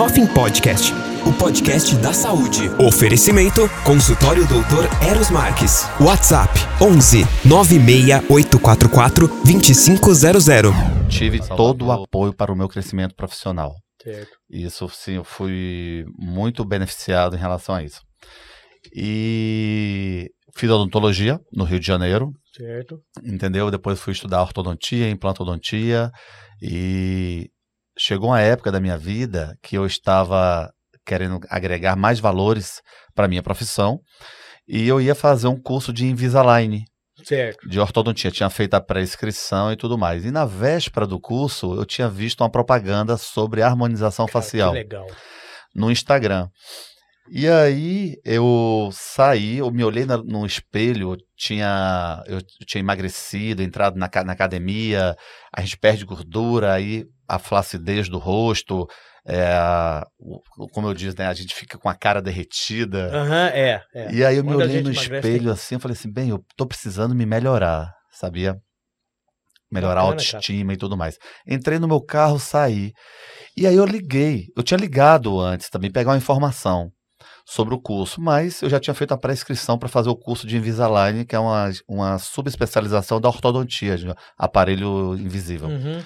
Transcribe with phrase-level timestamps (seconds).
[0.00, 0.92] Hoffing Podcast,
[1.26, 2.68] o podcast da saúde.
[2.78, 5.84] Oferecimento: Consultório Doutor Eros Marques.
[6.00, 10.18] WhatsApp: 11 96844 2500.
[11.08, 13.74] Tive todo o apoio para o meu crescimento profissional.
[14.02, 14.38] Certo.
[14.48, 18.00] Isso sim, eu fui muito beneficiado em relação a isso.
[18.94, 23.00] E fiz odontologia no Rio de Janeiro, Certo.
[23.24, 23.70] entendeu?
[23.70, 26.10] Depois fui estudar ortodontia, implantodontia
[26.62, 27.48] e
[27.98, 30.70] chegou uma época da minha vida que eu estava
[31.04, 32.80] querendo agregar mais valores
[33.14, 33.98] para minha profissão
[34.68, 36.84] e eu ia fazer um curso de Invisalign,
[37.24, 37.68] Certo.
[37.68, 38.30] de ortodontia.
[38.30, 40.24] Tinha feito a pré-inscrição e tudo mais.
[40.24, 44.78] E na véspera do curso, eu tinha visto uma propaganda sobre harmonização Cara, facial Que
[44.78, 45.06] legal.
[45.74, 46.48] no Instagram.
[47.30, 53.62] E aí eu saí, eu me olhei na- no espelho, eu tinha, eu tinha emagrecido,
[53.62, 55.14] entrado na, na academia,
[55.54, 58.86] a gente perde gordura, aí a flacidez do rosto,
[59.26, 60.06] é, a-
[60.72, 63.10] como eu disse, né, a gente fica com a cara derretida.
[63.14, 64.12] Aham, é, é.
[64.14, 66.30] E aí eu me Quando a olhei no espelho tem- assim, eu falei assim, bem,
[66.30, 68.56] eu tô precisando me melhorar, sabia?
[69.70, 70.36] Melhorar a Bacana, cara.
[70.38, 71.18] autoestima e tudo mais.
[71.46, 72.92] Entrei no meu carro, saí.
[73.54, 74.46] E aí eu liguei.
[74.56, 76.90] Eu tinha ligado antes também, pegar uma informação
[77.44, 80.56] sobre o curso, mas eu já tinha feito a pré-inscrição para fazer o curso de
[80.56, 84.06] Invisalign, que é uma, uma subespecialização da ortodontia, de
[84.38, 85.68] aparelho invisível.
[85.68, 86.02] Uhum.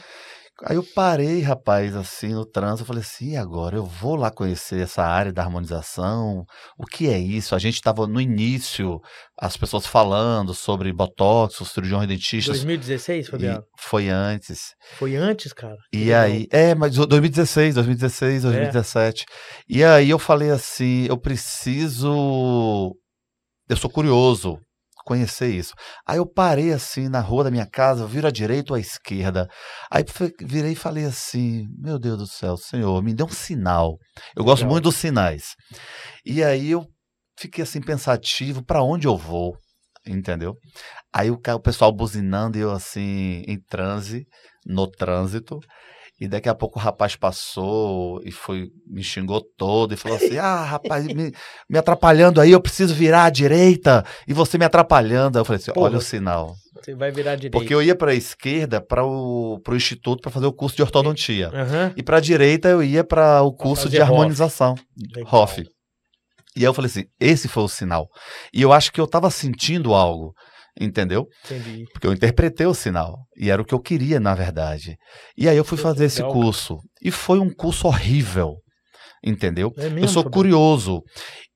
[0.64, 3.76] Aí eu parei, rapaz, assim, no trânsito, eu falei assim, e agora?
[3.76, 6.44] Eu vou lá conhecer essa área da harmonização,
[6.78, 7.56] o que é isso?
[7.56, 9.00] A gente estava no início,
[9.36, 13.64] as pessoas falando sobre botox, os cirurgiões dentistas, 2016, e Fabiano?
[13.76, 14.74] foi antes.
[14.98, 15.76] Foi antes, cara?
[15.92, 16.22] Que E legal.
[16.22, 19.24] aí, é, mas 2016, 2016, 2017.
[19.68, 22.94] E aí eu falei assim, eu preciso,
[23.68, 24.60] eu sou curioso
[25.04, 25.74] conhecer isso.
[26.06, 29.48] Aí eu parei assim na rua da minha casa, viro à direita ou à esquerda.
[29.90, 30.04] Aí
[30.40, 33.98] virei e falei assim, meu Deus do céu, Senhor, me dê um sinal.
[34.36, 34.72] Eu gosto Legal.
[34.72, 35.54] muito dos sinais.
[36.24, 36.86] E aí eu
[37.38, 39.56] fiquei assim pensativo, para onde eu vou?
[40.06, 40.54] Entendeu?
[41.12, 44.26] Aí o pessoal buzinando e eu assim em transe,
[44.66, 45.60] no trânsito.
[46.22, 50.38] E daqui a pouco o rapaz passou e foi, me xingou todo e falou assim:
[50.38, 51.32] Ah, rapaz, me,
[51.68, 55.36] me atrapalhando aí, eu preciso virar à direita e você me atrapalhando.
[55.36, 55.86] Aí eu falei assim: Porra.
[55.86, 56.54] Olha o sinal.
[56.76, 57.54] Você vai virar direito.
[57.54, 61.48] Porque eu ia para a esquerda para o instituto para fazer o curso de ortodontia.
[61.48, 61.92] Aham.
[61.96, 64.76] E para a direita eu ia para o curso de harmonização.
[65.28, 65.60] Hoff.
[66.54, 68.06] E aí eu falei assim: esse foi o sinal.
[68.54, 70.32] E eu acho que eu estava sentindo algo,
[70.80, 71.26] entendeu?
[71.44, 71.84] Entendi.
[71.92, 73.18] Porque eu interpretei o sinal.
[73.36, 74.96] E era o que eu queria, na verdade.
[75.36, 76.78] E aí eu fui fazer esse curso.
[77.02, 78.56] E foi um curso horrível.
[79.24, 79.72] Entendeu?
[79.76, 81.00] É mesmo, eu sou curioso.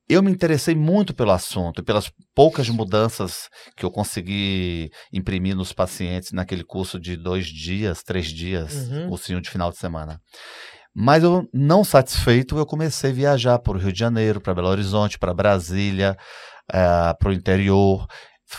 [0.09, 6.31] Eu me interessei muito pelo assunto, pelas poucas mudanças que eu consegui imprimir nos pacientes
[6.31, 9.09] naquele curso de dois dias, três dias, Uhum.
[9.09, 10.17] cursinho de final de semana.
[10.95, 14.69] Mas eu, não satisfeito, eu comecei a viajar para o Rio de Janeiro, para Belo
[14.69, 16.15] Horizonte, para Brasília,
[16.71, 18.07] para o interior,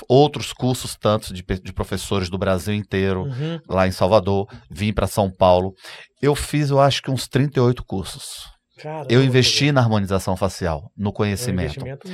[0.09, 3.59] outros cursos tantos de, de professores do Brasil inteiro, Uhum.
[3.69, 5.73] lá em Salvador, vim para São Paulo.
[6.21, 8.45] Eu fiz, eu acho que uns 38 cursos.
[8.81, 11.81] Caramba, Eu investi na harmonização facial, no É um conhecimento.
[11.85, 12.09] investimento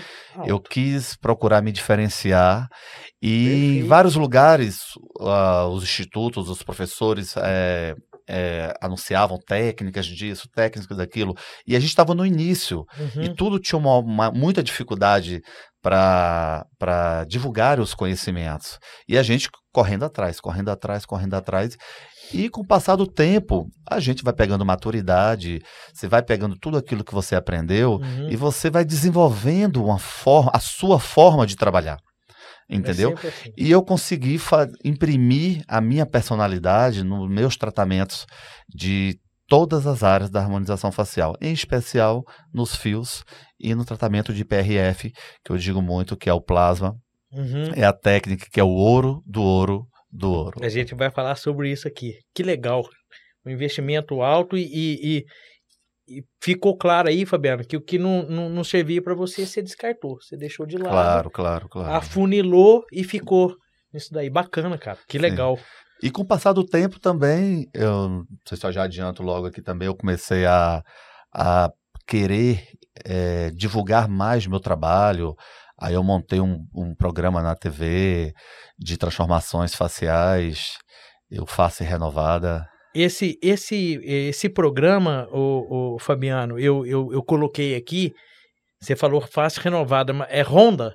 [0.47, 2.69] Eu quis procurar me diferenciar
[3.21, 3.87] e em Perfeito.
[3.89, 4.79] vários lugares
[5.21, 7.95] ah, os institutos, os professores eh,
[8.27, 11.35] eh, anunciavam técnicas disso, técnicas daquilo,
[11.67, 12.85] e a gente estava no início
[13.21, 13.35] e Uhum.
[13.35, 15.41] tudo tinha uma, uma- muita dificuldade
[15.85, 18.79] para divulgar os conhecimentos.
[19.07, 21.77] E a gente correndo atrás, correndo atrás, correndo atrás.
[22.33, 25.61] E com o passar do tempo, a gente vai pegando maturidade,
[25.93, 28.31] você vai pegando tudo aquilo que você aprendeu Uhum.
[28.31, 31.99] e você vai desenvolvendo uma forma, a sua forma de trabalhar.
[32.67, 33.11] Entendeu?
[33.23, 33.53] É assim.
[33.59, 34.41] E eu consegui
[34.83, 38.25] imprimir a minha personalidade nos meus tratamentos
[38.75, 39.19] de
[39.49, 43.25] todas as áreas da harmonização facial, em especial nos fios
[43.61, 45.11] e no tratamento de PRF,
[45.45, 46.95] que eu digo muito que é o plasma,
[47.33, 47.73] Uhum.
[47.75, 50.65] é a técnica que é o ouro do ouro do ouro.
[50.65, 52.13] A gente vai falar sobre isso aqui.
[52.33, 52.83] Que legal.
[53.45, 55.25] Um investimento alto e, e- e-
[56.19, 59.61] e ficou claro aí, Fabiano, que o que não, não, não servia para você, você
[59.61, 60.17] descartou.
[60.23, 61.93] Você deixou de lado, Claro, claro, claro.
[61.95, 63.57] afunilou e ficou
[63.93, 64.31] nisso daí.
[64.31, 64.99] Bacana, cara.
[65.09, 65.25] Que Sim.
[66.05, 69.47] E com o passar do tempo também, eu não sei se eu já adianto logo
[69.47, 70.85] aqui também, eu comecei a,
[71.33, 71.73] a
[72.07, 72.63] querer
[73.07, 75.35] eh, divulgar mais meu trabalho.
[75.81, 78.35] Aí eu montei um, um programa na TV
[78.79, 80.77] de transformações faciais,
[81.31, 82.69] eu faço renovada.
[82.95, 88.13] Esse, esse, esse programa, o, Fabiano, eu, eu, eu coloquei aqui.
[88.79, 90.95] Você falou face renovada, é Honda?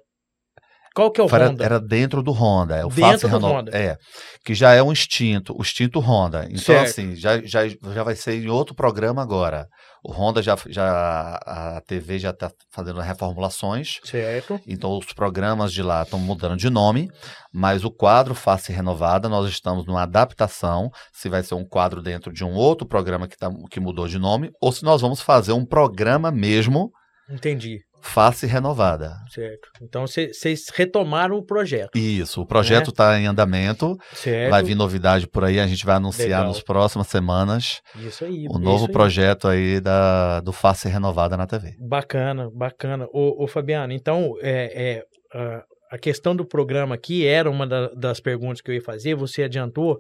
[1.00, 1.64] Qual que é o Era, Honda?
[1.64, 2.76] era dentro do Honda.
[2.76, 3.78] É o Dentro Face do Reno- Honda.
[3.78, 3.98] É.
[4.44, 6.46] Que já é um instinto, o instinto Honda.
[6.50, 6.90] Então, Certo.
[6.90, 9.66] assim, já, já, já vai ser em outro programa agora.
[10.04, 14.00] O Honda já, já a TV já está fazendo reformulações.
[14.04, 14.60] Certo.
[14.68, 17.10] Então, os programas de lá estão mudando de nome,
[17.54, 22.34] mas o quadro Face Renovada, nós estamos numa adaptação, se vai ser um quadro dentro
[22.34, 25.54] de um outro programa que, tá, que mudou de nome, ou se nós vamos fazer
[25.54, 26.92] um programa mesmo
[27.32, 27.82] Entendi.
[28.02, 29.16] Face Renovada.
[29.30, 29.70] Certo.
[29.82, 31.98] Então vocês retomaram o projeto.
[31.98, 34.50] Isso, o projeto está em andamento, Certo.
[34.52, 36.48] vai vir novidade por aí, a gente vai anunciar Legal.
[36.48, 38.46] nas próximas semanas Isso aí.
[38.50, 38.92] o novo aí.
[38.92, 41.76] projeto aí da, do Face Renovada na TV.
[41.80, 43.06] Bacana, bacana.
[43.12, 45.02] Ô, ô Fabiano, então é,
[45.34, 48.82] é, a, a questão do programa aqui era uma da- das perguntas que eu ia
[48.82, 49.98] fazer, você adiantou.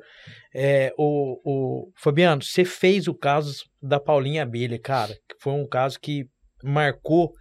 [0.55, 5.67] É, o, o Fabiano, você fez o caso da Paulinha Abelha, cara, que foi um
[5.67, 6.25] caso que
[6.63, 7.31] marcou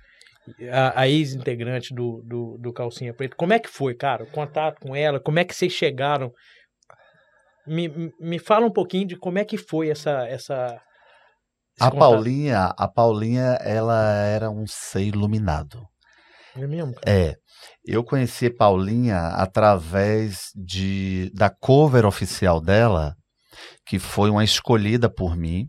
[0.73, 3.37] a, a ex-integrante do, do, do Calcinha Preta.
[3.37, 4.25] Como é que foi, cara?
[4.25, 6.33] O contato com ela, como é que vocês chegaram?
[7.67, 10.27] Me, me- fala um pouquinho de como é que foi essa.
[10.27, 10.81] essa
[11.81, 11.99] A contato.
[11.99, 15.83] Paulinha, a Paulinha, ela era um ser iluminado.
[16.56, 16.94] É mesmo?
[17.06, 17.35] É,
[17.85, 23.15] eu conheci Paulinha através de da cover oficial dela,
[23.87, 25.67] que foi uma escolhida por mim,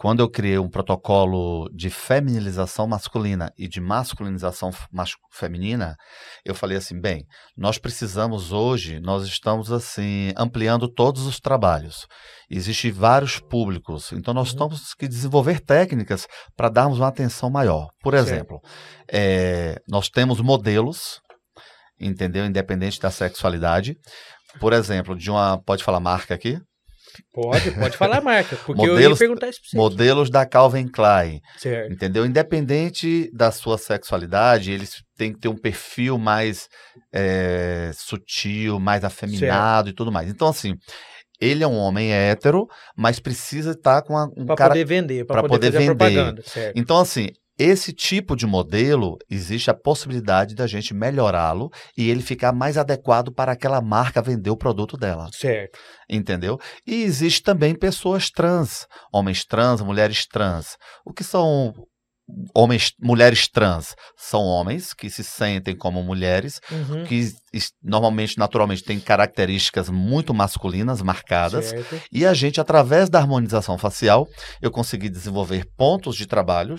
[0.00, 5.94] quando eu criei um protocolo de feminilização masculina e de masculinização mas- feminina,
[6.42, 12.06] eu falei assim, bem, nós precisamos hoje, nós estamos assim ampliando todos os trabalhos.
[12.48, 14.58] Existem vários públicos, então nós Uhum.
[14.70, 16.26] temos que desenvolver técnicas
[16.56, 17.88] para darmos uma atenção maior.
[18.02, 18.58] Por exemplo,
[19.12, 21.20] é, nós temos modelos,
[22.00, 22.46] entendeu?
[22.46, 23.96] Independente da sexualidade.
[24.58, 25.62] Por exemplo, de uma.
[25.62, 26.58] Pode falar marca aqui?
[27.32, 29.76] Pode, pode falar a marca, porque eu ia Modelos- perguntar isso pra você.
[29.76, 31.92] Modelos da Calvin Klein, Certo.
[31.92, 32.24] entendeu?
[32.26, 36.68] Independente da sua sexualidade, eles têm que ter um perfil mais
[37.12, 40.28] é, sutil, mais afeminado e tudo mais.
[40.28, 40.74] Então, assim,
[41.40, 42.66] ele é um homem hétero,
[42.96, 46.42] mas precisa estar com um Pra cara poder vender, pra poder, poder vender.
[46.44, 46.76] Certo.
[46.78, 47.28] Então, assim,
[47.62, 53.30] esse tipo de modelo, existe a possibilidade da gente melhorá-lo e ele ficar mais adequado
[53.30, 55.78] para aquela marca vender o produto dela, Certo.
[56.08, 56.58] entendeu?
[56.86, 60.78] E existe também pessoas trans, homens trans, mulheres trans.
[61.04, 61.74] O que são
[62.54, 63.94] homens, mulheres trans?
[64.16, 67.04] São homens que se sentem como mulheres, Uhum.
[67.04, 67.32] que
[67.82, 71.66] normalmente, naturalmente, têm características muito masculinas marcadas.
[71.66, 72.00] Certo.
[72.12, 74.28] E a gente, através da harmonização facial,
[74.62, 76.76] eu consegui desenvolver pontos de trabalho,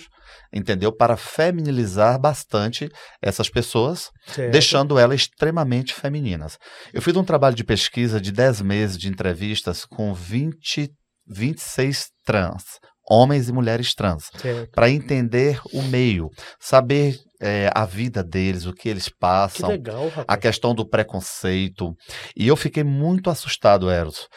[0.54, 0.92] entendeu?
[0.92, 2.90] Para feminilizar bastante
[3.22, 4.52] essas pessoas, certo.
[4.52, 6.58] deixando elas extremamente femininas.
[6.94, 10.90] Eu fiz um trabalho de pesquisa de 10 meses de entrevistas com 20,
[11.28, 12.64] 26 trans,
[13.12, 14.30] homens e mulheres trans,
[14.72, 16.30] para entender o meio,
[16.60, 20.26] saber eh, a vida deles, o que eles Que passam, legal, rapaz.
[20.28, 21.94] a questão do preconceito.
[22.38, 24.28] E eu fiquei muito assustado, Eros,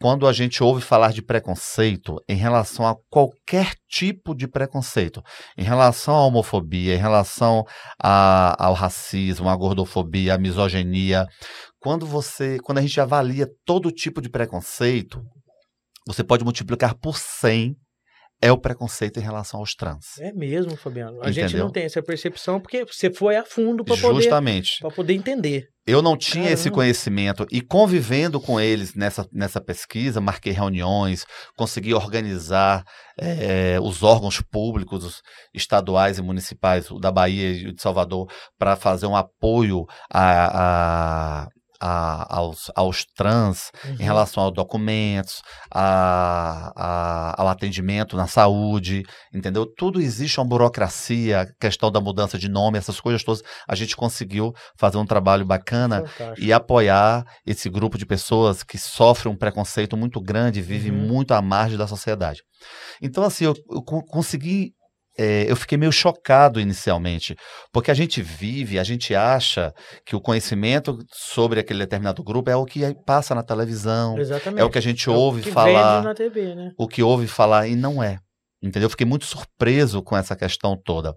[0.00, 5.22] quando a gente ouve falar de preconceito em relação a qualquer tipo de preconceito,
[5.56, 7.64] em relação à homofobia, em relação
[8.02, 11.26] a- ao racismo, à gordofobia, à misoginia.
[11.80, 15.22] Quando você, quando a gente avalia todo tipo de preconceito,
[16.06, 17.74] você pode multiplicar por 100
[18.46, 20.18] é o preconceito em relação aos trans.
[20.20, 21.18] É mesmo, Fabiano.
[21.22, 21.64] A gente Entendeu?
[21.64, 24.28] não tem essa percepção porque você foi a fundo para poder,
[24.80, 25.64] pra poder entender.
[25.86, 26.74] Eu não tinha esse Caramba.
[26.76, 31.24] conhecimento e convivendo com eles nessa, nessa pesquisa, marquei reuniões,
[31.56, 32.82] consegui organizar
[33.20, 38.30] eh, os órgãos públicos os estaduais e municipais, o da Bahia e o de Salvador,
[38.58, 41.48] para fazer um apoio a, a-
[41.86, 43.96] a- aos, aos trans Uhum.
[44.00, 49.02] em relação aos documentos, a- a- ao atendimento na saúde,
[49.34, 49.66] entendeu?
[49.66, 53.42] Tudo existe uma burocracia, a questão da mudança de nome, essas coisas todas.
[53.68, 56.40] A gente conseguiu fazer um trabalho bacana Fantástico.
[56.46, 60.96] e apoiar esse grupo de pessoas que sofrem um preconceito muito grande, vive Uhum.
[60.96, 62.40] muito à margem da sociedade.
[63.02, 64.72] Então, assim, eu, eu co- consegui.
[65.18, 67.36] É, eu fiquei meio chocado inicialmente,
[67.72, 69.72] porque a gente vive, a gente acha
[70.04, 74.60] que o conhecimento sobre aquele determinado grupo é o que passa na televisão, Exatamente.
[74.60, 76.72] é o que a gente É ouve que falar, na TV, né?
[76.78, 78.18] o que ouve falar e não é.
[78.62, 78.86] Entendeu?
[78.86, 81.14] Eu fiquei muito surpreso com essa questão toda.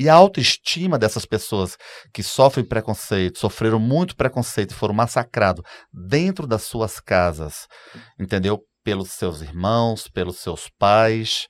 [0.00, 1.76] E a autoestima dessas pessoas
[2.12, 5.62] que sofrem preconceito, sofreram muito preconceito foram massacrados
[5.92, 7.66] dentro das suas casas,
[8.18, 8.60] entendeu?
[8.84, 11.46] Pelos seus irmãos, pelos seus pais,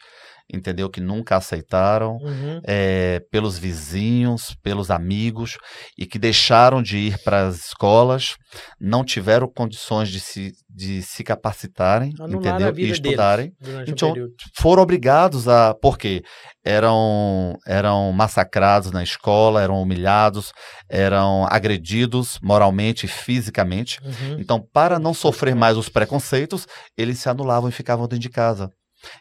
[0.52, 0.88] entendeu?
[0.88, 2.60] Que nunca aceitaram, Uhum.
[2.64, 5.56] é, pelos vizinhos, pelos amigos,
[5.96, 8.36] e que deixaram de ir para as escolas,
[8.80, 12.84] não tiveram condições de se, de se capacitarem, Anularam entendeu?
[12.84, 13.52] E estudarem.
[13.86, 14.14] Então.
[14.56, 15.74] Foram obrigados a.
[15.74, 16.22] Porque
[16.64, 20.52] eram, eram massacrados na escola, eram humilhados,
[20.88, 23.98] eram agredidos moralmente e fisicamente.
[24.02, 24.36] Uhum.
[24.38, 28.70] Então, para não sofrer mais os preconceitos, eles se anulavam e ficavam dentro de casa.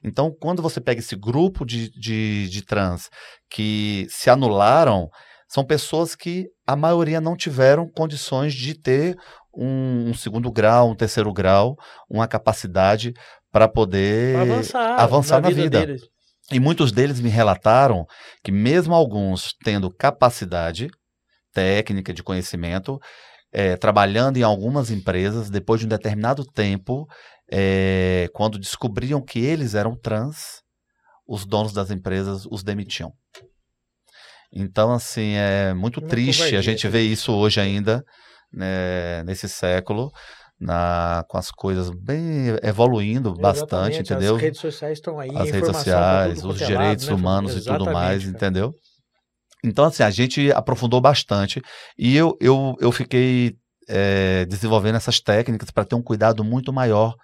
[0.04, 3.10] Então, quando você pega esse grupo de, de, de trans
[3.50, 5.10] que se anularam,
[5.48, 9.16] são pessoas que a maioria não tiveram condições de ter
[9.56, 11.76] um, um segundo grau, um terceiro grau,
[12.10, 13.14] uma capacidade
[13.52, 15.86] para poder Pra avançar, avançar na vida.
[15.86, 16.02] deles.
[16.52, 18.06] E muitos deles me relataram
[18.44, 20.90] que, mesmo alguns tendo capacidade
[21.54, 23.00] técnica de conhecimento,
[23.52, 27.06] eh, trabalhando em algumas empresas, depois de um determinado tempo,
[27.52, 30.62] eh, quando descobriam que eles eram trans,
[31.28, 33.12] os donos das empresas os demitiam.
[34.52, 36.92] Então, assim, é muito Uma triste a gente né?
[36.92, 38.04] ver isso hoje ainda,
[38.52, 40.10] né, nesse século,
[40.60, 44.36] na, com as coisas bem evoluindo bastante, Exatamente, entendeu?
[44.36, 47.86] As redes sociais estão aí, as redes sociais, os é direitos né, humanos e tudo
[47.86, 48.36] mais, Exatamente, cara.
[48.36, 48.74] entendeu?
[49.64, 51.62] Então, assim, a gente aprofundou bastante
[51.98, 53.56] e eu, eu, eu fiquei
[53.90, 57.16] eh, desenvolvendo essas técnicas para ter um cuidado muito maior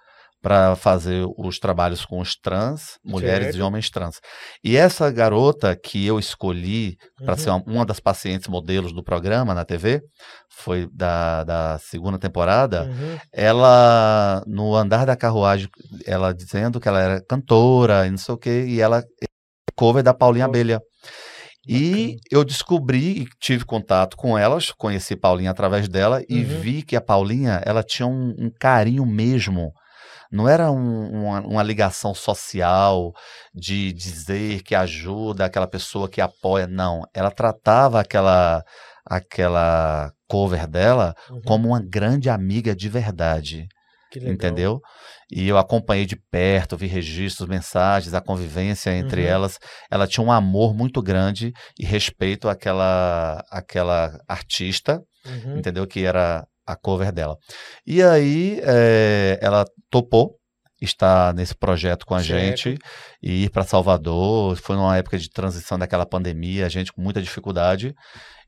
[0.44, 3.58] para fazer os trabalhos com os trans, mulheres Certo.
[3.60, 4.20] e homens trans.
[4.62, 7.38] E essa garota que eu escolhi para Uhum.
[7.40, 10.02] ser uma, uma das pacientes modelos do programa na TV,
[10.50, 13.18] foi da, da segunda temporada, Uhum.
[13.32, 15.70] ela, no andar da carruagem,
[16.06, 19.26] ela dizendo que ela era cantora e não sei o quê, e ela é
[19.76, 20.62] cover da Paulinha Cover.
[20.62, 20.82] Abelha.
[21.66, 26.60] E eu descobri e tive contato com elas, conheci Paulinha através dela e Uhum.
[26.60, 29.72] vi que a Paulinha, ela tinha um, um carinho mesmo.
[30.34, 33.14] Não era um- uma, uma ligação social
[33.54, 37.04] de dizer que ajuda aquela pessoa que apoia, não.
[37.14, 38.64] Ela tratava aquela
[39.06, 41.42] aquela cover dela Uhum.
[41.46, 43.68] como uma grande amiga de verdade,
[44.32, 44.80] entendeu?
[45.32, 49.28] E eu acompanhei de perto, vi registros, mensagens, a convivência entre Uhum.
[49.28, 49.60] elas.
[49.92, 55.58] Ela tinha um amor muito grande e respeito àquela, àquela artista, Uhum.
[55.58, 55.86] entendeu?
[55.86, 57.36] Que era a cover dela.
[57.86, 60.36] E aí eh, ela topou
[60.82, 62.40] estar nesse projeto com a Certo.
[62.40, 62.78] gente
[63.22, 64.58] e ir para Salvador.
[64.58, 67.94] Foi numa época de transição daquela pandemia, a gente com muita dificuldade.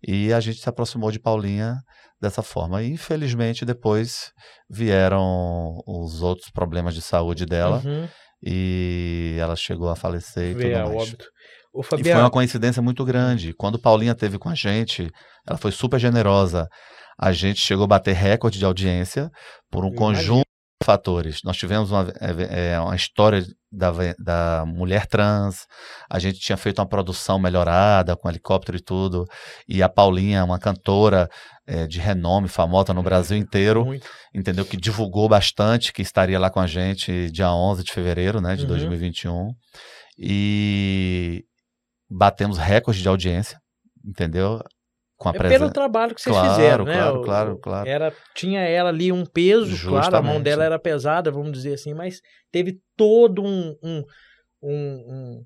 [0.06, 1.78] E a gente se aproximou de Paulinha
[2.22, 2.84] dessa forma.
[2.84, 4.32] E infelizmente depois
[4.70, 8.08] vieram os outros problemas de saúde dela Uhum.
[8.44, 10.90] e ela chegou a falecer e tudo mais.
[11.10, 11.26] óbito.
[11.74, 13.54] Ô, E foi Fabiano, uma coincidência muito grande.
[13.54, 15.10] Quando Paulinha teve com a gente,
[15.48, 16.68] ela foi super generosa.
[17.18, 19.30] A gente chegou a bater recorde de audiência
[19.72, 20.46] por um conjunto
[20.82, 21.40] de fatores.
[21.44, 25.66] Nós tivemos uma, é, é, uma história da, da mulher trans,
[26.10, 29.26] a gente tinha feito uma produção melhorada com helicóptero e tudo,
[29.68, 31.30] e a Paulinha, uma cantora
[31.68, 34.08] é, de renome, famosa no Brasil inteiro, muito.
[34.34, 34.66] entendeu?
[34.66, 38.64] Que divulgou bastante que estaria lá com a gente dia 11 de fevereiro, né, de
[38.64, 38.70] Uhum.
[38.70, 39.52] 2021.
[40.18, 41.44] E
[42.10, 43.60] batemos recorde de audiência,
[44.06, 44.62] entendeu?
[45.26, 45.60] Com a É presença.
[45.62, 46.94] pelo trabalho que vocês Claro, fizeram, né?
[46.94, 47.90] claro, claro, claro.
[47.90, 50.44] Era, tinha ela ali um peso, claro, a mão Justamente.
[50.44, 54.04] dela era pesada, vamos dizer assim, mas teve todo um, um,
[54.62, 55.42] um,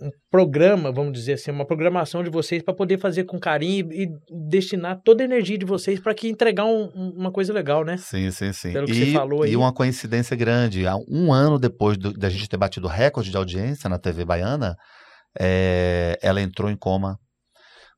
[0.00, 4.04] um- programa, vamos dizer assim, uma programação de vocês para poder fazer com carinho e,
[4.04, 4.08] e
[4.48, 7.96] destinar toda a energia de vocês para que entregar um- um- uma coisa legal, né?
[7.98, 8.72] Sim, sim, sim.
[8.72, 9.52] Pelo que e, você falou aí.
[9.52, 10.84] e uma coincidência grande.
[11.08, 14.74] Um ano depois do- da gente ter batido recorde de audiência na TV baiana,
[15.38, 17.18] eh, ela entrou em coma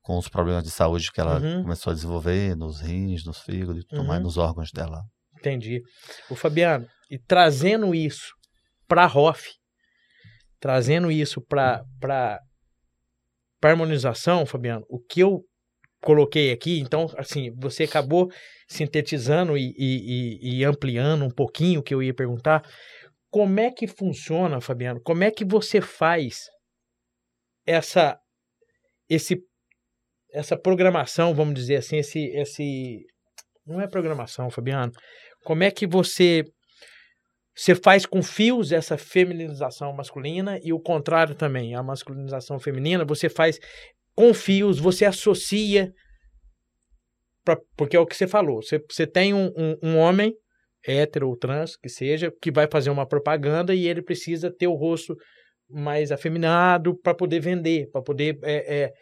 [0.08, 1.62] com os problemas de saúde que ela Uhum.
[1.64, 4.24] começou a desenvolver nos rins, nos fígados e tudo mais, Uhum.
[4.24, 5.02] nos órgãos dela.
[5.38, 5.82] Entendi.
[6.30, 8.32] O Fabiano, e trazendo isso
[8.88, 9.50] para a ROF,
[10.58, 12.40] trazendo isso para para
[13.62, 15.42] harmonização, Fabiano, o que eu
[16.00, 18.30] coloquei aqui, então, assim, você acabou
[18.66, 22.62] sintetizando e, e- e- e ampliando um pouquinho o que eu ia perguntar.
[23.30, 25.02] Como é que funciona, Fabiano?
[25.02, 26.44] Como é que você faz
[27.66, 28.18] essa
[29.10, 29.42] esse
[30.32, 33.06] essa programação, vamos dizer assim, esse esse
[33.66, 34.92] não é programação, Fabiano.
[35.44, 36.44] Como é que você
[37.54, 43.28] você faz com fios essa feminização masculina e o contrário também, a masculinização feminina, você
[43.28, 43.58] faz
[44.14, 45.92] com fios, você associa
[47.44, 48.62] pra, porque é o que você falou.
[48.62, 50.35] Você, você tem um, um, um homem
[50.87, 54.75] hétero ou trans, que seja, que vai fazer uma propaganda e ele precisa ter o
[54.75, 55.16] rosto
[55.68, 58.92] mais afeminado para poder vender, para poder é, é,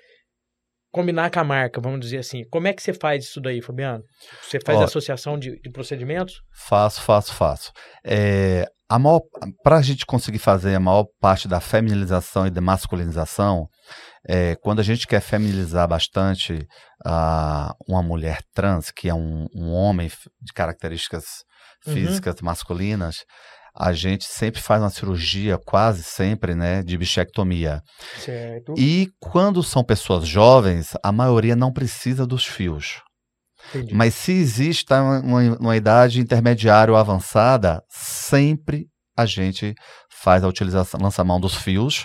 [0.97, 2.43] combinar com a marca, vamos dizer assim.
[2.51, 4.03] Como é que você faz isso daí, Fabiano?
[4.43, 6.41] Você faz Ó, associação de, de procedimentos?
[6.55, 7.71] Faço, faço, faço.
[8.05, 9.21] É, a maior,
[9.63, 13.69] para a gente conseguir fazer a maior parte da feminilização e da masculinização,
[14.27, 16.67] é, quando a gente quer feminilizar bastante
[17.05, 20.11] ah, uma mulher trans, que é um, um homem
[20.41, 21.25] de características
[21.87, 21.95] Uhum.
[21.95, 23.25] físicas masculinas,
[23.79, 27.83] a gente sempre faz uma cirurgia, quase sempre, né, de bichectomia.
[28.19, 28.75] Certo.
[28.77, 33.03] E quando são pessoas jovens, a maioria não precisa dos fios.
[33.71, 33.95] Entendi.
[33.95, 39.75] Mas se existe tá, uma, uma idade intermediária ou avançada, sempre a gente
[40.11, 42.05] faz a utilização, lança mão dos fios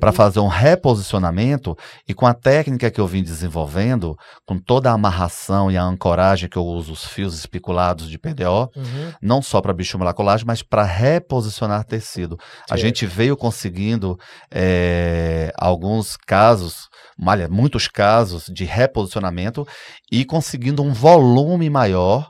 [0.00, 1.76] para fazer um reposicionamento
[2.08, 6.48] e com a técnica que eu vim desenvolvendo, com toda a amarração e a ancoragem
[6.48, 9.12] que eu uso os fios espiculados de PDO, Uhum.
[9.22, 12.36] não só para bioestimular colagem, mas para reposicionar tecido.
[12.64, 12.80] A Certo.
[12.80, 14.18] gente veio conseguindo
[14.52, 16.88] eh, alguns casos,
[17.24, 19.66] olha, muitos casos de reposicionamento
[20.10, 22.28] e conseguindo um volume maior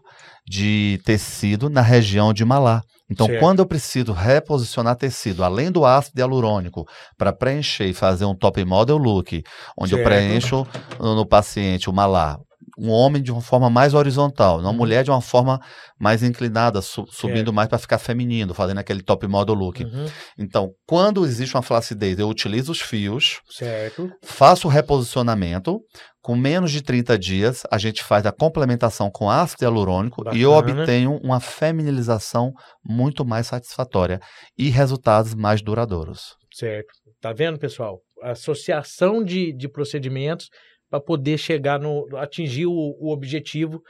[0.48, 2.82] de tecido na região de Malá.
[3.10, 3.40] Então, Certo.
[3.40, 6.86] quando eu preciso reposicionar tecido, além do ácido hialurônico,
[7.18, 9.42] para preencher e fazer um top model look,
[9.76, 10.04] onde eu Certo.
[10.04, 10.66] preencho
[10.98, 12.38] no, no paciente o malá,
[12.78, 14.76] um homem de uma forma mais horizontal, uma Uhum.
[14.76, 15.60] mulher de uma forma
[15.98, 19.82] mais inclinada, su- subindo mais para ficar feminino, fazendo aquele top model look.
[19.84, 20.06] Uhum.
[20.38, 24.10] Então, quando existe uma flacidez, eu utilizo os fios, Certo.
[24.22, 25.80] faço o reposicionamento.
[26.22, 30.50] Com menos de 30 dias, a gente faz a complementação com ácido hialurônico e eu
[30.52, 30.80] Bacana.
[30.82, 32.52] obtenho uma feminilização
[32.84, 34.20] muito mais satisfatória
[34.58, 36.34] e resultados mais duradouros.
[36.52, 36.88] Certo.
[37.22, 38.00] Tá vendo, pessoal?
[38.22, 40.48] Associação de, de procedimentos
[40.90, 42.06] para poder chegar no.
[42.16, 43.80] atingir o, o objetivo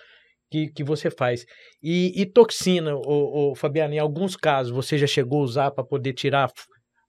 [0.51, 1.47] que, que você faz.
[1.83, 6.13] E, e toxina, o, Fabiano, em alguns casos você já chegou a usar para poder
[6.13, 6.51] tirar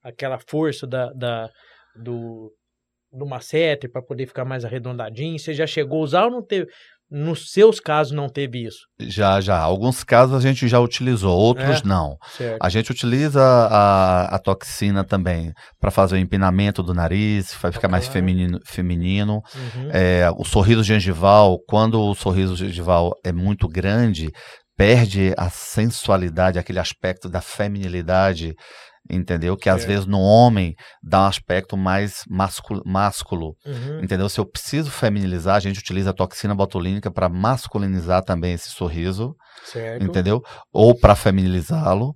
[0.03, 1.49] aquela força da, da,
[1.95, 2.53] do,
[3.11, 5.37] do macete para poder ficar mais arredondadinho?
[5.37, 6.71] Você já chegou a usar ou não teve?
[7.11, 9.59] Nos seus casos não teve isso, Já, já.
[9.59, 11.85] Alguns casos a gente já utilizou, outros É?
[11.85, 12.15] não.
[12.37, 12.57] certo?
[12.61, 17.89] A gente utiliza a, a toxina também para fazer o empinamento do nariz, vai ficar
[17.89, 18.59] mais feminino.
[18.65, 19.41] feminino.
[19.53, 19.89] Uhum.
[19.91, 24.29] É, o sorriso gengival, quando o sorriso gengival é muito grande,
[24.77, 28.53] perde a sensualidade, aquele aspecto da feminilidade,
[29.09, 29.57] entendeu?
[29.57, 29.87] Que às Certo.
[29.89, 33.99] vezes no homem dá um aspecto mais másculo, másculo Uhum.
[34.03, 34.29] entendeu?
[34.29, 39.35] Se eu preciso feminilizar, a gente utiliza a toxina botulínica para masculinizar também esse sorriso,
[39.65, 40.03] Certo.
[40.03, 40.41] entendeu?
[40.71, 42.15] Ou para feminilizá-lo,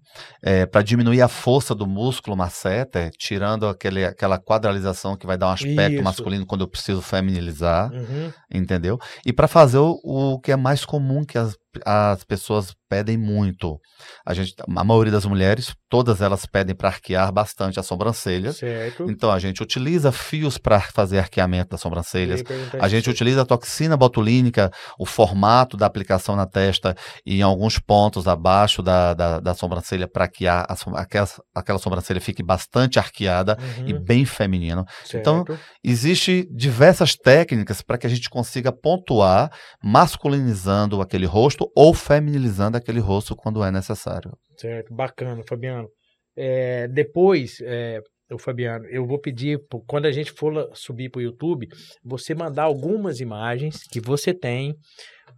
[0.71, 5.51] para diminuir a força do músculo masseter, tirando aquele, aquela quadralização que vai dar um
[5.51, 6.03] aspecto Isso.
[6.03, 8.31] masculino quando eu preciso feminilizar, Uhum.
[8.53, 8.97] entendeu?
[9.25, 13.79] E para fazer o, o que é mais comum que as, as pessoas pedem muito.
[14.25, 18.57] A, gente, a maioria das mulheres, todas elas pedem para arquear bastante as sobrancelhas.
[18.57, 19.09] Certo.
[19.09, 22.43] Então a gente utiliza fios para fazer arqueamento das sobrancelhas.
[22.79, 27.79] A gente utiliza a toxina botulínica, o formato da aplicação na testa e em alguns
[27.79, 32.99] pontos abaixo da, da, da sobrancelha para que a, a aquela, aquela sobrancelha fique bastante
[32.99, 34.03] arqueada e Uhum.
[34.03, 34.85] bem feminino.
[35.13, 35.59] então, Certo.
[35.83, 39.51] Existem diversas técnicas para que a gente consiga pontuar,
[39.83, 44.31] masculinizando aquele rosto ou feminilizando aquele rosto quando é necessário.
[44.57, 45.87] Certo, bacana, Fabiano.
[46.35, 47.99] É, depois, é,
[48.39, 51.67] Fabiano, eu vou pedir, quando a gente for subir para o YouTube,
[52.03, 54.75] você mandar algumas imagens que você tem,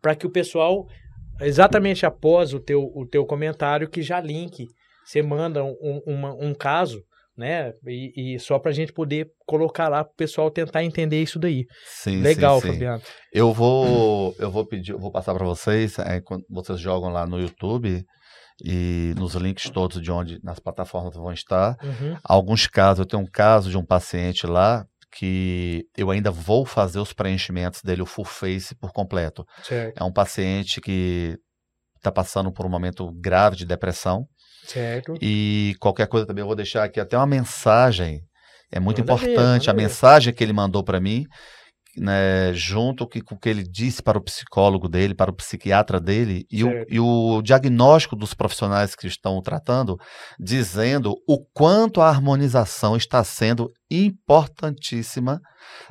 [0.01, 0.85] para que o pessoal,
[1.41, 4.65] exatamente após o teu, o teu comentário, que já link,
[5.05, 7.03] você manda um, um caso,
[7.37, 7.71] né?
[7.85, 11.37] E, e só para a gente poder colocar lá para o pessoal tentar entender isso
[11.37, 11.65] daí.
[11.85, 12.73] Sim, Legal, sim, sim.
[12.73, 13.01] Fabiano.
[13.31, 17.25] Eu vou, eu vou pedir, eu vou passar para vocês, é, quando vocês jogam lá
[17.25, 18.03] no YouTube
[18.63, 21.77] e nos links todos de onde nas plataformas vão estar.
[21.83, 26.65] Uhum, Alguns casos, eu tenho um caso de um paciente lá que eu ainda vou
[26.65, 29.45] fazer os preenchimentos dele, o full face por completo.
[29.63, 31.37] certo, É um paciente que
[31.95, 34.25] está passando por um momento grave de depressão
[34.67, 35.17] certo.
[35.21, 38.21] e qualquer coisa também eu vou deixar aqui até uma mensagem.
[38.71, 39.81] É muito Manda ver, importante manda a ver.
[39.81, 41.25] mensagem que ele mandou para mim,
[41.97, 45.99] né, junto que- com o que ele disse para o psicólogo dele, para o psiquiatra
[45.99, 49.97] dele, e o, e o diagnóstico dos profissionais que estão tratando,
[50.39, 55.39] dizendo o quanto a harmonização está sendo importantíssima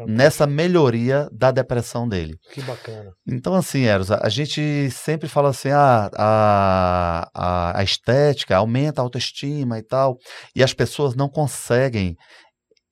[0.07, 2.35] nessa melhoria da depressão dele.
[2.53, 3.11] Que bacana.
[3.27, 9.01] Então, assim, Eros, a a gente sempre fala assim, ah, a, a, a estética aumenta
[9.01, 10.16] a autoestima e tal,
[10.55, 12.14] e as pessoas não conseguem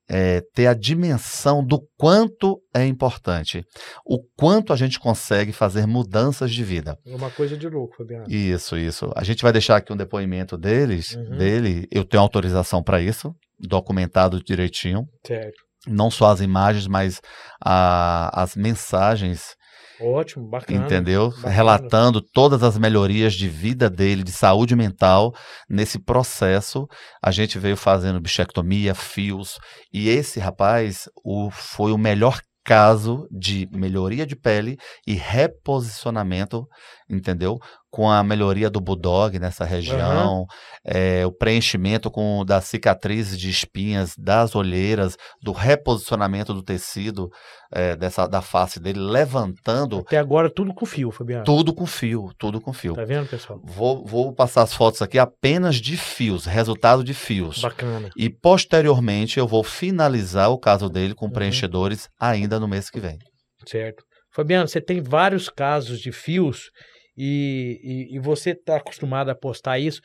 [0.09, 3.63] eh, ter a dimensão do quanto é importante,
[4.05, 6.97] o quanto a gente consegue fazer mudanças de vida.
[7.05, 8.25] É uma coisa de louco, Fabiano.
[8.29, 9.11] Isso, isso.
[9.15, 11.37] A gente vai deixar aqui um depoimento deles, Uhum.
[11.37, 15.05] dele, eu tenho autorização para isso, documentado direitinho.
[15.25, 15.63] Certo.
[15.87, 17.21] não só as imagens, mas
[17.63, 19.55] a, as mensagens
[19.99, 20.85] Ótimo, bacana.
[20.85, 21.29] entendeu?
[21.29, 21.49] bacana.
[21.49, 25.33] Relatando todas as melhorias de vida dele, de saúde mental.
[25.69, 26.87] Nesse processo,
[27.23, 29.57] a gente veio fazendo bichectomia, fios,
[29.93, 36.65] e esse rapaz o, foi o melhor caso de melhoria de pele e reposicionamento,
[37.07, 37.59] entendeu?
[37.95, 40.45] Com a melhoria do bulldog nessa região,
[40.83, 47.29] é, o preenchimento com das cicatrizes de espinhas, das olheiras, do reposicionamento do tecido
[47.71, 51.45] é, dessa da face dele, levantando Até agora tudo com fio, Fabiano.
[51.45, 52.95] tudo com fio, tudo com fio.
[52.95, 53.61] Tá vendo, pessoal?
[53.63, 57.61] Vou, vou passar as fotos aqui apenas de fios, resultado de fios.
[57.61, 58.09] Bacana.
[58.17, 61.31] E posteriormente eu vou finalizar o caso dele com Uhum.
[61.31, 63.17] preenchedores ainda no mês que vem.
[63.65, 64.03] Certo.
[64.33, 66.69] Fabiano, você tem vários casos de fios
[67.17, 67.79] e,
[68.11, 70.01] e, e você está acostumado a postar isso.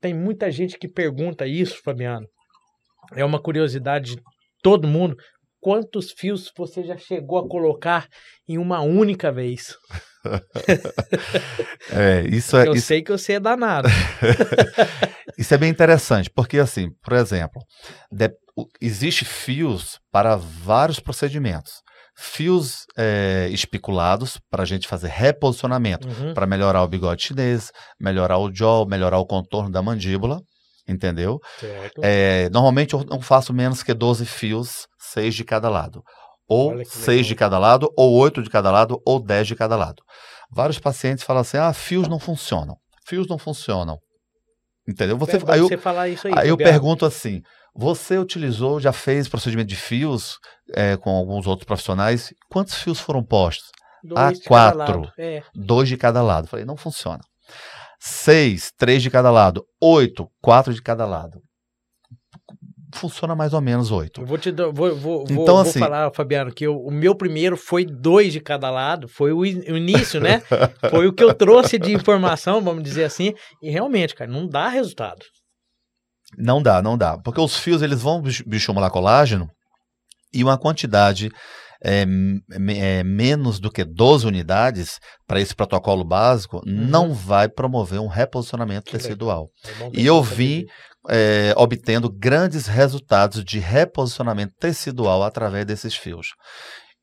[0.00, 2.26] Tem muita gente que pergunta isso, Fabiano.
[3.14, 4.22] É uma curiosidade de
[4.62, 5.16] todo mundo.
[5.60, 8.08] Quantos fios você já chegou a colocar
[8.48, 9.74] em uma única vez?
[11.90, 13.88] É, isso é, Eu isso, sei que você é danado.
[15.36, 17.60] isso é bem interessante, porque assim, por exemplo,
[18.10, 18.30] de-
[18.80, 21.72] existe fios para vários procedimentos.
[22.14, 27.70] Fios é, espiculados para a gente fazer reposicionamento, Uhum, para melhorar o bigode chinês,
[28.00, 30.40] melhorar o jaw, melhorar o contorno da mandíbula,
[30.86, 31.38] entendeu?
[31.58, 32.00] certo.
[32.04, 36.02] É, normalmente eu não faço menos que 12 fios, 6 de cada lado.
[36.48, 37.28] Ou Olha que 6 legal.
[37.28, 40.02] de cada lado, ou 8 de cada lado, ou 10 de cada lado.
[40.50, 42.76] Vários pacientes falam assim: ah, fios não funcionam.
[43.06, 43.98] Fios não funcionam.
[44.86, 45.16] Entendeu?
[45.16, 45.68] Você, É aí eu,
[46.24, 46.32] aí.
[46.36, 47.40] aí eu pergunto assim:
[47.74, 50.38] você utilizou, já fez procedimento de fios
[50.74, 52.32] é, com alguns outros profissionais?
[52.50, 53.70] Quantos fios foram postos?
[54.04, 55.00] Dois a de cada quatro.
[55.02, 55.12] lado.
[55.18, 56.48] É, Dois de cada lado.
[56.48, 57.20] Falei, não funciona.
[58.00, 59.64] Seis, três de cada lado.
[59.80, 61.40] Oito, quatro de cada lado.
[62.94, 64.20] Funciona mais ou menos oito.
[64.20, 66.90] eu vou te dar, vou, vou, vou- Então, vou assim- falar, Fabiano, que eu- o
[66.90, 70.42] meu primeiro foi dois de cada lado, foi o, in- o início, né?
[70.90, 73.32] Foi o que eu trouxe de informação, vamos dizer assim,
[73.62, 75.24] e realmente, cara, não dá resultado.
[76.36, 77.18] Não dá, não dá.
[77.18, 79.48] Porque os fios eles vão bioestimular colágeno
[80.32, 81.30] e uma quantidade
[81.84, 82.04] é,
[82.76, 88.86] é, menos do que 12 unidades para esse protocolo básico não vai promover um reposicionamento
[88.86, 89.48] Que tecidual.
[89.66, 90.64] É E eu vim
[91.08, 96.28] é, obtendo grandes resultados de reposicionamento tecidual através desses fios.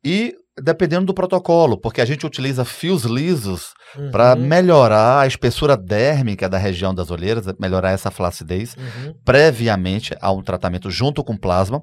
[0.03, 3.73] E dependendo do protocolo, porque a gente utiliza fios lisos
[4.11, 9.13] para Uhum, melhorar a espessura dérmica da região das olheiras, melhorar essa flacidez uhum.
[9.25, 11.81] previamente a um tratamento junto com plasma.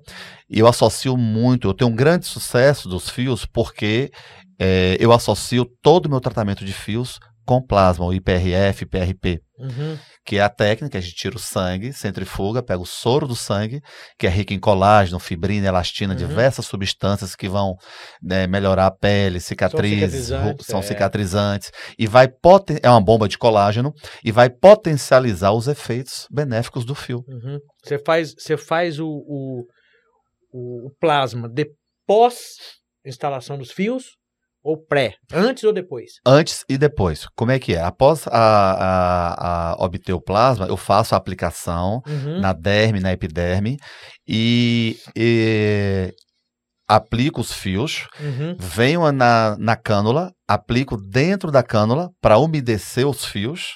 [0.49, 4.11] E eu associo muito, eu tenho um grande sucesso dos fios porque
[4.59, 9.97] eh, eu associo todo o meu tratamento de fios com plasma, o IPRF, IPRP, Uhum.
[10.27, 13.81] Que é a técnica, a gente tira o sangue, centrifuga, pega o soro do sangue,
[14.19, 16.19] que é rico em colágeno, fibrina, elastina, Uhum.
[16.19, 17.77] diversas substâncias que vão
[18.21, 20.83] né, melhorar a pele, cicatrizes, cicatrizantes, ru- são é.
[20.83, 23.93] cicatrizantes, e vai poten- é uma bomba de colágeno
[24.25, 27.23] e vai potencializar os efeitos benéficos do fio.
[27.29, 27.59] Uhum.
[27.85, 29.65] Você faz, você faz o, o,
[30.53, 32.57] o, o plasma depois
[33.05, 34.16] instalação dos fios
[34.67, 35.15] ou pré?
[35.33, 36.13] Antes ou depois?
[36.27, 37.27] Antes e depois.
[37.37, 37.81] Como é que é?
[37.83, 42.41] Após a, a- a obter o plasma, eu faço a aplicação Uhum.
[42.41, 43.77] na derme, na epiderme
[44.27, 46.13] e, e
[46.89, 48.57] aplico os fios, Uhum.
[48.59, 53.73] venho na, na cânula, aplico dentro da cânula para umedecer os fios,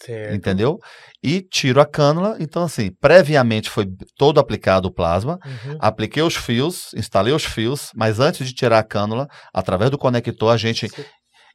[0.00, 0.34] Certo.
[0.34, 0.78] entendeu?
[1.22, 2.36] E tiro a cânula.
[2.40, 5.76] Então, assim, previamente foi todo aplicado o plasma, Uhum.
[5.80, 10.52] apliquei os fios, instalei os fios, mas antes de tirar a cânula, através do conector,
[10.52, 10.88] a gente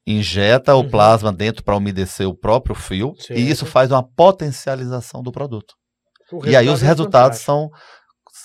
[0.05, 0.89] injeta o Uhum.
[0.89, 3.39] plasma dentro para umedecer o próprio fio Certo.
[3.39, 5.73] e isso faz uma potencialização do produto.
[6.31, 7.71] o e aí os é resultados fantástico.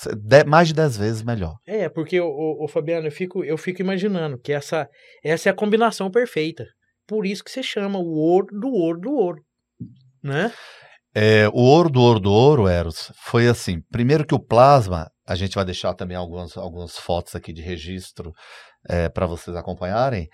[0.04, 1.54] são de- mais de 10 vezes melhor.
[1.66, 2.26] É, porque, o,
[2.64, 4.86] o, Fabiano, eu fico, eu fico imaginando que essa,
[5.24, 6.66] essa é a combinação perfeita.
[7.06, 9.42] Por isso que você chama o ouro do ouro do ouro.
[10.22, 10.52] Né?
[11.14, 13.80] É, o ouro do ouro do ouro, Eros, foi assim.
[13.90, 18.32] Primeiro que o plasma, a gente vai deixar também algumas, algumas fotos aqui de registro
[19.14, 20.28] para vocês acompanharem.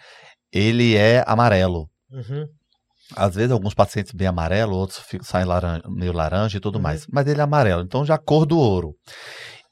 [0.53, 1.89] Ele é amarelo.
[2.11, 2.47] Uhum.
[3.17, 6.83] Às vezes alguns pacientes bem amarelo, outros ficam, saem laranja, meio laranja e tudo Uhum.
[6.83, 7.07] mais.
[7.13, 8.95] Mas ele é amarelo, então já cor do ouro.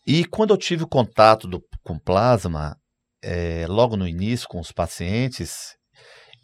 [0.07, 2.77] E quando eu tive contato do- com plasma,
[3.23, 5.75] eh, logo no início com os pacientes,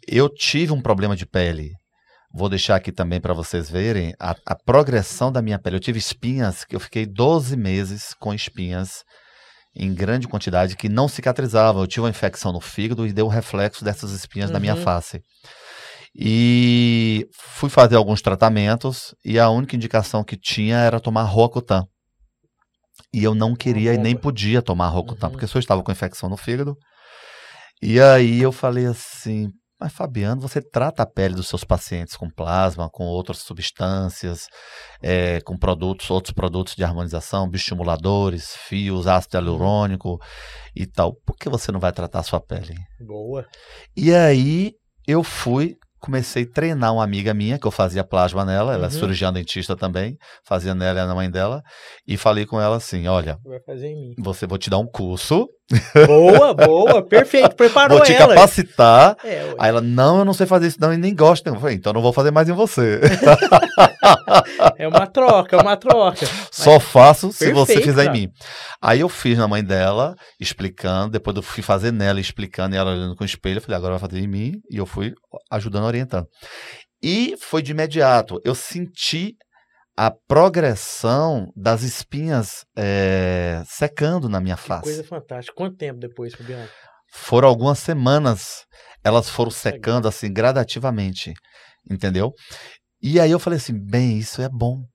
[0.07, 1.73] eu tive um problema de pele.
[2.31, 5.75] Vou deixar aqui também para vocês verem a, a progressão da minha pele.
[5.77, 9.03] Eu tive espinhas, que eu fiquei 12 meses com espinhas
[9.75, 11.81] em grande quantidade que não cicatrizavam.
[11.81, 14.81] Eu tive uma infecção no fígado e deu um reflexo dessas espinhas na minha Uhum.
[14.83, 15.21] face.
[16.15, 21.83] E fui fazer alguns tratamentos e a única indicação que tinha era tomar Roacutan.
[23.13, 25.31] E eu não queria e nem podia tomar Rocutan, Uhum.
[25.33, 26.75] porque eu estava com infecção no fígado.
[27.81, 29.47] E aí eu falei assim,
[29.79, 34.47] mas Fabiano, você trata a pele dos seus pacientes com plasma, com outras substâncias,
[35.01, 40.19] eh, com produtos, outros produtos de harmonização, bioestimuladores, fios, ácido hialurônico
[40.75, 41.13] e tal.
[41.25, 42.75] Por que você não vai tratar a sua pele?
[42.99, 43.45] Boa.
[43.95, 44.73] E aí
[45.07, 48.85] eu fui, comecei a treinar uma amiga minha, que eu fazia plasma nela, ela é
[48.85, 48.91] Uhum.
[48.91, 51.61] cirurgiã dentista também, fazia nela e na mãe dela,
[52.07, 54.13] e falei com ela assim, olha, Vai fazer em mim.
[54.19, 55.47] você vou te dar um curso,
[56.07, 57.03] Boa, boa.
[57.03, 57.55] Perfeito.
[57.55, 58.33] Preparou vou te ela.
[58.33, 59.15] capacitar.
[59.23, 59.53] É.
[59.57, 61.45] Aí ela, não, eu não sei fazer isso não, e nem gosto.
[61.47, 62.99] Eu falei, então não vou fazer mais em você.
[64.77, 66.27] é uma troca, é uma troca.
[66.51, 68.17] Só faço se você Perfeito, fizer cara.
[68.17, 68.29] em mim.
[68.81, 72.91] Aí eu fiz na mãe dela, explicando, depois eu fui fazer nela, explicando, e ela
[72.91, 75.13] olhando com o espelho, eu falei, agora vai fazer em mim, e eu fui
[75.51, 76.25] ajudando, orientando.
[77.01, 79.35] E foi de imediato, eu senti
[80.01, 84.83] a progressão das espinhas eh, secando na minha Que face.
[84.83, 85.53] coisa fantástica.
[85.53, 86.69] Quanto tempo depois, Fabiano?
[87.11, 88.65] Foram algumas semanas,
[89.03, 91.33] elas foram secando assim gradativamente,
[91.91, 92.31] entendeu?
[93.01, 94.85] E aí eu falei assim, bem, isso é bom.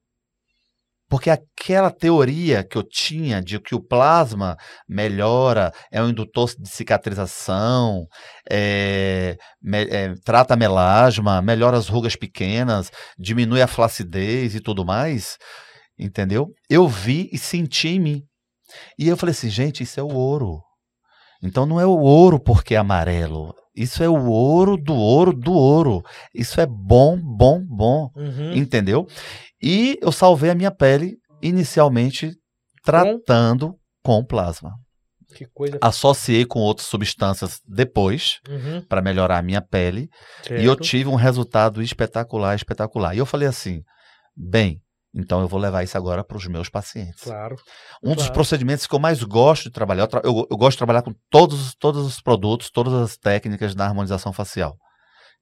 [1.08, 4.56] Porque aquela teoria que eu tinha de que o plasma
[4.88, 8.06] melhora, é um indutor de cicatrização,
[8.50, 15.36] é, me- é, trata melasma, melhora as rugas pequenas, diminui a flacidez e tudo mais,
[15.98, 16.48] entendeu?
[16.68, 18.22] Eu vi e senti em mim.
[18.98, 20.60] E eu falei assim, gente, isso é o ouro.
[21.42, 23.54] Então não é o ouro porque é amarelo.
[23.76, 26.02] Isso é o ouro do ouro do ouro.
[26.34, 28.08] Isso é bom, bom, bom.
[28.16, 28.54] Uhum.
[28.54, 29.06] Entendeu?
[29.66, 32.32] E eu salvei a minha pele inicialmente
[32.84, 33.74] tratando
[34.04, 34.72] com plasma.
[35.34, 35.78] Que coisa.
[35.80, 38.82] Associei com outras substâncias depois Uhum.
[38.82, 40.08] para melhorar a minha pele
[40.50, 40.82] e eu Certo.
[40.82, 43.14] tive um resultado espetacular, espetacular.
[43.14, 43.80] E eu falei assim:
[44.36, 44.80] bem,
[45.14, 47.24] então eu vou levar isso agora para os meus pacientes.
[47.24, 47.56] Claro.
[48.02, 48.34] Um dos Claro.
[48.34, 51.14] procedimentos que eu mais gosto de trabalhar, eu, tra- eu- eu gosto de trabalhar com
[51.30, 54.76] todos, todos os produtos, todas as técnicas da harmonização facial.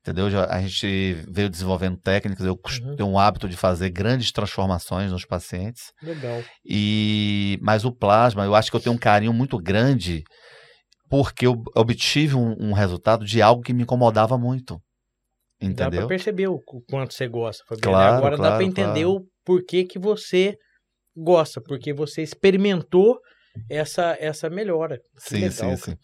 [0.03, 0.29] Entendeu?
[0.29, 2.97] Já, a gente veio desenvolvendo técnicas, eu Uhum.
[2.97, 5.93] tenho um hábito de fazer grandes transformações nos pacientes.
[6.03, 6.43] Legal.
[6.65, 10.25] E mas o plasma, eu acho que eu tenho um carinho muito grande
[11.09, 14.75] porque eu obtive um, um resultado de algo que me incomodava muito.
[15.61, 16.01] Dá Entendeu?
[16.01, 17.83] pra perceber o o quanto você gosta, Fabiano.
[17.97, 19.19] Claro, Agora dá claro, pra entender claro.
[19.19, 20.57] o porquê que você
[21.17, 23.21] gosta, porque você experimentou
[23.69, 24.99] essa, essa melhora.
[25.19, 25.77] Sim, legal, sim, cara.
[25.77, 25.97] sim.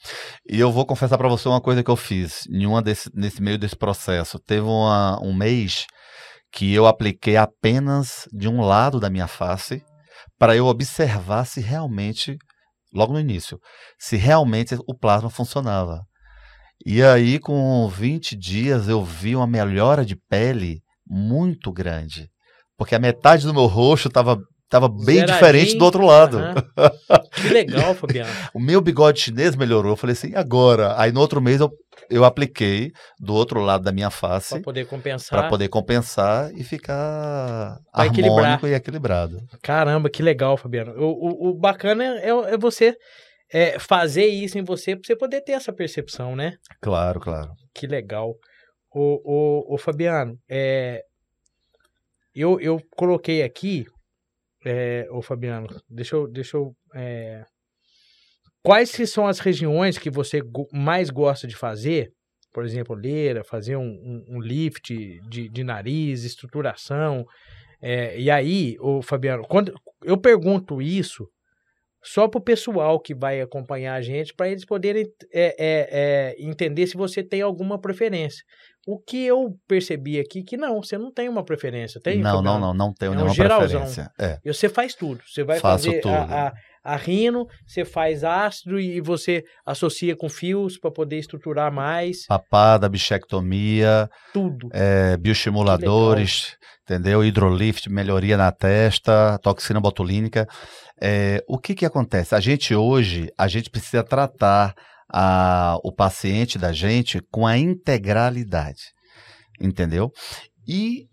[0.48, 3.42] E eu vou confessar pra você uma coisa que eu fiz em uma desse, nesse
[3.42, 4.38] meio desse processo.
[4.38, 5.86] Teve uma- um mês
[6.52, 9.82] que eu apliquei apenas de um lado da minha face
[10.38, 12.36] para eu observar se realmente,
[12.94, 13.58] logo no início,
[13.98, 16.00] se realmente o plasma funcionava.
[16.86, 22.28] E aí, com 20 dias, eu vi uma melhora de pele muito grande.
[22.76, 25.26] Porque a metade do meu rosto estava tava bem Zeradinho.
[25.34, 26.38] diferente do outro lado.
[26.38, 26.54] Aham.
[27.38, 28.30] Que legal, Fabiano.
[28.52, 29.92] O meu bigode chinês melhorou.
[29.92, 31.00] Eu falei assim, agora?
[31.00, 31.70] Aí no outro mês eu,
[32.10, 35.38] eu apliquei do outro lado da minha Pra face poder compensar.
[35.38, 38.64] para poder compensar e ficar Pra harmônico equilibrar.
[38.64, 39.38] e equilibrado.
[39.62, 40.92] Caramba, que legal, Fabiano.
[40.96, 42.96] O, o, o bacana é, é- é você
[43.52, 46.54] é, fazer isso em você pra você poder ter essa percepção, né?
[46.82, 47.52] Claro, claro.
[47.72, 48.34] Que legal.
[48.92, 49.20] O,
[49.70, 51.02] o, o Fabiano, é,
[52.34, 53.84] eu, eu coloquei aqui,
[54.68, 56.28] é, o Fabiano, deixa eu.
[56.28, 57.42] Deixa eu é,
[58.62, 62.12] quais são as regiões que você mais gosta de fazer?
[62.52, 64.92] Por exemplo, leira, fazer um, um, um lift
[65.30, 67.24] de, de nariz, estruturação.
[67.80, 71.26] É, e aí, o Fabiano, quando eu pergunto isso
[72.02, 76.36] só para o pessoal que vai acompanhar a gente, para eles poderem é, é, é,
[76.38, 78.44] entender se você tem alguma preferência.
[78.90, 82.20] O que eu percebi aqui que não, você não tem uma preferência, tem?
[82.20, 83.80] não, não, não, não tenho É um nenhuma geralzão.
[83.82, 84.10] preferência.
[84.18, 84.38] É.
[84.42, 85.20] E você faz tudo.
[85.28, 86.14] Você vai Faço fazer tudo.
[86.14, 86.52] A, a,
[86.94, 92.24] a rino, você faz ácido e você associa com fios para poder estruturar mais.
[92.26, 94.70] Papada, bichectomia, Tudo.
[94.72, 97.22] é, bioestimuladores, entendeu?
[97.22, 100.48] Hidrolift, melhoria na testa, toxina botulínica.
[100.98, 102.34] É, o que que acontece?
[102.34, 104.74] A gente hoje, a gente precisa tratar
[105.12, 108.82] a- o paciente da gente com a integralidade,
[109.60, 110.10] entendeu?
[110.66, 111.06] E,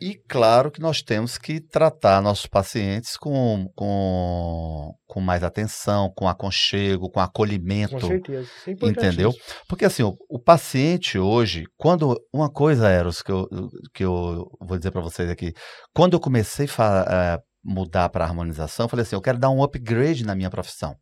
[0.00, 6.28] e claro que nós temos que tratar nossos pacientes com, com, com mais atenção, com
[6.28, 7.94] aconchego, com acolhimento.
[7.98, 8.42] Com certeza.
[8.42, 9.30] Isso é Entendeu?
[9.30, 9.64] importantíssimo.
[9.68, 13.48] Porque assim, o, o paciente hoje, quando uma coisa, Eros, que eu,
[13.94, 15.52] que eu vou dizer para vocês aqui,
[15.94, 20.24] quando eu comecei a mudar para harmonização, eu falei assim, eu quero dar um upgrade
[20.24, 20.94] na minha profissão.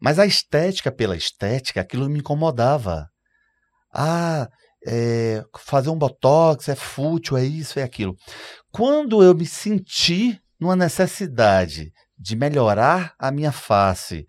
[0.00, 3.06] Mas a estética pela estética, aquilo me incomodava.
[3.92, 4.48] Ah,
[4.86, 8.16] é, fazer um botox é fútil, é isso, é aquilo.
[8.70, 14.26] Quando eu me senti numa necessidade de melhorar a minha face,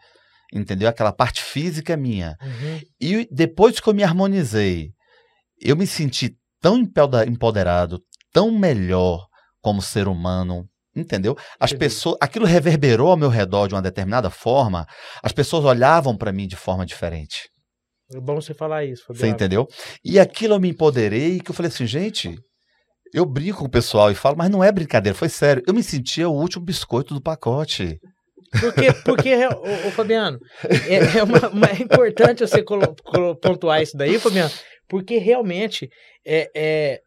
[0.53, 0.89] entendeu?
[0.89, 2.37] Aquela parte física minha.
[2.41, 2.81] Uhum.
[2.99, 4.91] E depois que eu me harmonizei,
[5.59, 6.77] eu me senti tão
[7.27, 9.27] empoderado, tão melhor
[9.61, 11.35] como ser humano, entendeu?
[11.59, 11.79] As Entendi.
[11.85, 14.85] pessoas, aquilo reverberou ao meu redor de uma determinada forma,
[15.23, 17.49] as pessoas olhavam para mim de forma diferente.
[18.13, 19.33] É bom você falar isso, Você Fabiano.
[19.33, 19.67] entendeu?
[20.03, 22.35] E aquilo eu me empoderei, que eu falei assim, gente,
[23.13, 25.63] eu brinco com o pessoal e falo, mas não é brincadeira, foi sério.
[25.65, 27.97] Eu me sentia o último biscoito do pacote.
[28.59, 30.37] Porque, porque ô, ô, Fabiano,
[30.89, 34.51] é, é uma- uma- é importante você colo- colo- pontuar isso daí, Fabiano,
[34.89, 35.87] porque realmente
[36.27, 36.99] é, é,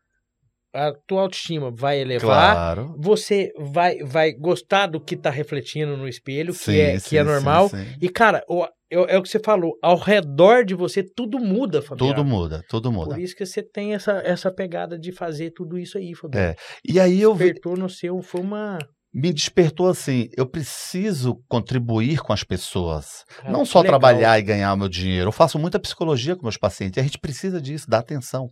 [0.75, 2.95] a tua autoestima vai elevar, Claro.
[2.99, 7.17] você vai, vai gostar do que tá refletindo no espelho, que, Sim, é, sim, que
[7.17, 7.69] é sim, normal.
[7.69, 7.87] sim.
[8.03, 11.81] E, cara, o- é, é o que você falou, ao redor de você tudo muda,
[11.81, 12.13] Fabiano.
[12.15, 13.15] Tudo muda, tudo muda.
[13.15, 16.49] Por isso que você tem essa, essa pegada de fazer tudo isso aí, Fabiano.
[16.51, 16.57] É,
[16.87, 18.79] E aí eu vi, Despertou no seu, foi uma...
[19.15, 23.25] me despertou assim, eu preciso contribuir com as pessoas.
[23.29, 23.93] cara, não só legal.
[23.93, 25.29] trabalhar e ganhar meu dinheiro.
[25.29, 26.97] Eu faço muita psicologia com meus pacientes.
[26.97, 28.49] E a gente precisa disso, dar atenção.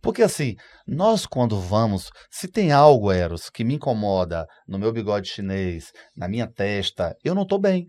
[0.00, 0.54] Porque assim,
[0.86, 6.28] nós quando vamos, se tem algo, Eros, que me incomoda no meu bigode chinês, na
[6.28, 7.86] minha testa, eu não estou bem.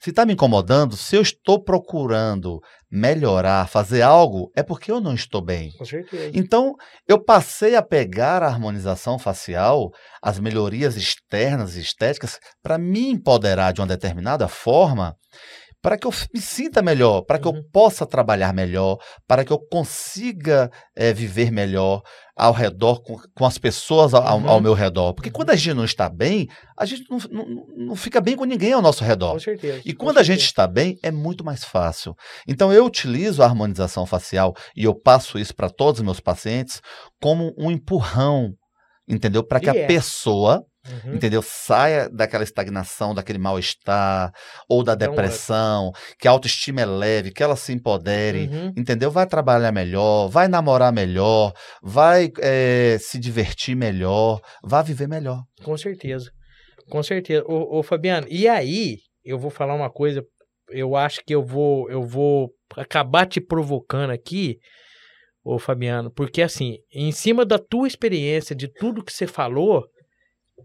[0.00, 5.14] Se está me incomodando, se eu estou procurando melhorar, fazer algo, é porque eu não
[5.14, 5.72] estou bem.
[5.76, 6.30] Com certeza.
[6.34, 6.74] Então,
[7.08, 9.90] eu passei a pegar a harmonização facial,
[10.22, 15.16] as melhorias externas e estéticas, para me empoderar de uma determinada forma,
[15.86, 17.62] para que eu me sinta melhor, para que eu Uhum.
[17.72, 22.02] possa trabalhar melhor, para que eu consiga eh, viver melhor
[22.36, 24.48] ao redor, com, com as pessoas ao, Uhum.
[24.48, 25.14] ao meu redor.
[25.14, 28.44] Porque quando a gente não está bem, a gente não, não- não fica bem com
[28.44, 29.34] ninguém ao nosso redor.
[29.34, 29.80] Com certeza.
[29.84, 30.48] E quando a gente certeza.
[30.50, 32.16] está bem, é muito mais fácil.
[32.48, 36.80] Então, eu utilizo a harmonização facial e eu passo isso para todos os meus pacientes
[37.22, 38.50] como um empurrão,
[39.08, 39.44] entendeu?
[39.44, 39.86] Para que a é.
[39.86, 40.64] pessoa,
[41.04, 41.14] Uhum.
[41.14, 41.42] entendeu?
[41.42, 44.32] Saia daquela estagnação, daquele mal-estar
[44.68, 44.98] ou da up.
[45.00, 48.48] depressão, que a autoestima é leve, que ela se empodere.
[48.48, 48.72] Uhum.
[48.76, 49.10] Entendeu?
[49.10, 55.42] Vai trabalhar melhor, vai namorar melhor, vai eh, se divertir melhor, vai viver melhor.
[55.62, 56.30] Com certeza.
[56.88, 57.44] Com certeza.
[57.46, 60.24] Ô, ô, Fabiano, e aí, eu vou falar uma coisa,
[60.70, 64.58] eu acho que eu vou, eu vou acabar te provocando aqui,
[65.44, 69.84] ô Fabiano, porque assim, em cima da tua experiência, de tudo que você falou,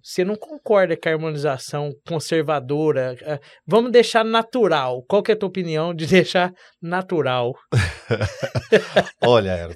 [0.03, 3.15] você não concorda com a harmonização conservadora?
[3.21, 5.03] eh, Vamos deixar natural.
[5.07, 7.53] Qual que é a tua opinião de deixar natural?
[9.23, 9.69] Olha,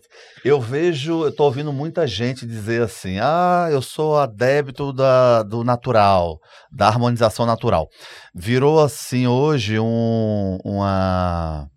[0.43, 5.63] eu vejo, eu tô ouvindo muita gente dizer assim: ah, eu sou adepto da, do
[5.63, 6.39] natural,
[6.71, 7.87] da harmonização natural.
[8.33, 11.67] Virou assim hoje um, uma,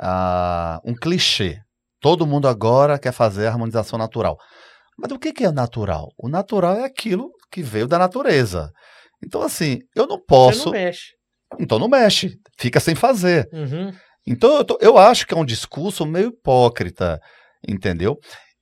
[0.00, 1.58] ah, um clichê.
[2.00, 4.38] Todo mundo agora quer fazer a harmonização natural.
[5.00, 6.08] Mas o que é natural?
[6.18, 8.70] O natural é aquilo que veio da natureza.
[9.24, 10.64] Então, assim, eu não Você posso.
[10.66, 11.08] não mexe.
[11.58, 13.48] Então não mexe, fica sem fazer.
[13.52, 13.92] Uhum.
[14.26, 17.18] Então, eu, tô- eu acho que é um discurso meio hipócrita,
[17.66, 18.18] entendeu?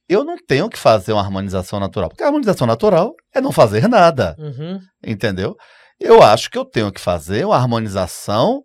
[0.08, 3.86] Eu não tenho que fazer uma harmonização natural, porque a harmonização natural é não fazer
[3.88, 4.78] nada, Uhum.
[5.06, 5.54] entendeu?
[6.00, 8.62] Eu acho que eu tenho que fazer uma harmonização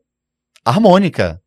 [0.64, 1.40] harmônica,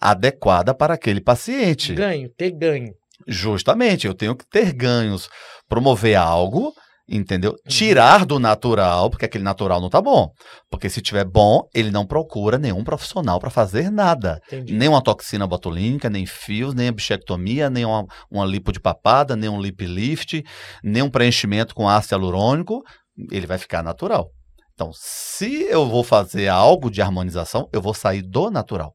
[0.00, 1.92] adequada para aquele paciente.
[1.94, 2.94] Ganho, ter ganho.
[3.26, 5.28] Justamente, eu tenho que ter ganhos,
[5.68, 6.72] promover algo,
[7.10, 7.50] entendeu?
[7.50, 7.58] Uhum.
[7.68, 10.30] Tirar do natural, porque aquele natural não tá bom.
[10.70, 14.40] Porque se tiver bom, ele não procura nenhum profissional para fazer nada.
[14.46, 14.74] Entendi.
[14.74, 19.50] Nem uma toxina botulínica, nem fios, nem bichectomia, nem uma, uma lipo de papada, nem
[19.50, 20.42] um lip lift,
[20.84, 22.82] nem um preenchimento com ácido hialurônico,
[23.30, 24.30] ele vai ficar natural.
[24.72, 28.94] Então, se eu vou fazer algo de harmonização, eu vou sair do natural.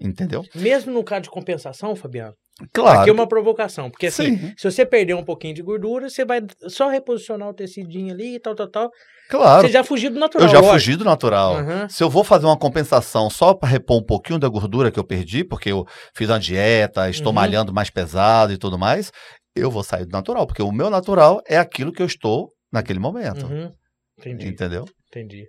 [0.00, 0.44] Entendeu?
[0.54, 2.34] Mesmo no caso de compensação, Fabiano,
[2.72, 3.00] Claro.
[3.00, 6.24] aqui é uma provocação, porque assim, Sim, se você perder um pouquinho de gordura, você
[6.24, 8.90] vai só reposicionar o tecidinho ali e tal, tal, tal.
[9.28, 9.66] claro.
[9.66, 10.46] Você já fugiu do natural.
[10.48, 10.72] Eu já lógico.
[10.74, 11.56] fugi do natural.
[11.56, 11.88] Aham.
[11.88, 15.04] Se eu vou fazer uma compensação só para repor um pouquinho da gordura que eu
[15.04, 17.34] perdi, porque eu fiz uma dieta, estou Uhum.
[17.34, 19.12] malhando mais pesado e tudo mais,
[19.54, 22.98] eu vou sair do natural, porque o meu natural é aquilo que eu estou naquele
[22.98, 23.44] momento.
[23.46, 23.70] Uhum.
[24.18, 24.86] Entendi, Entendeu?
[25.08, 25.44] entendi.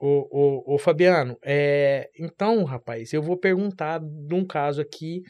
[0.00, 5.20] Ô, ô, ô, Fabiano, é, então, rapaz, eu vou perguntar de um caso aqui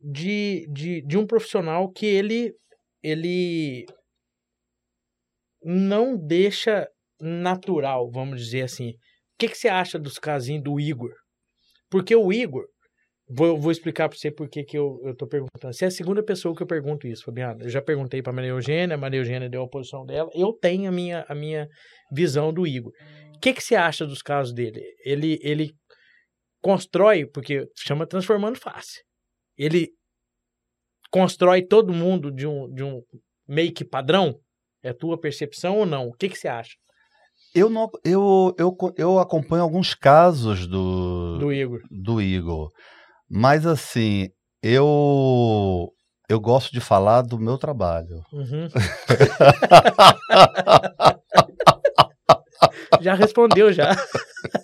[0.00, 2.52] de, de, de um profissional que ele,
[3.02, 3.86] ele
[5.62, 6.88] não deixa
[7.20, 8.90] natural, vamos dizer assim.
[8.90, 8.94] O
[9.38, 11.12] que, que você acha dos casinhos do Igor?
[11.90, 12.66] Porque o Igor,
[13.28, 15.74] vou, vou explicar para você por que, eu, eu perguntando.
[15.74, 17.62] Você é a segunda pessoa que eu pergunto isso, Fabiano.
[17.62, 20.30] Eu já perguntei para Maria Eugênia, a Maria Eugênia deu a posição dela.
[20.34, 21.68] Eu tenho a minha, a minha
[22.12, 22.92] visão do Igor.
[23.34, 24.82] O que, que você acha dos casos dele?
[25.04, 25.72] Ele, ele
[26.62, 29.00] constrói, porque chama transformando face.
[29.60, 29.90] Ele
[31.10, 33.02] constrói todo mundo de um, de um
[33.46, 34.40] make padrão?
[34.82, 36.08] É tua percepção ou não?
[36.08, 36.70] O que, que você acha?
[37.54, 41.82] Eu, não, eu, eu, eu acompanho alguns casos do, Do Igor.
[41.90, 42.70] do Igor.
[43.28, 44.30] Mas assim,
[44.62, 45.92] eu
[46.26, 48.22] eu gosto de falar do meu trabalho.
[48.32, 48.66] Uhum.
[53.02, 53.90] já respondeu, já.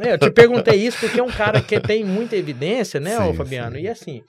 [0.00, 3.34] É, eu te perguntei isso porque é um cara que tem muita evidência, né, Sim,
[3.34, 3.76] Fabiano?
[3.76, 3.82] sim.
[3.82, 4.22] E assim,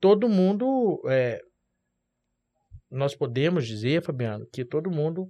[0.00, 1.00] todo mundo.
[1.08, 1.40] é,
[2.90, 5.28] nós podemos dizer, Fabiano, que todo mundo,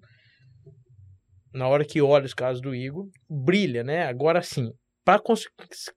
[1.53, 4.07] na hora que olha os casos do Igor, brilha, né?
[4.07, 4.71] Agora sim,
[5.05, 5.21] para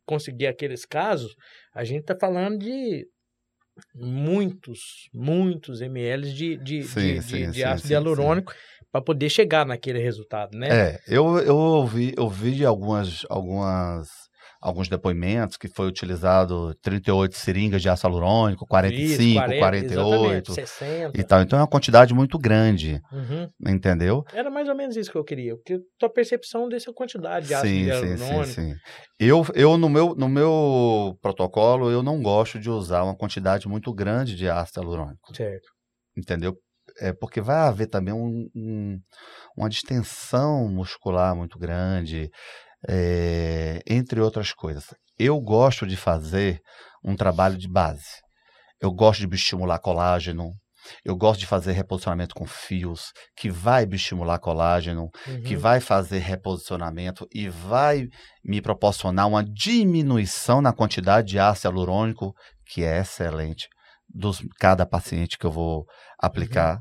[0.06, 1.36] conseguir aqueles casos,
[1.74, 3.06] a gente tá falando de
[3.96, 8.54] muitos, muitos ml de, de, Sim, de, de- de ácido hialurônico
[8.92, 10.68] para poder chegar naquele resultado, né?
[10.70, 14.10] É, eu, eu ouvi, eu vi algumas, algumas,
[14.62, 20.54] alguns depoimentos que foi utilizado 38 seringas de ácido hialurônico, 45, Isso, 40, 48 exatamente,
[20.56, 21.20] 60.
[21.20, 21.42] e tal.
[21.42, 23.50] Então é uma quantidade muito grande, Uhum.
[23.66, 24.24] entendeu?
[24.34, 25.56] Era mais ou menos isso que eu queria.
[25.56, 28.46] Porque tua percepção dessa quantidade de ácido Sim, sim, hialurônico.
[28.54, 28.76] sim, sim.
[29.20, 33.94] Eu, eu no, meu, no meu protocolo, eu não gosto de usar uma quantidade muito
[33.94, 35.70] grande de ácido hialurônico, Certo.
[36.18, 36.58] entendeu?
[37.02, 39.00] É porque vai haver também um, um-
[39.58, 42.30] uma distensão muscular muito grande,
[42.88, 44.86] é, entre outras coisas.
[45.20, 46.60] Eu gosto de fazer
[47.04, 48.22] um trabalho de base.
[48.80, 50.52] Eu gosto de estimular colágeno.
[51.06, 55.10] Eu gosto de fazer reposicionamento com fios, que vai estimular colágeno,
[55.46, 55.60] que Uhum.
[55.62, 58.08] vai fazer reposicionamento e vai
[58.44, 62.34] me proporcionar uma diminuição na quantidade de ácido hialurônico,
[62.66, 63.68] que é excelente,
[64.10, 65.86] dos cada paciente que eu vou
[66.20, 66.80] aplicar,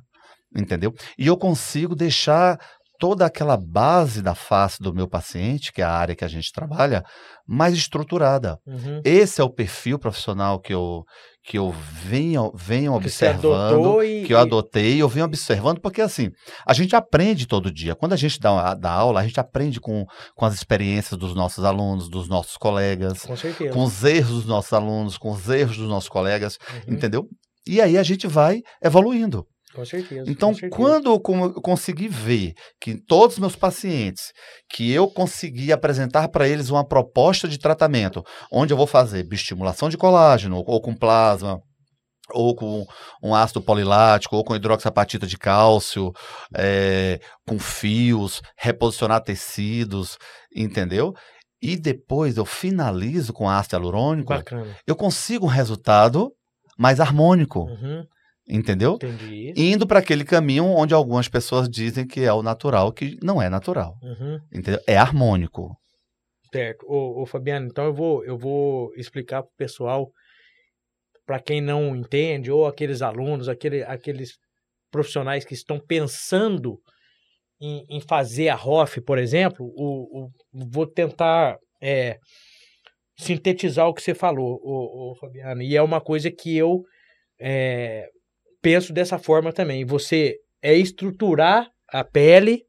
[0.56, 0.92] entendeu?
[1.18, 2.58] E eu consigo deixar
[2.98, 6.52] toda aquela base da face do meu paciente, que é a área que a gente
[6.52, 7.02] trabalha,
[7.48, 8.58] mais estruturada.
[8.66, 9.00] Uhum.
[9.02, 11.02] Esse é o perfil profissional que eu
[11.42, 16.28] que eu venho, venho Que observando e- que eu adotei, eu venho observando, porque assim,
[16.66, 17.94] a gente aprende todo dia.
[17.96, 20.04] Quando a gente dá, dá aula, a gente aprende com,
[20.36, 23.34] com as experiências dos nossos alunos, dos nossos colegas, Com
[23.72, 26.94] com os erros dos nossos alunos, com os erros dos nossos colegas, Uhum.
[26.94, 27.26] entendeu?
[27.66, 29.46] E aí a gente vai evoluindo.
[29.74, 30.30] Com certeza.
[30.30, 30.76] Então, com certeza.
[30.76, 34.32] quando eu consegui ver que todos os meus pacientes,
[34.68, 39.88] que eu consegui apresentar para eles uma proposta de tratamento, onde eu vou fazer estimulação
[39.88, 41.60] de colágeno, ou com plasma,
[42.32, 42.86] ou com
[43.22, 46.12] um ácido polilático, ou com hidroxapatita de cálcio,
[46.56, 50.16] é, com fios, reposicionar tecidos,
[50.54, 51.12] entendeu?
[51.62, 54.76] E depois eu finalizo com ácido hialurônico, Bacana.
[54.86, 56.32] eu consigo um resultado
[56.78, 58.04] mais harmônico, Uhum.
[58.50, 58.94] Entendeu?
[58.94, 59.52] Entendi.
[59.56, 63.48] indo para aquele caminho onde algumas pessoas dizem que é o natural, que não é
[63.48, 64.38] natural, Uhum.
[64.52, 64.80] entendeu?
[64.86, 65.76] É harmônico.
[66.52, 66.84] Certo.
[66.88, 70.10] Ô, ô, Fabiano, então eu vou, eu vou explicar pro pessoal,
[71.24, 74.32] para quem não entende, ou aqueles alunos, aquele, aqueles
[74.90, 76.78] profissionais que estão pensando
[77.60, 80.30] em, em fazer a ROF, por exemplo, o, o-
[80.72, 82.18] vou tentar é,
[83.18, 85.62] sintetizar o que você falou, ô, ô, Fabiano.
[85.62, 86.82] E é uma coisa que eu
[87.40, 88.08] é,
[88.60, 89.84] penso dessa forma também.
[89.84, 92.64] Você é estruturar a pele,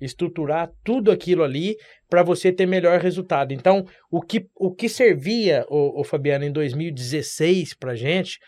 [0.00, 1.76] estruturar tudo aquilo ali
[2.08, 3.52] para você ter melhor resultado.
[3.52, 8.38] Então, o que, o que servia, o, o Fabiano, em 2016 para gente,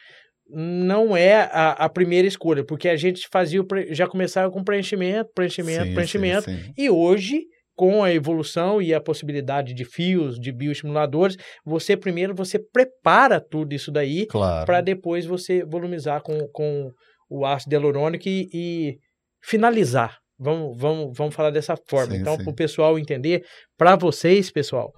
[0.49, 3.61] não é a, a primeira escolha, porque a gente fazia
[3.91, 6.75] já começava com preenchimento, preenchimento, Sim, preenchimento, sim, sim.
[6.77, 7.47] e hoje,
[7.77, 13.75] com a evolução e a possibilidade de fios, de bioestimuladores, você primeiro você prepara tudo
[13.75, 14.65] isso daí Claro.
[14.67, 16.91] para depois você volumizar com, com
[17.29, 18.99] o ácido hialurônico e, e
[19.43, 20.19] finalizar.
[20.39, 22.13] Vamos, vamos, vamos falar dessa forma.
[22.15, 23.45] Sim, então, para o pessoal entender,
[23.79, 24.93] para vocês, pessoal,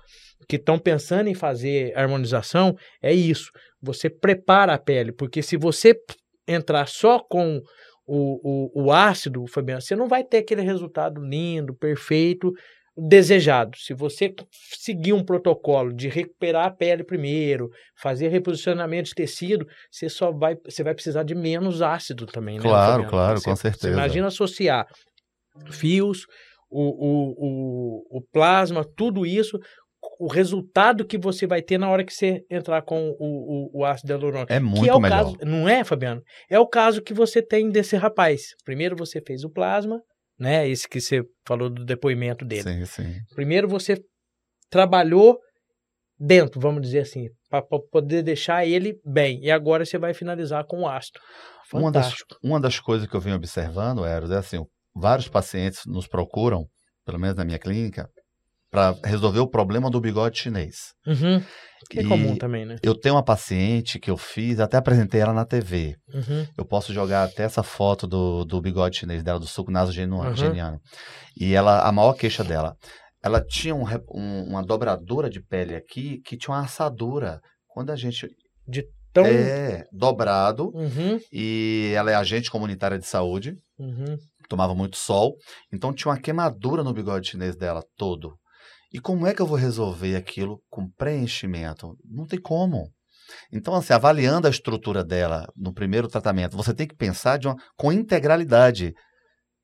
[0.49, 3.51] que estão pensando em fazer harmonização, é isso.
[3.83, 5.95] Você prepara a pele, porque se você
[6.49, 7.61] entrar só com
[8.07, 12.53] o, o, o ácido, Fabiano, você não vai ter aquele resultado lindo, perfeito,
[12.97, 13.77] desejado.
[13.77, 14.33] Se você
[14.79, 17.69] seguir um protocolo de recuperar a pele primeiro,
[18.01, 22.63] fazer reposicionamento de tecido, você só vai, você vai precisar de menos ácido também, né?
[22.63, 23.11] Claro, Fabiano?
[23.11, 23.93] claro, Você- com você certeza.
[23.93, 24.87] imagina associar
[25.71, 26.27] fios,
[26.71, 27.35] o, o,
[28.11, 29.59] o, o plasma, tudo isso,
[30.19, 33.85] o resultado que você vai ter na hora que você entrar com o, o, o
[33.85, 34.53] ácido hialurônico.
[34.53, 35.25] É que muito é o melhor.
[35.25, 36.23] caso, não é, Fabiano?
[36.51, 38.55] É o caso que você tem desse rapaz.
[38.65, 40.01] Primeiro você fez o plasma,
[40.39, 40.69] né?
[40.69, 42.63] Esse que você falou do depoimento dele.
[42.63, 43.15] Sim, sim.
[43.35, 44.01] Primeiro você
[44.71, 45.39] trabalhou
[46.19, 49.41] dentro, vamos dizer assim, para poder deixar ele bem.
[49.43, 51.21] E agora você vai finalizar com o ácido.
[51.73, 54.65] Uma das, uma das coisas que eu venho observando, Eros, é assim,
[54.95, 56.67] vários pacientes nos procuram,
[57.05, 58.09] pelo menos na minha clínica,
[58.77, 60.93] para resolver o problema do bigode chinês.
[61.07, 61.43] Uhum.
[61.89, 62.77] Que é E comum também, né?
[62.83, 65.95] Eu tenho uma paciente que eu fiz, até apresentei ela na TV.
[66.13, 66.47] Uhum.
[66.59, 70.29] Eu posso jogar até essa foto do, do bigode chinês dela, do suco nasogeniano.
[70.29, 70.37] Uhum.
[70.37, 70.79] geniano.
[71.41, 72.75] E ela, a maior queixa dela,
[73.25, 77.41] ela tinha um um- uma dobradura de pele aqui que tinha uma assadura.
[77.69, 78.29] Quando a gente
[78.69, 79.25] Então.
[79.25, 81.19] é dobrado, Uhum.
[81.33, 84.17] e ela é agente comunitária de saúde, Uhum.
[84.51, 85.35] tomava muito sol,
[85.73, 88.35] então tinha uma queimadura no bigode chinês dela todo.
[88.93, 91.97] E como é que eu vou resolver aquilo com preenchimento?
[92.05, 92.91] Não tem como.
[93.53, 97.57] Então, assim, avaliando a estrutura dela no primeiro tratamento, você tem que pensar de uma,
[97.77, 98.93] com integralidade.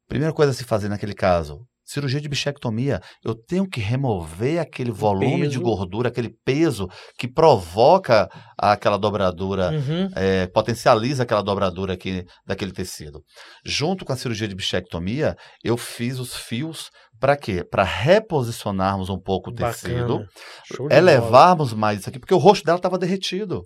[0.09, 3.01] Primeira coisa a se fazer naquele caso, cirurgia de bichectomia.
[3.25, 5.61] Eu tenho que remover aquele volume de peso.
[5.63, 10.09] gordura, aquele peso que provoca aquela dobradura Uhum.
[10.17, 13.23] é, potencializa aquela dobradura aqui daquele tecido.
[13.65, 16.91] Junto com a cirurgia de bichectomia, eu fiz os fios
[17.23, 17.63] para quê?
[17.65, 20.27] Para reposicionarmos um pouco o tecido,
[20.71, 20.93] de bola.
[20.95, 23.63] elevarmos mais isso aqui, porque o rosto dela estava derretido.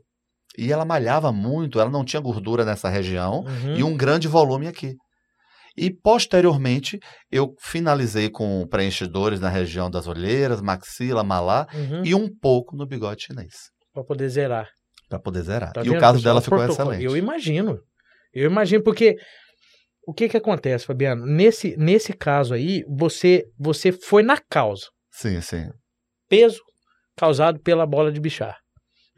[0.59, 3.75] E ela malhava muito, ela não tinha gordura nessa região Uhum.
[3.77, 4.95] e um grande volume aqui.
[5.77, 6.99] E posteriormente,
[7.31, 12.03] eu finalizei com preenchedores na região das olheiras, maxila, malar Uhum.
[12.05, 13.55] e um pouco no bigode chinês,
[13.93, 14.69] Pra poder zerar.
[15.09, 15.73] para poder zerar.
[15.73, 16.93] Tá e vendo, o caso dela ficou Protocolo.
[16.93, 17.05] excelente.
[17.11, 17.79] Eu imagino.
[18.35, 19.17] Eu imagino, porque
[20.07, 21.27] o que que acontece, Fabiano?
[21.27, 24.87] Nesse, nesse caso aí, você, você foi na causa.
[25.11, 25.69] Sim, sim.
[26.29, 26.63] Peso
[27.17, 28.57] causado pela bola de bichar,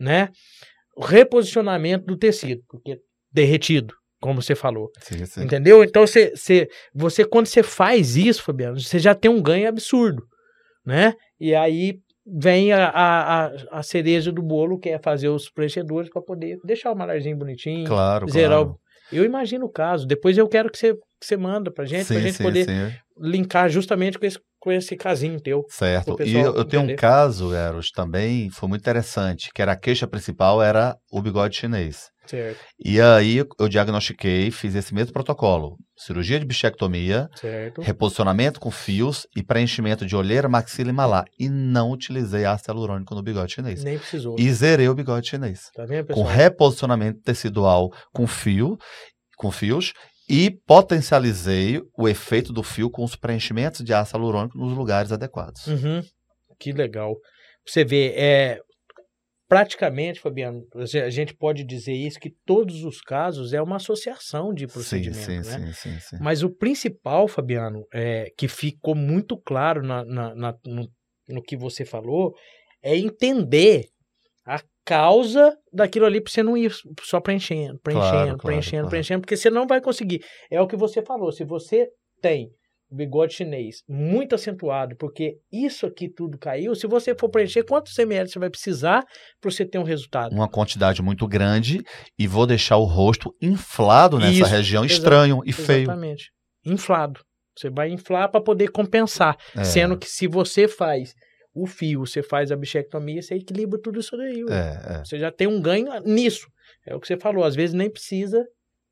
[0.00, 0.30] né?
[0.96, 2.98] O reposicionamento do tecido, porque
[3.30, 4.90] derretido, como você falou.
[5.00, 5.42] Sim, sim.
[5.44, 5.84] Entendeu?
[5.84, 10.24] Então, você, você, você, quando você faz isso, Fabiano, você já tem um ganho absurdo,
[10.86, 11.14] né?
[11.38, 16.10] E aí vem a, a, a, a cereja do bolo, que é fazer os preenchedores
[16.10, 18.70] para poder deixar o malarzinho bonitinho, Claro, zerar claro.
[18.70, 18.87] o...
[19.12, 20.06] Eu imagino o caso.
[20.06, 22.64] Depois eu quero que você, que você manda pra gente, pra sim, gente sim, poder
[22.64, 22.96] sim.
[23.20, 25.64] linkar justamente com esse, com esse casinho teu.
[25.68, 26.16] Certo.
[26.22, 30.06] E eu, eu tenho um caso, Eros, também, foi muito interessante, que era a queixa
[30.06, 32.10] principal era o bigode chinês.
[32.28, 35.76] Certo, E aí eu diagnostiquei, fiz esse mesmo protocolo.
[35.96, 37.80] Cirurgia de bichectomia, certo.
[37.80, 41.24] reposicionamento com fios e preenchimento de olheira, maxila e malar.
[41.38, 43.82] E não utilizei ácido hialurônico no bigode chinês.
[43.82, 44.36] Nem precisou.
[44.38, 45.70] E zerei o bigode chinês.
[45.74, 48.76] Tá vendo, Com reposicionamento tecidual com fio,
[49.36, 49.92] com fios,
[50.28, 55.66] e potencializei o efeito do fio com os preenchimentos de ácido hialurônico nos lugares adequados.
[55.66, 56.02] Uhum.
[56.60, 57.14] Que legal.
[57.66, 58.60] Você vê, é,
[59.48, 64.66] praticamente, Fabiano, a gente pode dizer isso, que todos os casos é uma associação de
[64.66, 65.42] sim, procedimento, sim, né?
[65.42, 66.16] sim, sim, sim.
[66.20, 70.88] Mas o principal, Fabiano, é, que ficou muito claro na, na- na- no,
[71.28, 72.34] no que você falou,
[72.82, 73.86] é entender
[74.46, 76.72] a causa daquilo ali para você não ir
[77.02, 78.90] só preenchendo, preenchendo, Claro, claro, preenchendo, claro.
[78.90, 80.22] preenchendo, porque você não vai conseguir.
[80.50, 81.32] É o que você falou.
[81.32, 81.88] Se você
[82.20, 82.50] tem
[82.90, 87.96] o bigode chinês muito acentuado, porque isso aqui tudo caiu, se você for preencher, quantos
[87.98, 89.04] ml você vai precisar
[89.40, 90.32] para você ter um resultado?
[90.34, 91.82] Uma quantidade muito grande
[92.18, 95.82] e vou deixar o rosto inflado nessa Isso, região estranho e feio.
[95.82, 96.30] Exatamente.
[96.64, 97.20] Inflado.
[97.56, 99.36] Você vai inflar para poder compensar.
[99.56, 101.12] É, Sendo que se você faz
[101.52, 104.44] o fio, você faz a bichectomia, você equilibra tudo isso daí.
[104.48, 105.04] é, é.
[105.04, 106.46] Você já tem um ganho nisso.
[106.86, 107.44] É o que você falou.
[107.44, 108.46] Às vezes nem precisa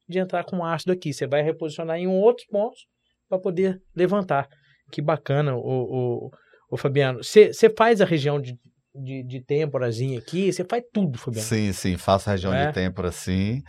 [0.09, 1.13] de entrar com ácido aqui.
[1.13, 2.81] Você vai reposicionar em outros pontos
[3.29, 4.49] para poder levantar.
[4.91, 6.31] Que bacana, o, o,
[6.71, 7.21] o Fabiano.
[7.23, 8.57] Você faz a região de,
[8.95, 11.47] de, de têmporazinha aqui, você faz tudo, Fabiano.
[11.47, 12.67] Sim, sim, faço região É?
[12.67, 13.63] de têmpora, sim.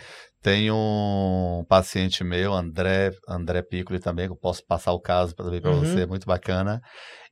[0.43, 5.45] Tenho um paciente meu, André, André Piccoli também, que eu posso passar o caso para
[5.47, 5.83] Uhum.
[5.83, 6.79] você, muito bacana.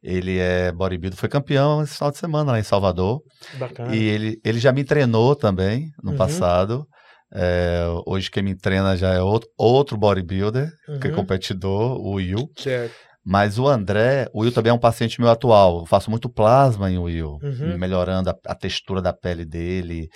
[0.02, 3.22] Ele é bodybuilder, foi campeão esse final de semana lá em Salvador.
[3.60, 3.96] Bacana.
[3.96, 6.18] E ele, ele já me treinou também no Uhum.
[6.18, 6.86] passado.
[7.34, 10.70] É, hoje quem me treina já é outro, outro bodybuilder,
[11.02, 11.16] que é Uhum.
[11.16, 12.48] competidor, o Will.
[12.58, 12.94] Certo.
[13.28, 15.80] Mas o André, o Will também é um paciente meu atual.
[15.80, 17.76] Eu faço muito plasma em Will, Uhum.
[17.76, 20.08] melhorando a, a textura da pele dele.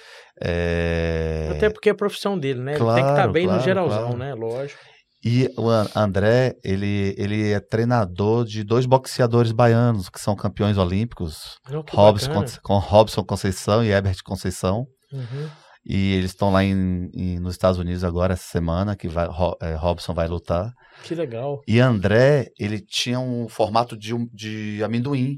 [0.42, 2.74] é, Até porque é a profissão dele, né?
[2.74, 4.18] Ele tem que Claro, estar bem no claro, geralzão, claro.
[4.18, 4.34] né?
[4.34, 4.80] Lógico.
[5.26, 10.78] E o An- André, ele, ele é treinador de dois boxeadores baianos que são campeões
[10.78, 14.86] olímpicos, que Robson, com Robson Conceição e Herbert Conceição.
[15.12, 15.50] Uhum.
[15.86, 19.58] E eles estão lá em, em- nos Estados Unidos agora, essa semana, que vai, Ro-
[19.62, 20.72] é, Robson vai lutar.
[21.04, 21.62] Que legal.
[21.68, 25.38] E André, ele tinha um formato de, de amendoim,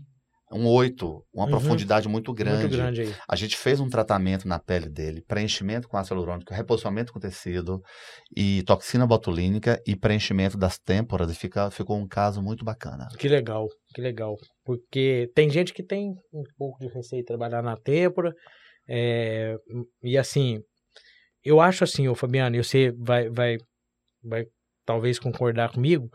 [0.54, 1.50] um 8, uma Uhum.
[1.52, 2.64] profundidade muito grande.
[2.64, 3.16] Muito grande aí.
[3.30, 7.80] A gente fez um tratamento na pele dele, preenchimento com ácido hialurônico, reposicionamento com tecido
[8.36, 13.08] e toxina botulínica e preenchimento das têmporas e fica, ficou um caso muito bacana.
[13.18, 13.66] Que legal,
[13.96, 14.36] que legal.
[14.66, 18.34] Porque tem gente que tem um pouco de receio de trabalhar na têmpora.
[18.94, 19.56] É,
[20.04, 20.60] e assim,
[21.42, 23.58] eu acho assim, ô Fabiano, e você vai, vai,
[24.22, 24.46] vai
[24.86, 26.10] talvez concordar comigo.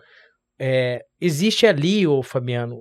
[0.59, 2.79] é, existe ali, ô Fabiano,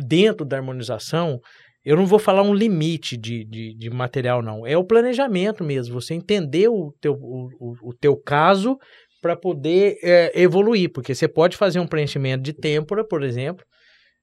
[0.00, 1.40] dentro da harmonização,
[1.84, 4.64] eu não vou falar um limite de, de, de material, não.
[4.64, 6.00] É o planejamento mesmo.
[6.00, 8.78] Você entender o teu, o, o, teu caso
[9.20, 10.92] para poder é, evoluir.
[10.92, 13.66] Porque você pode fazer um preenchimento de têmpora, por exemplo,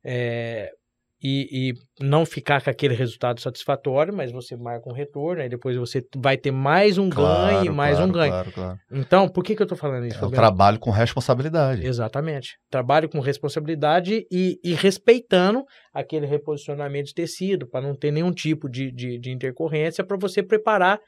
[0.05, 0.71] é,
[1.21, 5.75] e, e, não ficar com aquele resultado satisfatório, mas você marca um retorno, aí depois
[5.75, 8.31] você vai ter mais um Claro, ganho e mais claro, um ganho.
[8.31, 8.79] Claro, claro.
[8.89, 10.15] Então, por que, que eu estou falando isso?
[10.15, 10.35] É o Fabiano?
[10.35, 11.85] trabalho com responsabilidade.
[11.85, 12.57] Exatamente.
[12.69, 18.69] Trabalho com responsabilidade e, e respeitando aquele reposicionamento de tecido, para não ter nenhum tipo
[18.69, 20.99] de, de, de intercorrência, para você preparar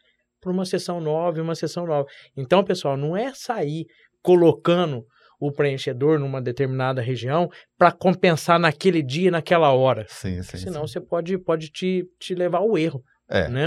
[0.42, 2.06] para uma sessão nova e uma sessão nova.
[2.36, 3.86] Então, pessoal, não é sair
[4.22, 5.06] colocando
[5.42, 10.06] o preenchedor numa determinada região para compensar naquele dia, naquela hora.
[10.08, 10.58] Sim, sim.
[10.58, 10.94] Senão sim.
[10.94, 13.02] você pode, pode te, te levar ao erro.
[13.28, 13.48] É.
[13.50, 13.64] Né?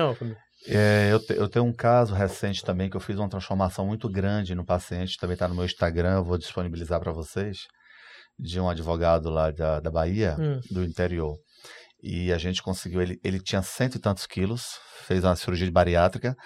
[0.69, 4.09] É, eu, te- eu tenho um caso recente também que eu fiz uma transformação muito
[4.09, 7.59] grande no paciente, também está no meu Instagram, eu vou disponibilizar para vocês,
[8.39, 10.61] de um advogado lá da, da Bahia, Hum.
[10.71, 11.37] do interior.
[12.03, 16.37] E a gente conseguiu, ele, ele tinha cento e tantos quilos, fez uma cirurgia bariátrica.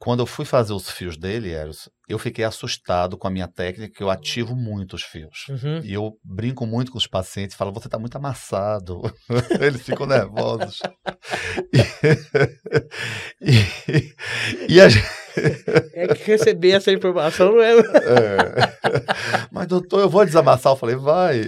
[0.00, 3.92] Quando eu fui fazer os fios dele, Eros, eu fiquei assustado com a minha técnica,
[3.92, 5.46] que eu ativo muito os fios.
[5.48, 5.80] Uhum.
[5.82, 9.02] E eu brinco muito com os pacientes, falo, você está muito amassado.
[9.60, 10.78] Eles ficam nervosos.
[13.42, 13.50] E,
[13.88, 14.14] e-
[14.68, 15.04] e a gente,
[15.94, 17.72] É que receber essa informação não é.
[17.78, 17.78] é,
[19.50, 20.72] mas doutor, eu vou desamassar.
[20.72, 21.42] Eu falei, vai.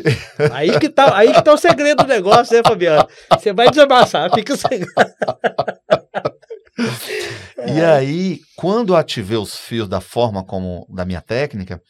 [0.52, 3.06] Aí que tá, aí que tá o segredo do negócio, né, Fabiano?
[3.32, 4.54] Você vai desamassar, fica
[7.66, 11.80] E aí, quando eu ativei os fios da forma como, da minha técnica,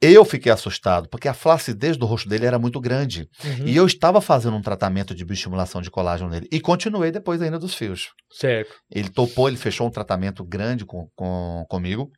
[0.00, 3.28] eu fiquei assustado, porque a flacidez do rosto dele era muito grande.
[3.44, 3.66] Uhum.
[3.66, 6.46] E eu estava fazendo um tratamento de bioestimulação de colágeno nele.
[6.52, 8.08] E continuei depois ainda dos fios.
[8.30, 8.72] Certo.
[8.90, 12.10] Ele topou, ele fechou um tratamento grande com, com- comigo.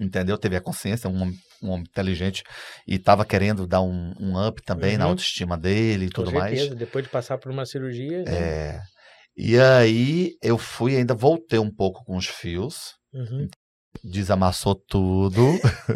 [0.00, 0.36] Entendeu?
[0.36, 2.42] Teve a consciência, um, homem- um homem inteligente.
[2.86, 5.10] E estava querendo dar um, um up também na Uhum.
[5.10, 6.52] autoestima dele e tudo mais.
[6.58, 6.74] certeza.
[6.76, 8.22] Depois de passar por uma cirurgia.
[8.24, 8.82] né?
[9.36, 13.48] E aí eu fui, ainda voltei um pouco com os fios, Uhum.
[14.02, 15.40] desamassou tudo.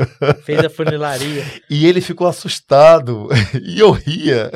[0.45, 1.45] Fez a funilaria.
[1.69, 3.29] E ele ficou assustado.
[3.63, 4.51] E eu ria.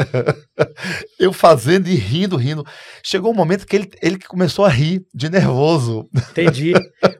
[1.19, 2.65] Eu fazendo e rindo, rindo.
[3.03, 6.09] Chegou um momento que ele, ele começou a rir de nervoso.
[6.31, 6.73] Entendi.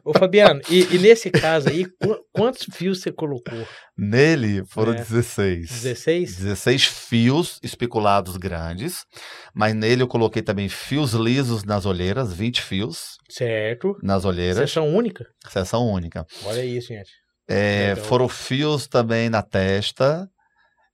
[0.05, 3.65] Ô, Fabiano, e, e nesse caso aí, qu- quantos fios você colocou?
[3.97, 4.95] Nele foram É.
[4.97, 5.69] 16.
[5.69, 6.35] 16?
[6.37, 9.05] 16 fios especulados grandes.
[9.55, 13.95] Mas nele eu coloquei também fios lisos nas olheiras, 20 fios Certo.
[14.03, 14.57] nas olheiras.
[14.69, 15.25] Sessão única?
[15.49, 16.25] Seção única.
[16.45, 17.09] Olha isso, gente.
[17.47, 18.05] É, Legal.
[18.05, 20.27] foram fios também na testa.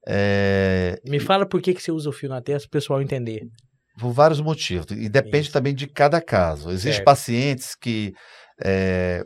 [0.07, 3.01] é, Me fala por que, que você usa o fio na testa para o pessoal
[3.01, 3.41] entender.
[3.99, 4.85] por vários motivos.
[4.91, 5.51] E depende Isso.
[5.51, 6.71] também de cada caso.
[6.71, 8.13] Existem pacientes que,
[8.63, 9.23] é,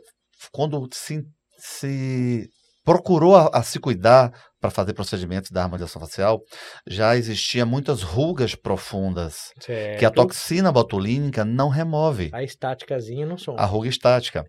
[0.51, 1.23] quando se,
[1.57, 2.47] se
[2.83, 6.39] procurou a, a se cuidar para fazer procedimentos da harmonização facial,
[6.87, 9.99] já existia muitas rugas profundas Certo.
[9.99, 13.59] que a toxina botulínica não remove A estáticazinha não soma.
[13.59, 14.45] a ruga estática.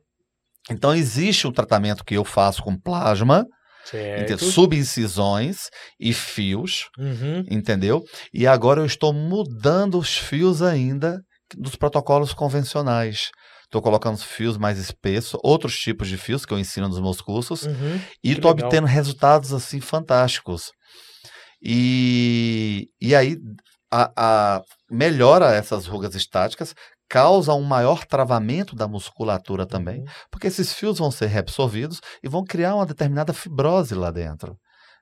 [0.70, 3.45] Então existe um tratamento que eu faço com plasma,
[3.85, 4.39] certo.
[4.45, 5.68] subincisões
[6.01, 7.45] e fios, Uhum.
[7.51, 8.03] entendeu?
[8.32, 11.20] E agora eu estou mudando os fios ainda
[11.57, 13.30] dos protocolos convencionais.
[13.64, 17.64] Estou colocando fios mais espessos, outros tipos de fios que eu ensino nos meus cursos,
[17.64, 18.00] Uhum.
[18.22, 20.70] e estou obtendo resultados assim fantásticos.
[21.62, 23.38] E, e aí
[23.90, 24.12] a,
[24.56, 26.74] a- melhora essas rugas estáticas,
[27.08, 30.06] causa um maior travamento da musculatura também, Uhum.
[30.30, 34.56] porque esses fios vão ser reabsorvidos e vão criar uma determinada fibrose lá dentro.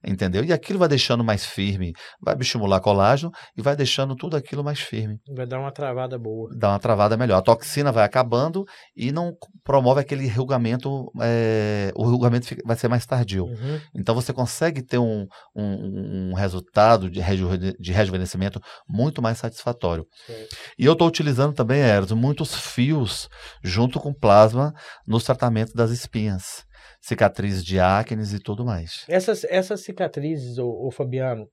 [0.04, 0.44] Entendeu?
[0.44, 4.80] E aquilo vai deixando mais firme, vai estimular colágeno e vai deixando tudo aquilo mais
[4.80, 5.18] firme.
[5.36, 6.50] Vai dar uma travada boa.
[6.56, 7.36] Dá uma travada melhor.
[7.38, 8.64] A toxina vai acabando
[8.96, 9.32] e não
[9.64, 13.44] promove aquele rugamento, eh, o rugamento fica- vai ser mais tardio.
[13.44, 13.80] Uhum.
[13.94, 20.04] Então você consegue ter um, um, um resultado de, rejuve- de rejuvenescimento muito mais satisfatório.
[20.26, 20.56] Certo.
[20.78, 23.28] E eu estou utilizando também, Eros, muitos fios
[23.62, 24.72] junto com plasma
[25.06, 26.64] nos tratamentos das espinhas,
[27.02, 29.04] cicatrizes de acnes e tudo mais.
[29.08, 31.48] Essas, essas cicatrizes, ô, ô Fabiano,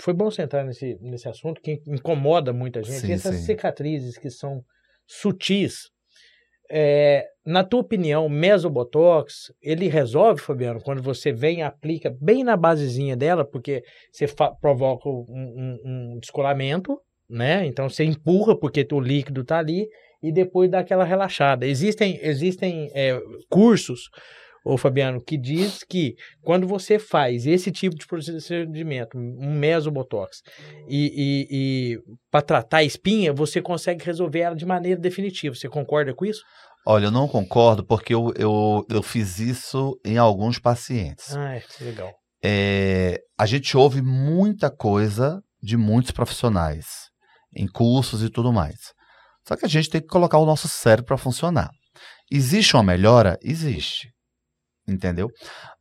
[0.00, 3.00] foi bom você entrar nesse, nesse assunto que incomoda muita gente.
[3.06, 3.46] Sim, essas sim.
[3.46, 4.62] cicatrizes que são
[5.06, 5.88] sutis,
[6.70, 12.56] é, na tua opinião, mesobotox, ele resolve, Fabiano, quando você vem e aplica bem na
[12.56, 13.82] basezinha dela, porque
[14.12, 14.26] você
[14.60, 15.78] provoca um, um-
[16.14, 17.00] um descolamento,
[17.30, 17.64] né?
[17.64, 19.88] Então você empurra porque o líquido tá ali
[20.22, 21.66] e depois dá aquela relaxada.
[21.66, 24.10] Existem, existem é, cursos,
[24.68, 30.42] ô Fabiano, que diz que quando você faz esse tipo de procedimento, um mesobotox,
[30.86, 31.98] e, e, e
[32.30, 35.54] para tratar a espinha, você consegue resolver ela de maneira definitiva.
[35.54, 36.42] Você concorda com isso?
[36.86, 41.34] Olha, eu não concordo porque eu, eu, eu fiz isso em alguns pacientes.
[41.34, 42.12] Ah, é, legal.
[42.44, 46.86] É, a gente ouve muita coisa de muitos profissionais,
[47.56, 48.76] em cursos e tudo mais.
[49.46, 51.70] Só que a gente tem que colocar o nosso cérebro para funcionar.
[52.30, 53.38] Existe uma melhora?
[53.42, 54.10] Existe.
[54.88, 55.28] Entendeu?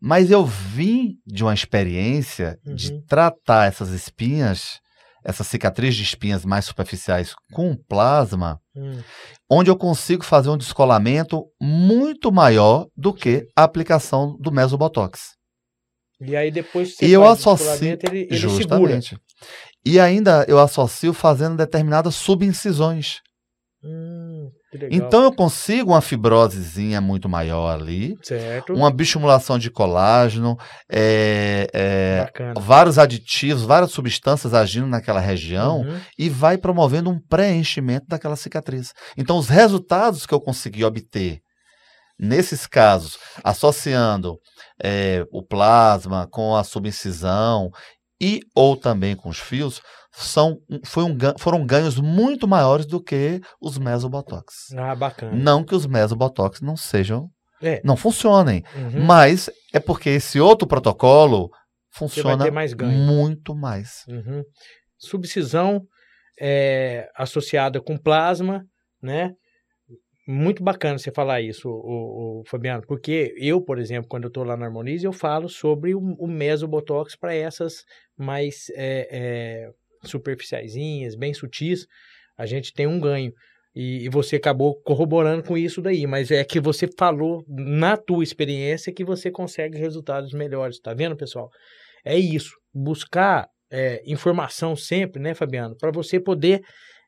[0.01, 2.75] Mas eu vim de uma experiência uhum.
[2.75, 4.79] de tratar essas espinhas,
[5.23, 9.01] essa cicatriz de espinhas mais superficiais com plasma, uhum.
[9.49, 15.37] onde eu consigo fazer um descolamento muito maior do que a aplicação do mesobotox.
[16.19, 19.09] E aí depois você e eu associo ele, ele justamente.
[19.09, 19.21] Segura.
[19.85, 23.21] E ainda eu associo fazendo determinadas subincisões.
[23.83, 24.49] Hum,
[24.91, 28.73] então eu consigo uma fibrosezinha muito maior ali, certo.
[28.73, 30.57] uma biostimulação de colágeno,
[30.91, 35.99] é, é, vários aditivos, várias substâncias agindo naquela região uhum.
[36.17, 38.93] e vai promovendo um preenchimento daquela cicatriz.
[39.17, 41.39] Então os resultados que eu consegui obter
[42.19, 44.39] nesses casos, associando
[44.83, 47.69] é, o plasma com a subincisão
[48.19, 49.81] e ou também com os fios,
[50.19, 54.73] são, foi um, foram ganhos muito maiores do que os mesobotox.
[54.75, 55.35] Ah, bacana.
[55.35, 57.29] Não que os mesobotox não sejam,
[57.61, 57.81] é.
[57.83, 59.03] não funcionem, uhum.
[59.03, 61.49] mas é porque esse outro protocolo
[61.91, 64.03] funciona mais muito mais.
[64.07, 64.43] Uhum.
[64.97, 65.83] Subcisão
[66.39, 68.65] é, associada com plasma,
[69.01, 69.33] né?
[70.27, 74.43] Muito bacana você falar isso, o, o, Fabiano, porque eu, por exemplo, quando eu estou
[74.43, 77.85] lá na Harmonize, eu falo sobre o, o mesobotox para essas
[78.17, 79.69] mais é, é,
[80.03, 81.85] superficiaisinhas, bem sutis,
[82.37, 83.31] a gente tem um ganho.
[83.75, 88.23] E, e, você acabou corroborando com isso daí, mas é que você falou na tua
[88.23, 91.49] experiência que você consegue resultados melhores, tá vendo, pessoal?
[92.03, 96.61] É isso, buscar é, informação sempre, né, Fabiano, para você poder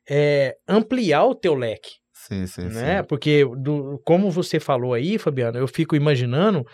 [0.08, 1.90] é, ampliar o teu leque.
[2.12, 2.98] Sim, sim, né?
[2.98, 3.06] sim.
[3.08, 6.64] Porque, do, como você falou aí, Fabiano, eu fico imaginando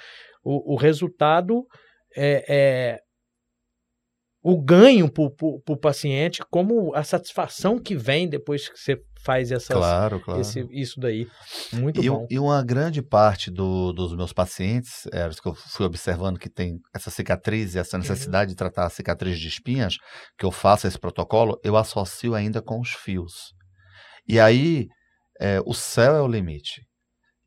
[0.45, 1.65] o, o resultado,
[2.17, 2.99] é, é
[4.49, 9.77] o ganho para o paciente, como a satisfação que vem depois que você faz essas,
[9.77, 10.41] claro, claro.
[10.41, 11.27] Esse, isso daí.
[11.73, 12.29] Muito e, bom.
[12.31, 16.79] E uma grande parte do, dos meus pacientes, é, que eu fui observando que tem
[16.95, 18.03] essa cicatriz e essa uhum.
[18.03, 18.55] necessidade uhum.
[18.55, 19.97] de tratar a cicatriz de espinhas,
[20.39, 23.53] que eu faço esse protocolo, eu associo ainda com os fios.
[24.29, 24.87] E aí,
[25.41, 26.83] é, o céu é o limite.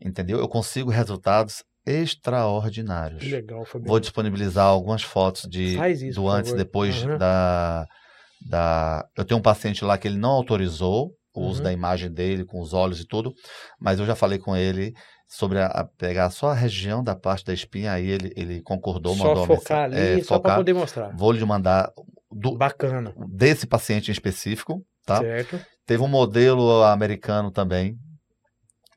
[0.04, 0.38] Entendeu?
[0.38, 3.24] Eu consigo resultados extraordinários.
[3.24, 3.88] Que legal, Fabiano.
[3.88, 7.18] Vou disponibilizar algumas fotos de isso, do antes e depois uhum.
[7.18, 7.86] da,
[8.48, 9.06] da.
[9.18, 11.64] Eu tenho um paciente lá que ele não autorizou o uso uhum.
[11.64, 13.34] da imagem dele com os olhos e tudo,
[13.80, 14.94] mas eu já falei com ele
[15.28, 19.16] sobre a, a pegar só a região da parte da espinha, aí ele, ele concordou,
[19.16, 21.16] só mandou focar ali, é, só para poder mostrar.
[21.16, 21.92] Vou lhe mandar
[22.32, 25.20] do, bacana desse paciente em específico, tá?
[25.20, 25.60] Certo.
[25.86, 27.96] Teve um modelo americano também,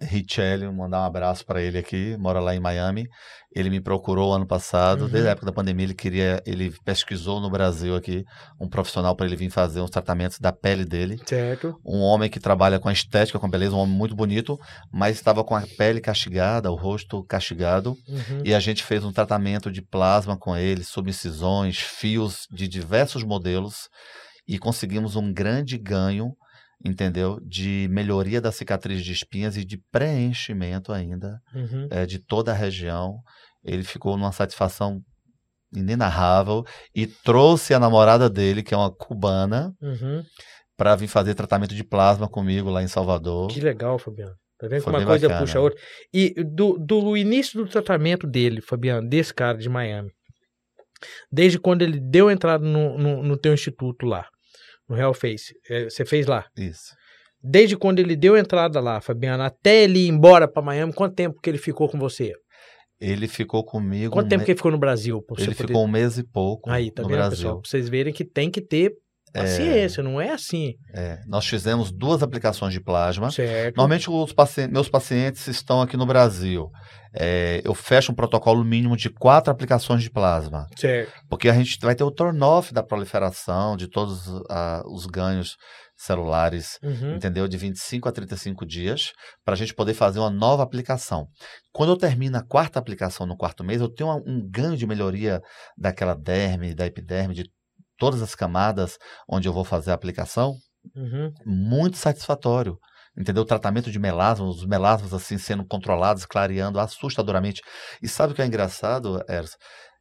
[0.02, 3.06] Richelli, mandar um abraço para ele aqui, mora lá em Miami.
[3.54, 5.10] Ele me procurou ano passado, uhum.
[5.10, 8.24] desde a época da pandemia, ele queria, ele pesquisou no Brasil aqui
[8.58, 11.20] um profissional para ele vir fazer uns tratamentos da pele dele.
[11.26, 11.78] Certo.
[11.84, 14.58] Um homem que trabalha com a estética, com a beleza, um homem muito bonito,
[14.90, 18.42] mas estava com a pele castigada, o rosto castigado, uhum.
[18.44, 23.88] e a gente fez um tratamento de plasma com ele, subincisões, fios de diversos modelos
[24.48, 26.34] e conseguimos um grande ganho
[26.84, 27.38] entendeu?
[27.42, 31.88] De melhoria da cicatriz de espinhas e de preenchimento ainda uhum.
[31.90, 33.18] é, de toda a região.
[33.64, 35.00] Ele ficou numa satisfação
[35.74, 36.64] inenarrável
[36.94, 40.22] e trouxe a namorada dele, que é uma cubana, uhum.
[40.76, 43.48] para vir fazer tratamento de plasma comigo lá em Salvador.
[43.48, 44.34] Que legal, Fabiano.
[44.58, 45.46] Tá vendo como uma coisa bacana.
[45.46, 45.80] puxa a outra?
[46.12, 50.10] E do, do início do tratamento dele, Fabiano, desse cara de Miami,
[51.30, 54.28] desde quando ele deu entrada no, no, no teu instituto lá,
[54.92, 55.54] no Real Face.
[55.68, 56.44] É, você fez lá?
[56.56, 56.94] Isso.
[57.42, 61.40] Desde quando ele deu entrada lá, Fabiano, até ele ir embora para Miami, quanto tempo
[61.40, 62.32] que ele ficou com você?
[63.00, 64.12] Ele ficou comigo.
[64.12, 64.44] Quanto um tempo me...
[64.44, 65.16] que ele ficou no Brasil?
[65.16, 65.54] ele poder...
[65.54, 66.70] ficou um mês e pouco.
[66.70, 67.36] Aí, tá no vendo, Brasil.
[67.36, 67.60] pessoal?
[67.60, 68.92] Pra vocês verem que tem que ter
[69.32, 70.04] paciência, é...
[70.04, 70.74] não é assim.
[70.94, 71.20] É.
[71.26, 73.30] Nós fizemos duas aplicações de plasma.
[73.30, 73.76] Certo.
[73.76, 76.70] Normalmente, os pacientes, meus pacientes estão aqui no Brasil.
[77.14, 80.66] É, eu fecho um protocolo mínimo de quatro aplicações de plasma.
[80.76, 81.12] Certo.
[81.28, 85.56] Porque a gente vai ter o turn-off da proliferação, de todos uh, os ganhos
[85.94, 87.16] celulares, uhum.
[87.16, 87.46] entendeu?
[87.46, 89.12] De 25 a 35 dias,
[89.44, 91.26] para a gente poder fazer uma nova aplicação.
[91.72, 94.86] Quando eu termino a quarta aplicação no quarto mês, eu tenho uma, um ganho de
[94.86, 95.40] melhoria
[95.76, 97.44] daquela derme, da epiderme, de
[98.02, 98.98] todas as camadas
[99.28, 100.54] onde eu vou fazer a aplicação,
[100.96, 101.32] uhum.
[101.46, 102.76] muito satisfatório
[103.16, 103.42] entendeu?
[103.42, 107.60] O tratamento de melasmas, os melasmas assim sendo controlados, clareando assustadoramente.
[108.02, 109.56] E sabe o que é engraçado, Erso?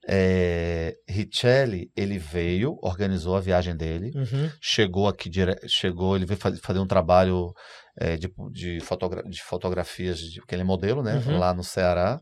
[0.07, 4.49] É, Richelli, ele veio, organizou a viagem dele, uhum.
[4.59, 5.55] chegou aqui, dire...
[5.67, 7.53] chegou, ele veio fazer um trabalho
[7.99, 9.21] é, de, de, fotogra...
[9.23, 10.39] de, fotografias, de...
[10.39, 11.21] porque ele é modelo, né?
[11.27, 11.37] Uhum.
[11.37, 12.19] Lá no Ceará.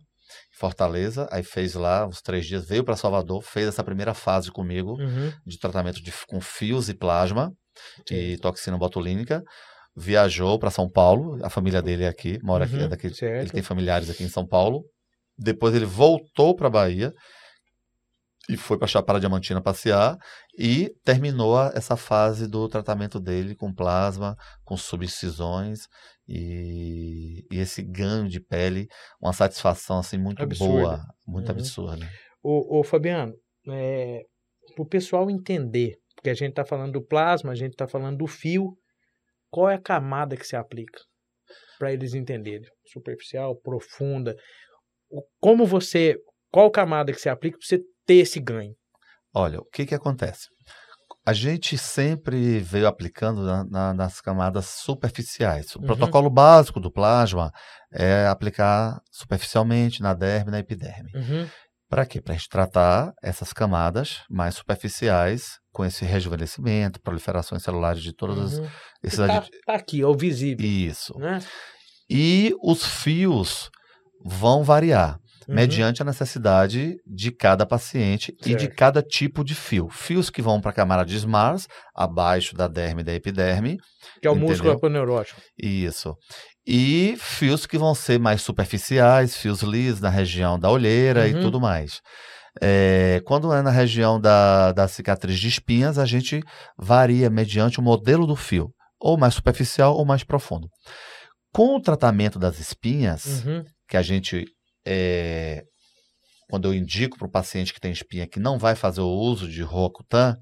[0.60, 4.91] Fortaleza, aí fez lá uns três dias, veio para Salvador, fez essa primeira fase comigo
[4.99, 5.32] Uhum.
[5.45, 7.51] de tratamento de, com fios e plasma
[8.16, 9.41] e toxina botulínica.
[9.95, 13.10] Viajou para São Paulo, a família dele é aqui, mora aqui, Uhum, é daqui,
[13.41, 14.84] ele tem familiares aqui em São Paulo.
[15.38, 17.14] Depois ele voltou para Bahia
[18.50, 20.18] e foi para Chapada Diamantina passear
[20.58, 24.36] e terminou a- essa fase do tratamento dele com plasma,
[24.66, 25.82] com subcisões
[26.28, 28.88] e, e esse ganho de pele,
[29.22, 30.74] uma satisfação assim muito Absurda.
[30.74, 31.58] boa, muito Uhum.
[31.58, 32.10] absurda.
[32.43, 33.34] Ô, ô, Fabiano,
[33.70, 34.24] é,
[34.76, 38.18] para o pessoal entender, porque a gente está falando do plasma, a gente está falando
[38.18, 38.78] do fio,
[39.52, 41.00] qual é a camada que se aplica?
[41.78, 42.68] Para eles entenderem.
[42.86, 44.36] Superficial, profunda.
[45.10, 46.16] O- Como você.
[46.52, 48.74] Qual camada que se aplica para você ter esse ganho?
[49.34, 50.47] Olha, o que que acontece?
[51.26, 55.76] A gente sempre veio aplicando na- na- nas camadas superficiais.
[55.76, 55.86] O Uhum.
[55.86, 57.51] protocolo básico do plasma
[57.93, 61.12] é aplicar superficialmente na derme e na epiderme.
[61.14, 61.47] Uhum.
[61.88, 62.20] Para quê?
[62.22, 68.57] Para a gente tratar essas camadas mais superficiais com esse rejuvenescimento, proliferações celulares de todos
[68.57, 68.68] uhum.
[69.03, 69.60] esses Tá, aditivos.
[69.68, 70.66] tá aqui, é o visível.
[70.66, 71.14] Isso.
[71.20, 71.39] Né?
[72.10, 73.70] E os fios
[74.26, 75.20] vão variar
[75.50, 75.56] Uhum.
[75.56, 78.76] mediante a necessidade de cada paciente e de Certo.
[78.76, 79.89] cada tipo de fio.
[79.89, 83.78] Fios que vão para a camada de SMARS, abaixo da derme e da epiderme,
[84.22, 84.74] Que é o músculo entendeu?
[84.74, 85.41] aponeurótico.
[85.58, 86.16] isso.
[86.68, 91.41] E fios que vão ser mais superficiais, fios lisos na região da olheira e Uhum.
[91.41, 92.00] tudo mais.
[92.62, 96.41] É, quando é na região da, da cicatriz de espinhas, a gente
[96.78, 98.70] varia mediante o modelo do fio,
[99.00, 100.68] ou mais superficial ou mais profundo.
[101.54, 103.64] Com o tratamento das espinhas, Uhum.
[103.88, 104.45] que a gente,
[104.86, 105.63] é,
[106.49, 109.47] quando eu indico para o paciente que tem espinha que não vai fazer o uso
[109.47, 110.36] de Roacutan,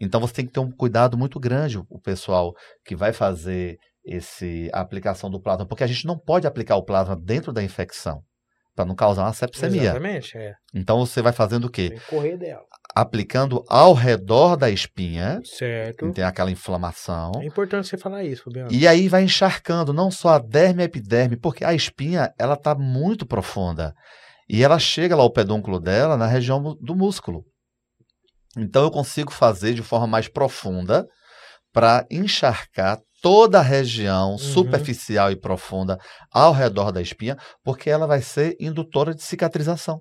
[0.00, 4.70] então você tem que ter um cuidado muito grande, o pessoal que vai fazer esse,
[4.72, 8.22] a aplicação do plasma, porque a gente não pode aplicar o plasma dentro da infecção,
[8.74, 9.82] para não causar uma sepsemia.
[9.82, 10.54] Exatamente, é.
[10.72, 11.90] Então você vai fazendo o quê?
[11.90, 12.64] Tem que correr dela.
[13.00, 16.10] Aplicando ao redor da espinha, Certo.
[16.12, 18.72] tem aquela inflamação, É importante você falar isso, Fabiano.
[18.72, 22.54] e aí vai encharcando não só a derme e a epiderme, porque a espinha ela
[22.54, 23.94] está muito profunda.
[24.48, 27.44] E ela chega lá ao pedúnculo dela na região do músculo.
[28.56, 31.06] Então eu consigo fazer de forma mais profunda
[31.72, 34.38] para encharcar toda a região Uhum.
[34.38, 35.98] superficial e profunda
[36.32, 40.00] ao redor da espinha, porque ela vai ser indutora de cicatrização.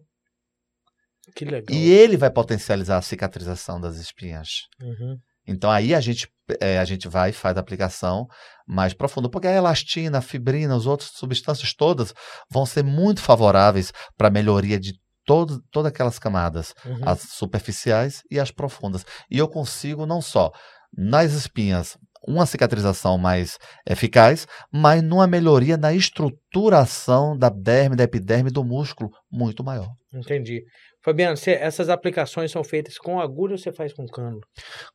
[1.38, 1.66] Que legal.
[1.70, 4.64] E ele vai potencializar a cicatrização das espinhas.
[4.82, 5.18] Uhum.
[5.48, 6.28] Então aí a gente,
[6.60, 8.28] eh, a gente vai e faz a aplicação
[8.68, 12.14] mais profunda, porque a elastina, a fibrina, as outras substâncias todas
[12.52, 14.94] vão ser muito favoráveis para a melhoria de
[15.26, 17.00] todo, todas aquelas camadas, Uhum.
[17.06, 19.06] as superficiais e as profundas.
[19.30, 20.52] E eu consigo não só
[20.98, 23.58] nas espinhas uma cicatrização mais
[23.88, 29.90] eficaz, mas numa melhoria na estruturação da derme, da epiderme, do músculo muito maior.
[30.14, 30.64] Entendi.
[31.08, 34.42] Fabiano, você- essas aplicações são feitas com agulha ou você faz com cânula?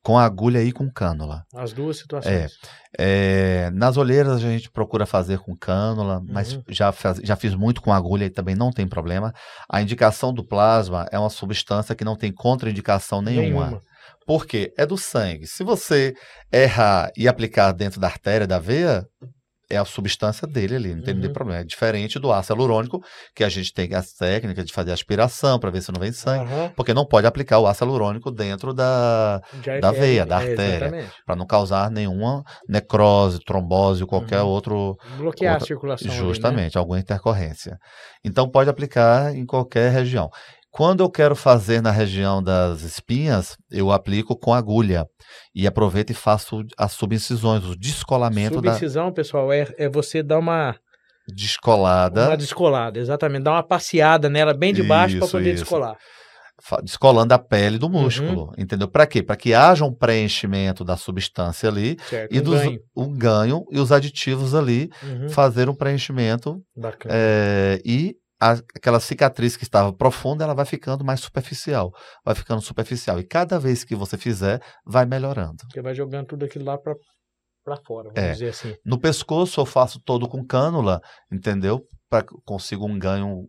[0.02, 1.42] Com agulha e com cânula.
[1.54, 2.52] As duas situações.
[2.98, 6.62] É, nas olheiras a gente procura fazer com cânula, mas Uhum.
[6.68, 9.32] já, faz- já fiz muito com agulha e também não tem problema.
[9.70, 13.80] A indicação do plasma é uma substância que não tem contraindicação nenhuma.
[14.26, 14.70] Por quê?
[14.76, 15.46] É do sangue.
[15.46, 16.12] Se você
[16.52, 19.06] errar e aplicar dentro da artéria da veia,
[19.72, 21.20] é a substância dele ali, não tem Uhum.
[21.20, 21.60] nenhum problema.
[21.60, 23.00] É diferente do ácido hialurônico,
[23.34, 26.44] que a gente tem as técnicas de fazer aspiração para ver se não vem sangue,
[26.44, 26.72] Aham.
[26.76, 31.10] porque não pode aplicar o ácido hialurônico dentro da, Já da veia, da é, artéria.
[31.26, 34.48] Para não causar nenhuma necrose, trombose ou qualquer Uhum.
[34.48, 36.10] outro, Bloquear Outra- a circulação.
[36.10, 36.26] ali, né?
[36.26, 37.78] justamente, alguma intercorrência.
[38.24, 40.28] Então pode aplicar em qualquer região.
[40.72, 45.06] Quando eu quero fazer na região das espinhas, eu aplico com agulha
[45.54, 50.72] e aproveito e faço as subincisões, o descolamento Subincisão, pessoal, é, é você dar uma,
[50.72, 53.42] da descolada, uma descolada, exatamente.
[53.42, 55.64] Dar uma passeada nela bem de baixo para poder isso.
[55.64, 55.96] descolar.
[56.82, 58.02] descolando a pele do Uhum.
[58.04, 58.88] músculo, entendeu?
[58.88, 59.22] Para quê?
[59.22, 62.32] Para que haja um preenchimento da substância ali Certo.
[62.34, 62.80] e um dos, ganho.
[62.96, 65.28] um ganho e os aditivos ali Uhum.
[65.28, 67.12] fazer um preenchimento Bacana.
[67.14, 68.14] É, e
[68.50, 71.92] a- aquela cicatriz que estava profunda, ela vai ficando mais superficial.
[72.24, 73.18] Vai ficando superficial.
[73.20, 75.56] E cada vez que você fizer, vai melhorando.
[75.72, 76.94] Você vai jogando tudo aquilo lá para
[77.64, 78.32] para fora, vamos É.
[78.32, 78.74] dizer assim.
[78.84, 81.00] No pescoço, eu faço todo com cânula,
[81.32, 81.80] entendeu?
[82.10, 83.44] Para consigo um ganho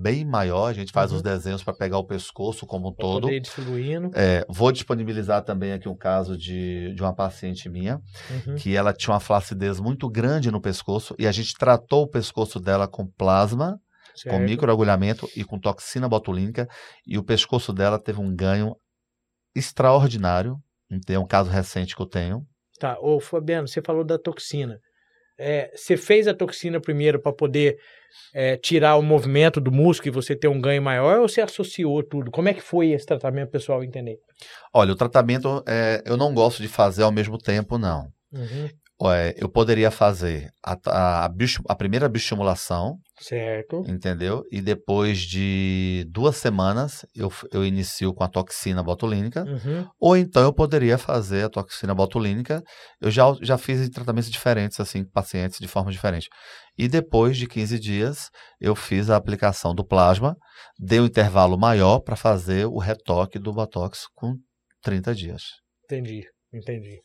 [0.00, 0.68] bem maior.
[0.68, 1.16] A gente faz Uhum.
[1.16, 3.22] os desenhos para pegar o pescoço como um Pra todo.
[3.22, 4.12] poder distribuindo.
[4.14, 8.00] É, vou disponibilizar também aqui um caso de, de uma paciente minha,
[8.46, 8.54] Uhum.
[8.54, 12.60] que ela tinha uma flacidez muito grande no pescoço, e a gente tratou o pescoço
[12.60, 13.80] dela com plasma,
[14.24, 14.42] com Certo.
[14.42, 16.68] microagulhamento e com toxina botulínica,
[17.06, 18.74] e o pescoço dela teve um ganho
[19.54, 20.56] extraordinário.
[21.08, 22.46] É um caso recente que eu tenho.
[22.78, 24.78] Tá, ô Fabiano, você falou da toxina.
[25.38, 27.76] é, você fez a toxina primeiro para poder
[28.34, 32.02] é, tirar o movimento do músculo e você ter um ganho maior ou você associou
[32.02, 32.30] tudo?
[32.30, 34.18] Como é que foi esse tratamento, pessoal, entender?
[34.72, 38.08] Olha, o tratamento é, eu não gosto de fazer ao mesmo tempo, não.
[38.32, 38.68] Uhum.
[39.04, 43.84] É, eu poderia fazer a, a, a, bio, a primeira bioestimulação, Certo.
[43.86, 44.42] entendeu?
[44.50, 49.44] E depois de duas semanas eu, eu inicio com a toxina botulínica.
[49.44, 49.86] Uhum.
[50.00, 52.62] Ou então eu poderia fazer a toxina botulínica.
[52.98, 56.30] Eu já, já fiz tratamentos diferentes, assim, com pacientes de forma diferente.
[56.78, 60.34] E depois de 15 dias, eu fiz a aplicação do plasma,
[60.78, 64.36] dei um intervalo maior para fazer o retoque do Botox com
[64.82, 65.42] 30 dias.
[65.84, 66.22] Entendi,
[66.52, 66.98] entendi.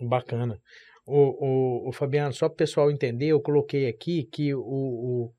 [0.00, 0.58] Bacana.
[1.06, 5.32] O, o, o Fabiano, só para o pessoal entender, eu coloquei aqui que o, o,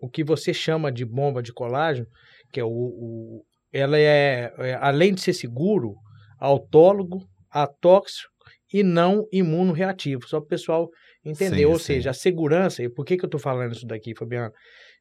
[0.00, 2.08] o que você chama de bomba de colágeno,
[2.52, 5.94] que é o, o ela é, é, além de ser seguro,
[6.38, 8.32] autólogo, atóxico
[8.72, 10.26] e não imunoreativo.
[10.26, 10.88] Só para o pessoal
[11.24, 11.58] entender.
[11.58, 11.84] Sim, Ou sim.
[11.84, 12.82] seja, a segurança.
[12.82, 14.52] E por que, que eu estou falando isso daqui, Fabiano?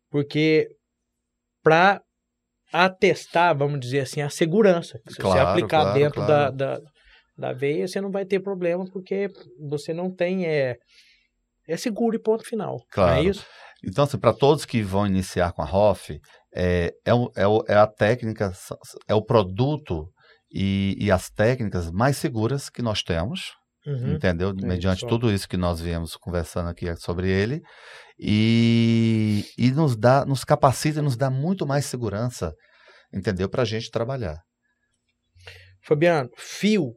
[0.10, 0.68] Porque
[1.64, 2.02] para
[2.72, 5.00] atestar, vamos dizer assim, a segurança.
[5.08, 6.56] Se você Claro, aplicar claro, dentro claro.
[6.56, 6.82] Da, da,
[7.38, 9.30] da veia, você não vai ter problema, porque
[9.70, 10.46] você não tem.
[10.46, 10.78] É,
[11.68, 12.74] é seguro e ponto final.
[12.78, 13.20] Não Claro.
[13.20, 13.46] é isso?
[13.84, 16.20] Então, assim, para todos que vão iniciar com a ROF,
[16.56, 18.52] é, é, é, é a técnica,
[19.08, 20.10] é o produto
[20.52, 23.52] e, e as técnicas mais seguras que nós temos,
[23.86, 24.16] Uhum.
[24.16, 24.50] entendeu?
[24.50, 25.08] É, Mediante só.
[25.08, 27.62] tudo isso que nós viemos conversando aqui sobre ele.
[28.20, 32.54] E, e nos dá, nos capacita e nos dá muito mais segurança,
[33.14, 33.48] entendeu?
[33.48, 34.42] Para a gente trabalhar.
[35.86, 36.94] Fabiano, fio.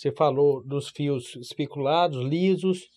[0.00, 2.88] Você falou dos fios espiculados, lisos.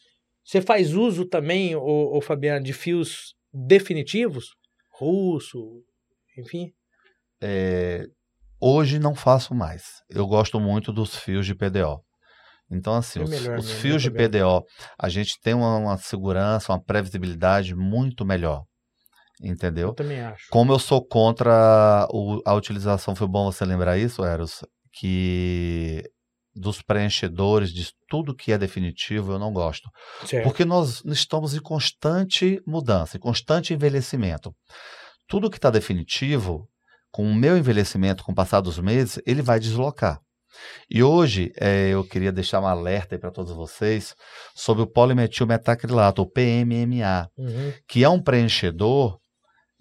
[0.41, 4.45] Você faz uso também, ô, ô Fabiano, de fios definitivos?
[4.89, 5.83] Russo,
[6.37, 6.71] enfim.
[7.41, 8.05] É,
[8.57, 9.83] hoje não faço mais.
[10.09, 11.99] Eu gosto muito dos fios de PDO.
[12.71, 14.61] Então, assim, É os, melhor os fios de né, Fabiano?
[14.61, 14.65] PDO,
[14.97, 18.63] a gente tem uma, uma segurança, uma previsibilidade muito melhor.
[19.41, 19.93] Eu Entendeu?
[19.93, 20.47] também acho.
[20.49, 26.01] Como eu sou contra o- a utilização, foi bom você lembrar isso, Eros, que
[26.55, 29.89] dos preenchedores, de tudo que é definitivo, eu não gosto.
[30.25, 30.43] Certo.
[30.43, 34.53] Porque nós estamos em constante mudança, em constante envelhecimento.
[35.27, 36.67] Tudo que está definitivo,
[37.11, 40.19] com o meu envelhecimento, com o passar dos meses, ele vai deslocar.
[40.87, 44.13] E hoje eh, eu queria deixar um alerta para todos vocês
[44.55, 47.73] sobre o polimetilmetacrilato, o PMMA, Uhum.
[47.87, 49.17] que é um preenchedor,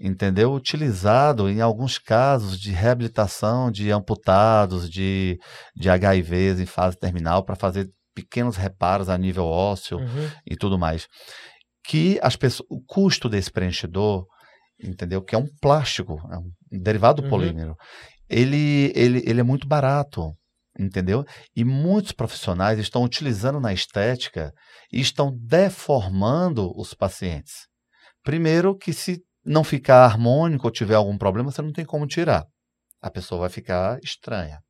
[0.02, 0.52] entendeu?
[0.52, 5.38] Utilizado em alguns casos de reabilitação de amputados, de,
[5.76, 10.30] de HIVs em fase terminal, para fazer pequenos reparos a nível ósseo Uhum.
[10.44, 11.06] e tudo mais.
[11.86, 14.26] Que as pessoas, o custo desse preenchedor,
[14.82, 15.22] entendeu?
[15.22, 17.30] Que é um plástico, é um derivado do Uhum.
[17.30, 17.76] polímero.
[18.28, 20.32] Ele, ele, ele é muito barato,
[20.78, 21.24] entendeu?
[21.54, 24.52] E muitos profissionais estão utilizando na estética
[24.92, 27.66] e estão deformando os pacientes.
[28.24, 32.44] Primeiro que se não ficar harmônico ou tiver algum problema, você não tem como tirar.
[33.00, 34.60] A pessoa vai ficar estranha.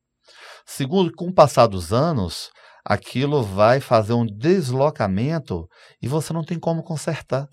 [0.65, 2.49] Segundo, com o passar dos anos,
[2.83, 5.67] aquilo vai fazer um deslocamento
[6.01, 7.47] e você não tem como consertar.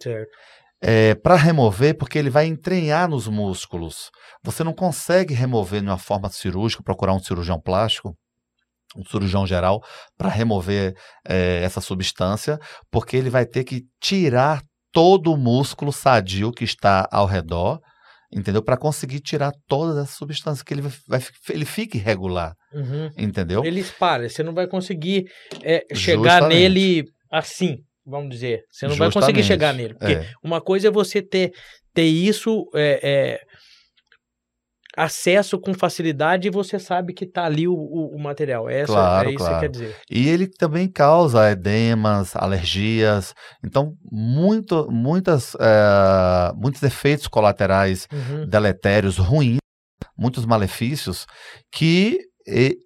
[0.00, 0.30] Certo.
[0.82, 4.10] É, para remover, porque ele vai entranhar nos músculos.
[4.42, 8.16] Você não consegue remover de uma forma cirúrgica, procurar um cirurgião plástico,
[8.96, 9.82] um cirurgião geral,
[10.16, 10.94] para remover
[11.28, 12.58] é, essa substância,
[12.90, 14.62] porque ele vai ter que tirar
[14.92, 17.80] todo o músculo sadio que está ao redor,
[18.32, 18.62] entendeu?
[18.62, 21.20] Para conseguir tirar todas essas substâncias, que ele, vai,
[21.50, 23.10] ele fique irregular, Uhum.
[23.18, 23.64] entendeu?
[23.64, 25.24] Ele espalha, você não vai conseguir
[25.62, 26.58] é, chegar Justamente.
[26.58, 28.62] nele assim, vamos dizer.
[28.70, 29.46] Você não vai conseguir Justamente.
[29.46, 29.94] chegar nele.
[29.94, 30.26] Porque É.
[30.44, 31.52] uma coisa é você ter,
[31.94, 33.40] ter isso, é, é,
[35.04, 38.68] acesso com facilidade e você sabe que tá ali o, o, o material.
[38.68, 39.54] Essa, Claro, é isso que claro.
[39.54, 39.96] você quer dizer.
[40.10, 43.34] E ele também causa edemas, alergias,
[43.64, 48.46] então muito, muitas, eh, muitos efeitos colaterais Uhum.
[48.46, 49.58] deletérios, ruins,
[50.16, 51.26] muitos malefícios
[51.72, 52.18] que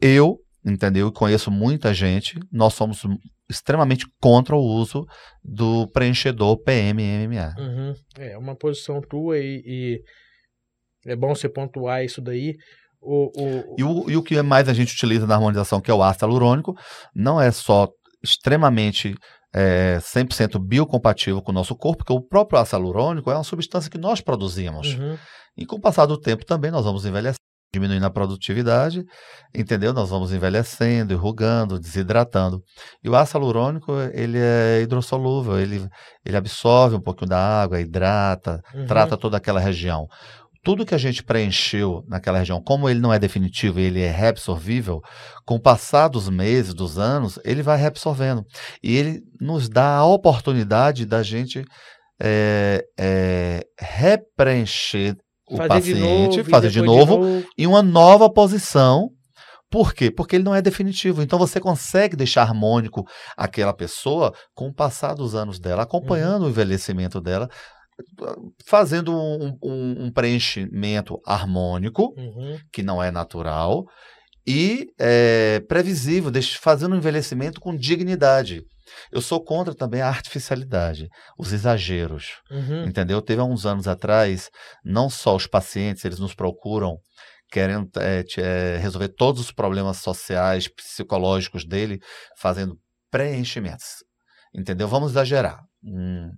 [0.00, 3.02] eu, entendeu, conheço muita gente, nós somos
[3.50, 5.04] extremamente contra o uso
[5.42, 7.54] do preenchedor PMMA.
[7.58, 7.94] Uhum.
[8.18, 10.00] É uma posição tua e, e
[11.06, 12.54] é bom você pontuar isso daí.
[13.00, 15.94] O, o, E o, e o que mais a gente utiliza na harmonização, que é
[15.94, 16.74] o ácido hialurônico,
[17.14, 17.88] não é só
[18.22, 19.14] extremamente
[19.54, 23.90] é, 100% biocompatível com o nosso corpo, porque o próprio ácido hialurônico é uma substância
[23.90, 24.94] que nós produzimos.
[24.94, 25.16] Uhum.
[25.56, 27.38] E com o passar do tempo também nós vamos envelhecendo,
[27.72, 29.04] diminuindo a produtividade,
[29.54, 29.92] entendeu?
[29.92, 32.62] Nós vamos envelhecendo, enrugando, desidratando.
[33.02, 35.86] E o ácido hialurônico, ele é hidrossolúvel, ele,
[36.24, 38.86] ele absorve um pouquinho da água, hidrata, Uhum.
[38.86, 40.06] trata toda aquela região.
[40.64, 45.02] Tudo que a gente preencheu naquela região, como ele não é definitivo, ele é reabsorvível,
[45.44, 48.42] com o passar dos meses, dos anos, ele vai reabsorvendo.
[48.82, 51.62] E ele nos dá a oportunidade da gente
[52.20, 55.14] é, é, repreencher
[55.50, 59.10] o Fazer de paciente, novo, e fazer de depois novo, em uma nova posição.
[59.70, 60.10] Por quê?
[60.10, 61.22] Porque ele não é definitivo.
[61.22, 63.04] Então você consegue deixar harmônico
[63.36, 67.48] aquela pessoa com o passar dos anos dela, acompanhando o envelhecimento dela,
[68.66, 72.58] fazendo um, um- um preenchimento harmônico, Uhum.
[72.72, 73.84] que não é natural,
[74.46, 76.30] e é, previsível,
[76.60, 78.62] fazendo um envelhecimento com dignidade.
[79.10, 82.32] Eu sou contra também a artificialidade, os exageros.
[82.50, 82.84] Uhum.
[82.84, 83.22] Entendeu?
[83.22, 84.50] Teve há uns anos atrás,
[84.84, 86.96] não só os pacientes, eles nos procuram
[87.50, 91.98] querendo te- eh, resolver todos os problemas sociais, psicológicos dele,
[92.38, 92.76] fazendo
[93.10, 94.02] preenchimentos.
[94.54, 94.86] Entendeu?
[94.88, 95.60] Vamos exagerar.
[95.84, 96.30] Hum.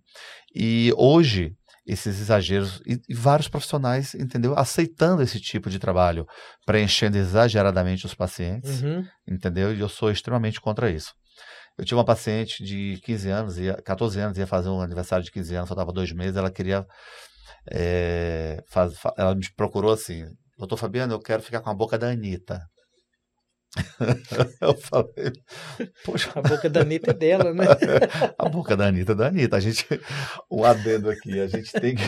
[0.54, 1.52] E hoje,
[1.86, 4.58] esses exageros, e, e vários profissionais, entendeu?
[4.58, 6.26] Aceitando esse tipo de trabalho,
[6.66, 9.04] preenchendo exageradamente os pacientes Uhum.
[9.28, 9.72] entendeu?
[9.74, 11.12] E eu sou extremamente contra isso.
[11.78, 15.30] Eu tinha uma paciente de 15 anos, ia, 14 anos, ia fazer um aniversário de
[15.30, 16.84] 15 anos, faltava dois meses, ela queria.
[17.70, 20.24] eh, faz- fa- ela me procurou assim,
[20.58, 22.60] doutor Fabiano, eu quero ficar com a boca da Anitta.
[24.60, 25.32] eu falei,
[26.04, 27.64] poxa, A boca da Anitta é dela, né?
[28.38, 29.56] a boca da Anitta é da Anitta.
[29.56, 29.86] A gente,
[30.50, 32.04] um adendo aqui, a gente tem que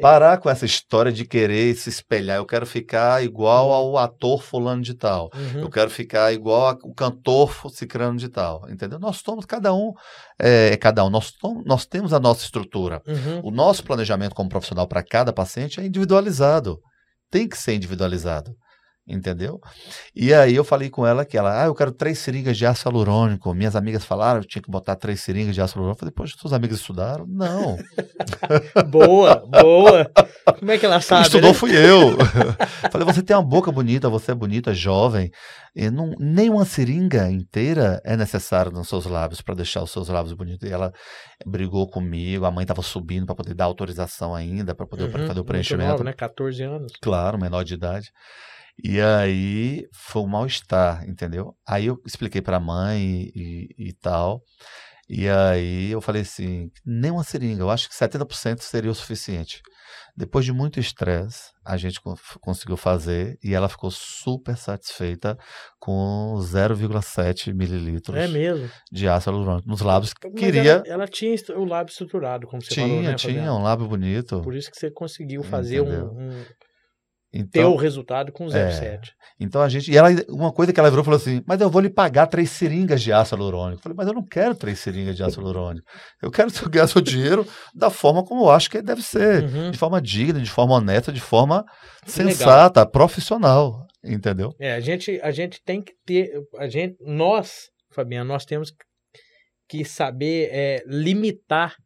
[0.00, 2.36] parar com essa história de querer se espelhar.
[2.36, 5.30] Eu quero ficar igual ao ator fulano de tal.
[5.34, 5.62] Uhum.
[5.62, 8.98] Eu quero ficar igual a- o cantor cicrano de tal, entendeu?
[8.98, 9.92] Nós somos, cada um
[10.38, 13.02] é cada um, nós, tom- nós temos a nossa estrutura.
[13.06, 13.40] Uhum.
[13.44, 16.78] O nosso planejamento como profissional para cada paciente é individualizado,
[17.30, 18.52] tem que ser individualizado,
[19.10, 19.60] entendeu?
[20.14, 22.90] E aí eu falei com ela que ela, ah, eu quero três seringas de ácido
[22.90, 26.14] hialurônico, minhas amigas falaram que tinha que botar três seringas de ácido hialurônico, eu falei,
[26.14, 27.26] poxa, suas amigas estudaram?
[27.28, 27.76] Não,
[28.90, 30.10] Boa, boa.
[30.58, 31.22] Como é que ela quem sabe?
[31.22, 31.54] estudou né?
[31.54, 32.16] fui eu.
[32.90, 35.30] falei, você tem uma boca bonita, você é bonita, jovem,
[35.74, 40.08] e não, nem uma seringa inteira é necessária nos seus lábios para deixar os seus
[40.08, 40.68] lábios bonitos.
[40.68, 40.92] E ela
[41.46, 45.40] brigou comigo, a mãe estava subindo para poder dar autorização ainda, para poder Uhum, fazer
[45.40, 45.90] o preenchimento.
[45.90, 46.12] nova, né?
[46.12, 46.92] 14 anos.
[47.00, 48.10] Claro, menor de idade.
[48.82, 51.54] E aí foi um mal-estar, entendeu?
[51.66, 54.42] Aí eu expliquei para a mãe e, e, e tal.
[55.08, 59.60] E aí eu falei assim, nem uma seringa, eu acho que 70% seria o suficiente.
[60.16, 65.36] Depois de muito estresse, a gente con- conseguiu fazer e ela ficou super satisfeita
[65.80, 68.68] com 0,7 mililitros É mesmo.
[68.90, 70.12] de ácido hialurônico nos lábios.
[70.22, 73.58] Mas Queria, Ela, ela tinha o lábio estruturado, como você tinha, falou, né, tinha Fabiano?
[73.58, 74.40] um lábio bonito.
[74.42, 76.04] Por isso que você conseguiu fazer um,
[76.40, 76.44] um-
[77.32, 78.48] Então, ter o resultado com É.
[78.48, 79.10] 0,7.
[79.38, 79.90] Então a gente.
[79.90, 82.50] E ela, uma coisa que ela virou falou assim: Mas eu vou lhe pagar três
[82.50, 83.78] seringas de ácido hialurônico.
[83.78, 85.86] Eu falei, mas eu não quero três seringas de ácido hialurônico.
[86.20, 89.44] Eu quero ganhar seu dinheiro da forma como eu acho que deve ser.
[89.44, 89.70] Uhum.
[89.70, 92.32] De forma digna, de forma honesta, de forma Legal.
[92.32, 93.86] sensata, profissional.
[94.04, 94.54] Entendeu?
[94.58, 98.72] É, a gente, a gente tem que ter, a gente, nós, Fabiano, nós temos
[99.68, 101.76] que saber é, limitar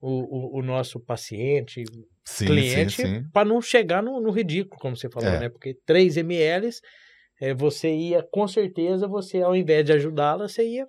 [0.00, 1.84] o, o, o nosso paciente,
[2.24, 3.02] Sim, cliente,
[3.32, 5.40] para não chegar no, no ridículo, como você falou, É.
[5.40, 5.48] né?
[5.48, 6.70] Porque 3 ml,
[7.40, 10.86] é, você ia, com certeza, você, ao invés de ajudá-la, você ia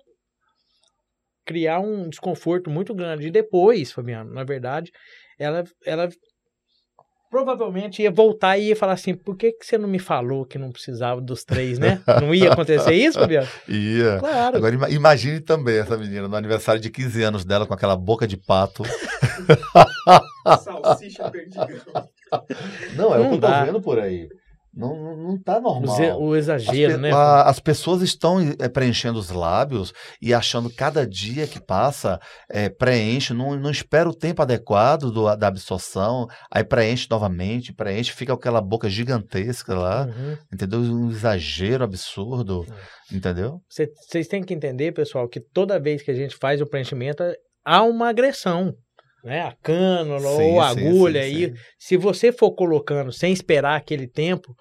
[1.44, 3.26] criar um desconforto muito grande.
[3.26, 4.90] E depois, Fabiano, na verdade,
[5.38, 6.08] ela, ela
[7.30, 10.58] provavelmente ia voltar e ia falar assim, por que, que você não me falou que
[10.58, 12.00] não precisava dos três, né?
[12.20, 13.46] Não ia acontecer isso, Fabiano?
[13.68, 14.18] Ia.
[14.20, 14.56] Claro.
[14.56, 18.26] Agora ima- imagine também essa menina no aniversário de 15 anos dela com aquela boca
[18.26, 18.82] de pato.
[20.58, 21.68] Salsicha perdigão.
[22.96, 24.28] Não, é o que eu tô vendo por aí.
[24.78, 26.20] Não, não, não tá normal.
[26.20, 27.10] o As, exagero, pe- né?
[27.10, 29.90] a- as pessoas estão eh, preenchendo os lábios
[30.20, 32.20] e achando cada dia que passa,
[32.50, 38.12] eh, preenche, não, não espera o tempo adequado do- da absorção, aí preenche novamente, preenche,
[38.12, 40.36] fica aquela boca gigantesca lá, Uhum.
[40.52, 40.80] entendeu?
[40.80, 42.66] Um exagero absurdo,
[43.10, 43.62] entendeu?
[43.70, 47.22] Cê- Vocês têm que entender, pessoal, que toda vez que a gente faz o preenchimento,
[47.64, 48.74] há uma agressão.
[49.26, 49.40] Né?
[49.40, 51.22] A cânula Sim, ou a sim, agulha.
[51.24, 54.54] sim, aí, se você for colocando sem esperar aquele tempo,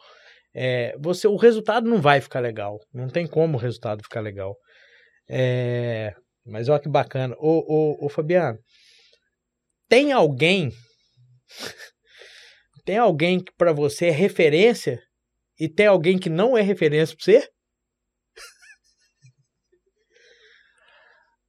[0.56, 2.80] é, você, o resultado não vai ficar legal.
[2.92, 4.58] Não tem como o resultado ficar legal.
[5.30, 7.36] É, mas olha que bacana.
[7.38, 7.60] Ô,
[8.02, 8.58] ô, ô, Fabiano,
[9.88, 10.72] tem alguém.
[12.84, 15.02] Tem alguém que para você é referência
[15.60, 17.50] e tem alguém que não é referência para você?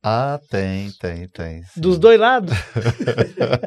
[0.08, 1.64] Ah, tem, tem, tem.
[1.64, 1.80] sim.
[1.80, 2.54] Dos dois lados?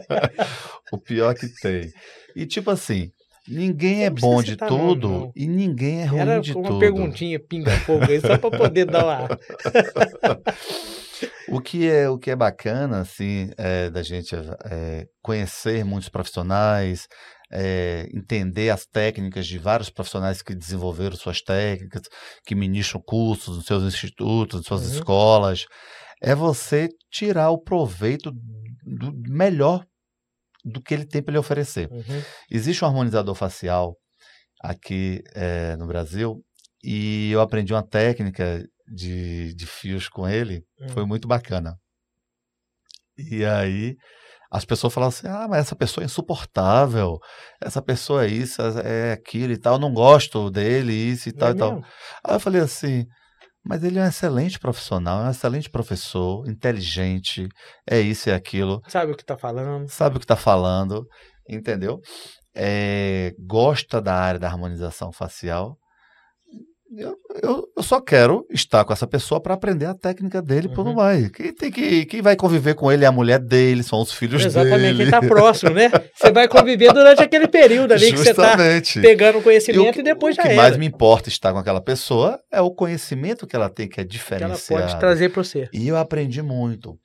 [0.92, 1.92] O pior que tem.
[2.36, 3.12] E tipo assim,
[3.48, 6.80] ninguém é bom de tudo e ninguém é ruim Era de uma tudo.
[6.80, 9.30] perguntinha pinga-fogo aí, só para poder dar uma.
[11.50, 14.34] O que é o que é bacana assim é, da gente
[14.66, 17.08] é, conhecer muitos profissionais,
[17.52, 22.04] é, entender as técnicas de vários profissionais que desenvolveram suas técnicas,
[22.46, 24.94] que ministram cursos nos seus institutos, nas suas Uhum.
[24.94, 25.66] escolas.
[26.22, 28.32] É você tirar o proveito
[28.84, 29.86] do melhor
[30.66, 31.90] do que ele tem para lhe oferecer.
[31.92, 32.22] Uhum.
[32.52, 33.96] Existe um harmonizador facial
[34.62, 36.44] aqui eh, no Brasil
[36.84, 40.90] e eu aprendi uma técnica de, de fios com ele, Hum.
[40.90, 41.76] foi muito bacana.
[43.18, 43.96] E aí
[44.52, 47.18] as pessoas falavam assim: ah, mas essa pessoa é insuportável,
[47.62, 51.50] essa pessoa é isso, é aquilo e tal, eu não gosto dele, isso e tal
[51.50, 51.84] É e tal.
[52.26, 53.06] Aí eu falei assim.
[53.64, 57.48] Mas ele é um excelente profissional, é um excelente professor, inteligente,
[57.88, 59.88] é isso e aquilo Sabe o que tá falando?
[59.90, 61.06] sabe o que está falando,
[61.48, 62.00] entendeu?
[62.56, 65.78] É, gosta da área da harmonização facial.
[66.98, 70.96] Eu, eu, eu só quero estar com essa pessoa para aprender a técnica dele Uhum.
[70.96, 71.30] mais.
[71.30, 74.44] Quem, tem que, quem vai conviver com ele é a mulher dele, são os filhos
[74.44, 75.04] Exatamente, dele.
[75.04, 75.92] ele tá próximo, né?
[76.16, 79.00] Você vai conviver durante aquele período ali que você tá Justamente.
[79.02, 80.58] pegando conhecimento E e, depois o já que era.
[80.58, 84.04] mais me importa estar com aquela pessoa é o conhecimento que ela tem, que é
[84.04, 84.84] que ela diferenciado.
[84.88, 85.70] pode trazer para você.
[85.72, 86.98] E eu aprendi muito.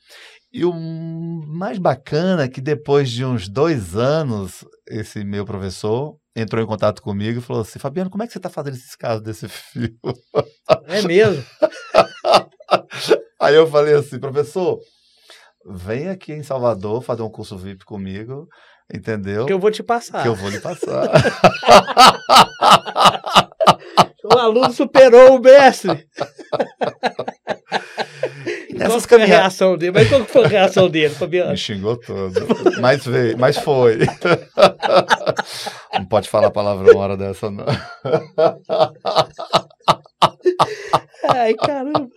[0.55, 6.63] E o mais bacana é que depois de uns dois anos, esse meu professor entrou
[6.63, 9.25] em contato comigo e falou assim: Fabiano, como é que você está fazendo esses casos
[9.25, 9.99] desse fio?
[10.87, 11.45] É mesmo.
[13.43, 14.79] Aí eu falei assim, professor,
[15.67, 18.47] vem aqui em Salvador fazer um curso VIP comigo,
[18.95, 19.47] entendeu?
[19.47, 20.23] Que eu vou te passar.
[20.23, 21.11] Que eu vou lhe passar.
[24.25, 26.09] O aluno superou o mestre.
[28.75, 29.93] E Qual foi a reação dele?
[29.93, 31.51] Mas qual foi a reação dele, Fabiano?
[31.53, 32.47] Me xingou todo.
[32.81, 33.99] Mas veio, mas foi.
[35.93, 37.65] Não pode falar palavrão uma hora dessa, não.
[41.31, 42.09] Ai, caramba.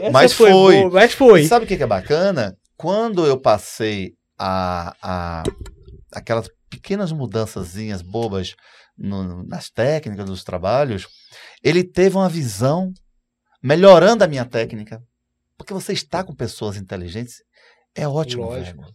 [0.00, 0.50] Essa Mas foi.
[0.50, 1.44] boa, mas foi.
[1.44, 2.54] Sabe o que que é bacana?
[2.76, 5.42] Quando eu passei a, a
[6.12, 8.54] aquelas pequenas mudançazinhas bobas
[8.96, 11.06] no- nas técnicas dos trabalhos,
[11.62, 12.92] ele teve uma visão
[13.62, 15.00] melhorando a minha técnica.
[15.58, 17.42] Porque você está com pessoas inteligentes
[17.94, 18.80] é ótimo, Lógico.
[18.80, 18.94] velho.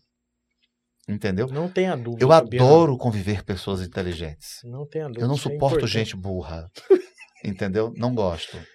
[1.09, 1.47] Entendeu?
[1.47, 2.23] Não tenha dúvida.
[2.23, 4.61] Eu adoro conviver com pessoas inteligentes.
[4.63, 5.25] Não tenha dúvida.
[5.25, 5.91] Eu não é suporto importante.
[5.91, 6.69] gente burra.
[7.43, 7.91] Entendeu?
[7.97, 8.57] Não gosto.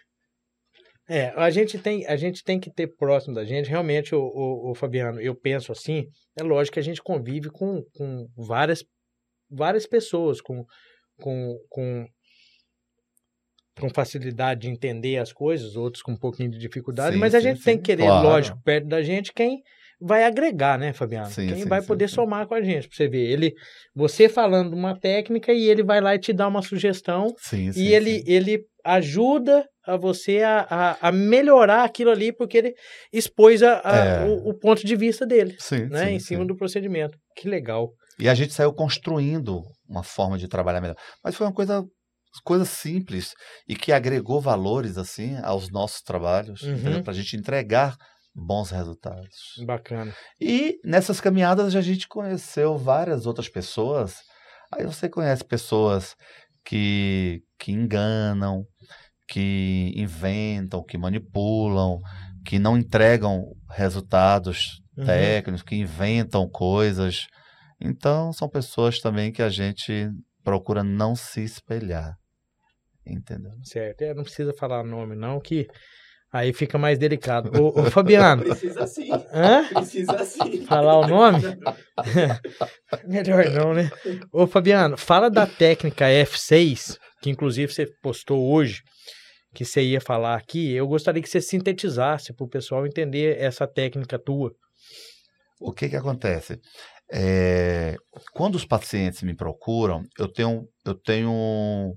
[1.10, 4.73] É, a gente tem, a gente tem que ter próximo da gente, realmente, o, o,
[4.73, 6.05] o Fabiano, eu penso assim,
[6.39, 8.85] é lógico que a gente convive com, com várias,
[9.51, 10.66] várias pessoas, com,
[11.19, 12.06] com, com,
[13.79, 17.41] com facilidade de entender as coisas, outros com um pouquinho de dificuldade, Sim, mas a
[17.41, 18.27] sim, gente tem sim, que querer, claro.
[18.29, 19.63] lógico, perto da gente, quem
[20.01, 21.31] vai agregar, né, Fabiano?
[21.31, 23.27] Sim, quem vai poder somar com a gente, pra você ver.
[23.31, 23.53] Ele,
[23.95, 27.35] você falando uma técnica e ele vai lá e te dá uma sugestão
[27.77, 30.67] e ele, ele ajuda a você a,
[31.01, 32.75] a, a melhorar aquilo ali, porque ele
[33.13, 34.25] expôs a, a- É.
[34.25, 36.13] o, o ponto de vista dele, Sim, né?
[36.13, 37.19] em cima do procedimento.
[37.35, 37.91] Que legal.
[38.21, 40.97] E a gente saiu construindo uma forma de trabalhar melhor.
[41.25, 41.85] Mas foi uma coisa,
[42.45, 43.35] coisa simples
[43.69, 47.03] e que agregou valores assim aos nossos trabalhos, Uhum.
[47.03, 47.97] para a gente entregar
[48.35, 49.55] bons resultados.
[49.67, 50.15] Bacana.
[50.41, 54.17] E nessas caminhadas a gente conheceu várias outras pessoas.
[54.73, 56.15] Aí você conhece pessoas
[56.65, 58.65] que, que enganam,
[59.27, 61.99] que inventam, que manipulam,
[62.45, 65.07] que não entregam resultados Uhum.
[65.07, 67.29] técnicos, que inventam coisas.
[67.81, 70.11] Então, são pessoas também que a gente
[70.49, 72.16] procura não se espelhar.
[73.07, 73.53] Entendeu?
[73.62, 74.01] Certo.
[74.01, 75.69] É, não precisa falar nome, não, que
[76.33, 77.51] aí fica mais delicado.
[77.61, 79.11] Ô, ô, Fabiano, Precisa sim.
[79.31, 79.69] hã?
[79.69, 80.65] Precisa sim.
[80.65, 81.43] Falar o nome?
[83.07, 83.91] Melhor não, né?
[84.33, 88.81] Ô, Fabiano, fala da técnica F6, que inclusive você postou hoje,
[89.55, 90.73] que você ia falar aqui.
[90.73, 94.51] Eu gostaria que você sintetizasse para o pessoal entender essa técnica tua.
[95.61, 96.59] O que que acontece?
[97.10, 97.97] É,
[98.32, 101.94] quando os pacientes me procuram, eu tenho, eu tenho,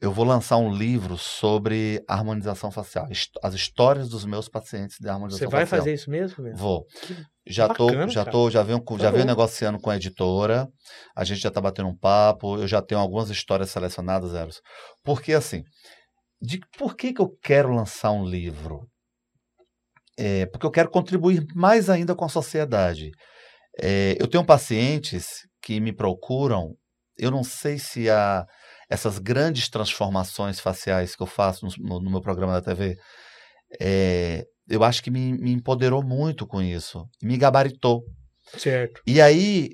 [0.00, 3.06] eu vou lançar um livro sobre harmonização facial,
[3.42, 5.80] as histórias dos meus pacientes de harmonização Você vai facial.
[5.80, 6.42] fazer isso mesmo?
[6.42, 6.56] velho?
[6.56, 6.84] Vou.
[7.46, 8.32] Já tô, bacana, já cara.
[8.32, 9.28] tô, já venho, Tá já venho bom.
[9.28, 10.66] negociando com a editora.
[11.16, 12.56] A gente já tá batendo um papo.
[12.58, 14.60] Eu já tenho algumas histórias selecionadas, Eros.
[15.04, 15.62] Porque assim,
[16.42, 18.88] de por que que eu quero lançar um livro?
[20.18, 23.12] É, porque eu quero contribuir mais ainda com a sociedade.
[23.80, 26.74] É, eu tenho pacientes que me procuram.
[27.18, 28.44] Eu não sei se há
[28.88, 32.96] essas grandes transformações faciais que eu faço no, no- meu programa da TV.
[33.80, 38.04] é, eu acho que me, me empoderou muito com isso, me gabaritou.
[38.56, 39.00] Certo.
[39.06, 39.70] E aí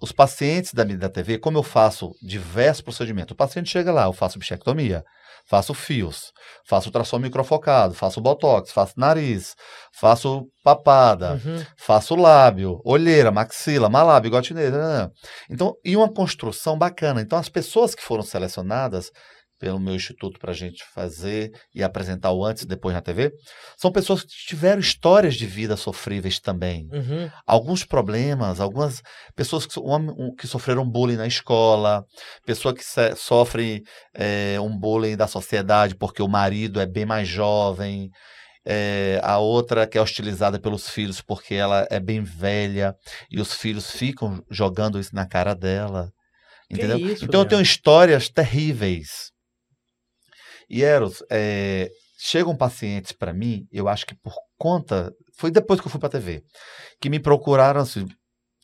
[0.00, 4.12] os pacientes da, da TV, como eu faço diversos procedimentos, o paciente chega lá, eu
[4.12, 5.02] faço bichectomia,
[5.48, 6.32] faço fios,
[6.68, 9.54] faço ultrassom microfocado, faço botox, faço nariz,
[9.98, 11.64] faço papada, Uhum.
[11.78, 14.76] faço lábio, olheira, maxila, malábio, gotineira.
[14.76, 15.10] nananã.
[15.50, 17.20] Então, e uma construção bacana.
[17.20, 19.10] Então, as pessoas que foram selecionadas
[19.58, 23.32] pelo meu instituto para a gente fazer e apresentar o antes e depois na TV,
[23.76, 27.30] são pessoas que tiveram histórias de vida sofríveis também Uhum.
[27.46, 29.00] alguns problemas, algumas
[29.34, 32.04] pessoas que, um- que sofreram bullying na escola,
[32.44, 32.82] pessoa que
[33.16, 33.82] sofre
[34.14, 38.10] eh, um bullying da sociedade porque o marido é bem mais jovem,
[38.66, 42.94] eh, a outra que é hostilizada pelos filhos porque ela é bem velha
[43.30, 46.10] e os filhos ficam jogando isso na cara dela.
[46.68, 46.98] Entendeu?
[46.98, 47.50] isso, então eu Léo?
[47.50, 49.30] tenho histórias terríveis.
[50.68, 51.88] E Eros, eh,
[52.18, 55.12] chegam pacientes para mim, eu acho que por conta.
[55.38, 56.42] Foi depois que eu fui para a TV,
[57.00, 58.06] que me procuraram assim.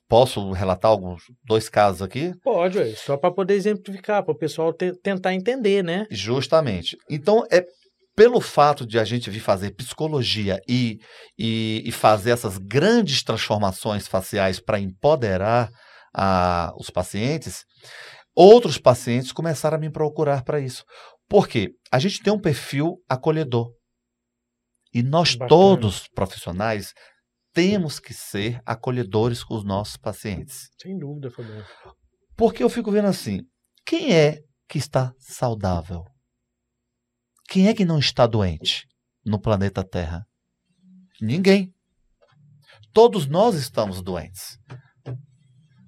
[0.09, 2.33] Posso relatar alguns dois casos aqui?
[2.43, 6.07] Pode, ué, só para poder exemplificar, para o pessoal te- tentar entender, né?
[6.11, 6.99] Justamente.
[7.09, 7.65] Então, é
[8.15, 10.99] pelo fato de a gente vir fazer psicologia e,
[11.39, 15.71] e, e fazer essas grandes transformações faciais para empoderar
[16.15, 17.65] a, os pacientes,
[18.37, 20.85] outros pacientes começaram a me procurar para isso.
[21.33, 21.75] Por quê?
[21.91, 23.75] A gente tem um perfil acolhedor.
[24.93, 25.49] E nós Bacana.
[25.49, 26.93] todos, profissionais,
[27.55, 30.69] temos que ser acolhedores com os nossos pacientes.
[30.79, 31.65] Sem dúvida, Fabiano.
[32.37, 33.41] Porque eu fico vendo assim,
[33.87, 36.05] quem é que está saudável?
[37.49, 38.87] Quem é que não está doente
[39.25, 40.27] no planeta Terra?
[41.19, 41.73] Ninguém.
[42.93, 44.59] Todos nós estamos doentes.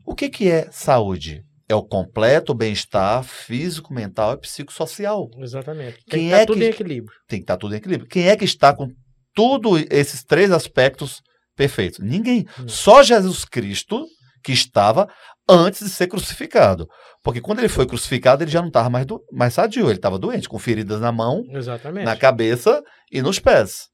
[0.06, 1.44] O que, que é saúde?
[1.74, 5.28] É o completo bem-estar físico, mental e psicossocial.
[5.38, 5.96] Exatamente.
[6.04, 7.18] Tem Quem que estar é tudo que- em equilíbrio.
[7.26, 8.08] Tem que estar tudo em equilíbrio.
[8.08, 8.86] Quem é que está com
[9.34, 11.20] tudo esses três aspectos
[11.56, 11.98] perfeitos?
[11.98, 12.46] Ninguém.
[12.56, 12.68] Não.
[12.68, 14.06] Só Jesus Cristo
[14.44, 15.08] que estava
[15.48, 16.86] antes de ser crucificado.
[17.24, 20.16] Porque quando ele foi crucificado, ele já não estava mais, do- mais sadio, ele estava
[20.16, 22.04] doente, com feridas na mão, Exatamente.
[22.04, 22.80] na cabeça
[23.10, 23.88] e nos pés.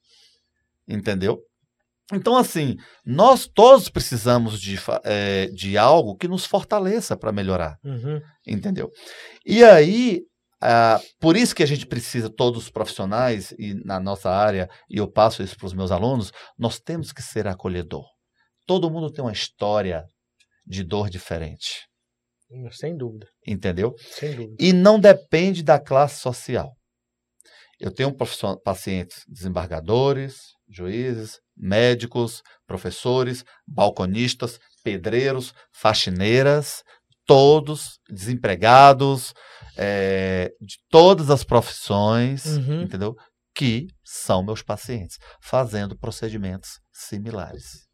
[0.86, 1.38] Entendeu?
[2.12, 8.20] Então, assim, nós todos precisamos de, eh, de algo que nos fortaleça para melhorar Uhum.
[8.46, 8.90] entendeu?
[9.46, 10.20] E aí,
[10.62, 14.98] ah, por isso que a gente precisa, todos os profissionais, e na nossa área, e
[14.98, 18.04] eu passo isso para os meus alunos, nós temos que ser acolhedor.
[18.66, 20.04] Todo mundo tem uma história
[20.66, 21.86] de dor diferente,
[22.72, 23.26] Sem dúvida.
[23.46, 23.94] entendeu?
[24.12, 24.56] Sem dúvida.
[24.58, 26.72] E não depende da classe social.
[27.78, 30.36] Eu tenho profissio- pacientes desembargadores,
[30.70, 36.82] juízes, médicos, professores, balconistas, pedreiros, faxineiras,
[37.26, 39.34] todos desempregados,
[39.76, 42.82] eh, de todas as profissões, Uhum.
[42.82, 43.14] entendeu?
[43.54, 47.86] Que são meus pacientes, fazendo procedimentos similares.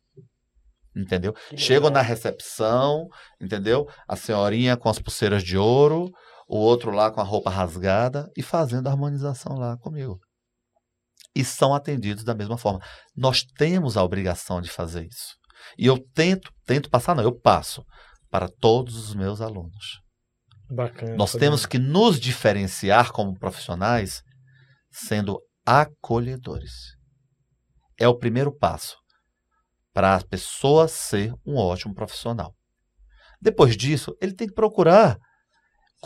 [0.95, 1.35] Entendeu?
[1.51, 3.07] Que Chegam na recepção,
[3.41, 3.87] entendeu?
[4.09, 6.11] A senhorinha com as pulseiras de ouro,
[6.49, 10.19] o outro lá com a roupa rasgada e fazendo a harmonização lá comigo.
[11.37, 12.81] E são atendidos da mesma forma.
[13.15, 15.37] Nós temos a obrigação de fazer isso.
[15.77, 17.85] E eu tento, tento passar, não, eu passo
[18.31, 20.01] para todos os meus alunos.
[20.71, 21.15] Bacana.
[21.15, 21.51] Nós Fabiano.
[21.53, 24.23] temos que nos diferenciar como profissionais
[24.91, 26.97] sendo acolhedores.
[27.99, 28.97] É o primeiro passo
[29.93, 32.55] para a pessoa ser um ótimo profissional.
[33.41, 35.19] Depois disso, ele tem que procurar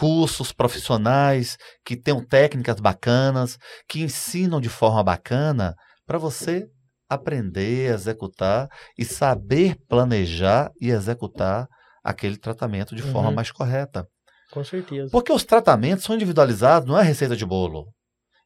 [0.00, 5.74] cursos profissionais que tenham técnicas bacanas, que ensinam de forma bacana
[6.06, 6.66] para você
[7.06, 8.66] aprender, executar
[8.98, 11.68] e saber planejar e executar
[12.02, 13.34] aquele tratamento de forma Uhum.
[13.34, 14.06] mais correta.
[14.50, 15.10] Com certeza.
[15.12, 17.84] Porque os tratamentos são individualizados, não é receita de bolo.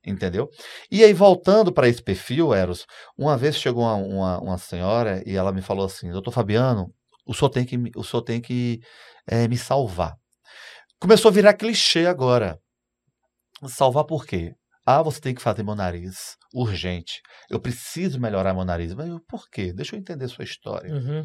[0.04, 0.48] Entendeu?
[0.90, 2.84] E aí, voltando para esse perfil, Eros,
[3.16, 6.92] uma vez chegou uma, uma, uma senhora e ela me falou assim: Doutor Fabiano,
[7.24, 8.80] o senhor tem que, o senhor tem que
[9.26, 10.14] eh, me salvar.
[11.04, 12.58] Começou a virar clichê agora.
[13.68, 14.54] Salvar por quê?
[14.86, 17.20] Ah, você tem que fazer meu nariz urgente.
[17.50, 18.94] Eu preciso melhorar meu nariz.
[18.94, 19.70] Mas eu, por quê?
[19.70, 20.90] Deixa eu entender sua história.
[20.90, 21.22] Uhum.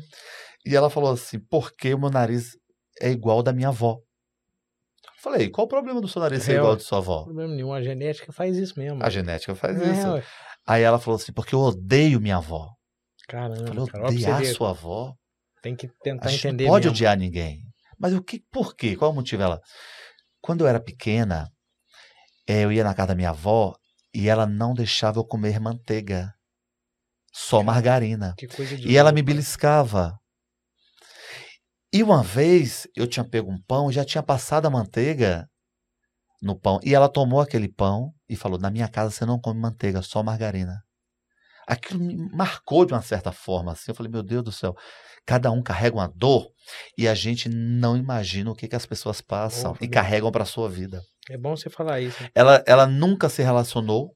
[0.65, 2.57] E ela falou assim: porque o meu nariz
[3.01, 3.97] é igual ao da minha avó.
[5.21, 7.23] Falei, qual o problema do seu nariz ser É, igual ao de sua avó?
[7.23, 7.71] Problema nenhum.
[7.71, 9.01] A genética faz isso mesmo.
[9.01, 10.07] A genética faz É, isso.
[10.11, 10.23] ué.
[10.67, 12.65] Aí ela falou assim, porque eu odeio minha avó.
[12.65, 13.65] Eu Caramba.
[13.65, 15.13] falei, cara, odiar sua avó?
[15.61, 16.95] Tem que tentar entender não pode mesmo.
[16.97, 17.61] odiar ninguém.
[17.99, 18.95] Mas o que, por quê?
[18.95, 19.43] Qual o motivo?
[19.43, 19.59] Ela,
[20.41, 21.51] quando eu era pequena,
[22.47, 23.75] eh, eu ia na casa da minha avó
[24.13, 26.33] e ela não deixava eu comer manteiga.
[27.31, 28.33] Só margarina.
[28.37, 30.17] Que coisa de E ela me beliscava.
[31.93, 35.47] E uma vez eu tinha pego um pão, já tinha passado a manteiga
[36.41, 36.79] no pão.
[36.83, 40.23] E ela tomou aquele pão e falou: Na minha casa você não come manteiga, só
[40.23, 40.83] margarina.
[41.67, 43.73] aquilo me marcou de uma certa forma.
[43.73, 43.91] Assim.
[43.91, 44.75] Eu falei, meu Deus do céu,
[45.29, 46.47] cada um carrega uma dor
[46.97, 50.45] e a gente não imagina o que, que as pessoas passam e carregam para a
[50.47, 51.01] sua vida.
[51.29, 52.17] É bom você falar isso.
[52.33, 54.11] Ela, ela nunca se relacionou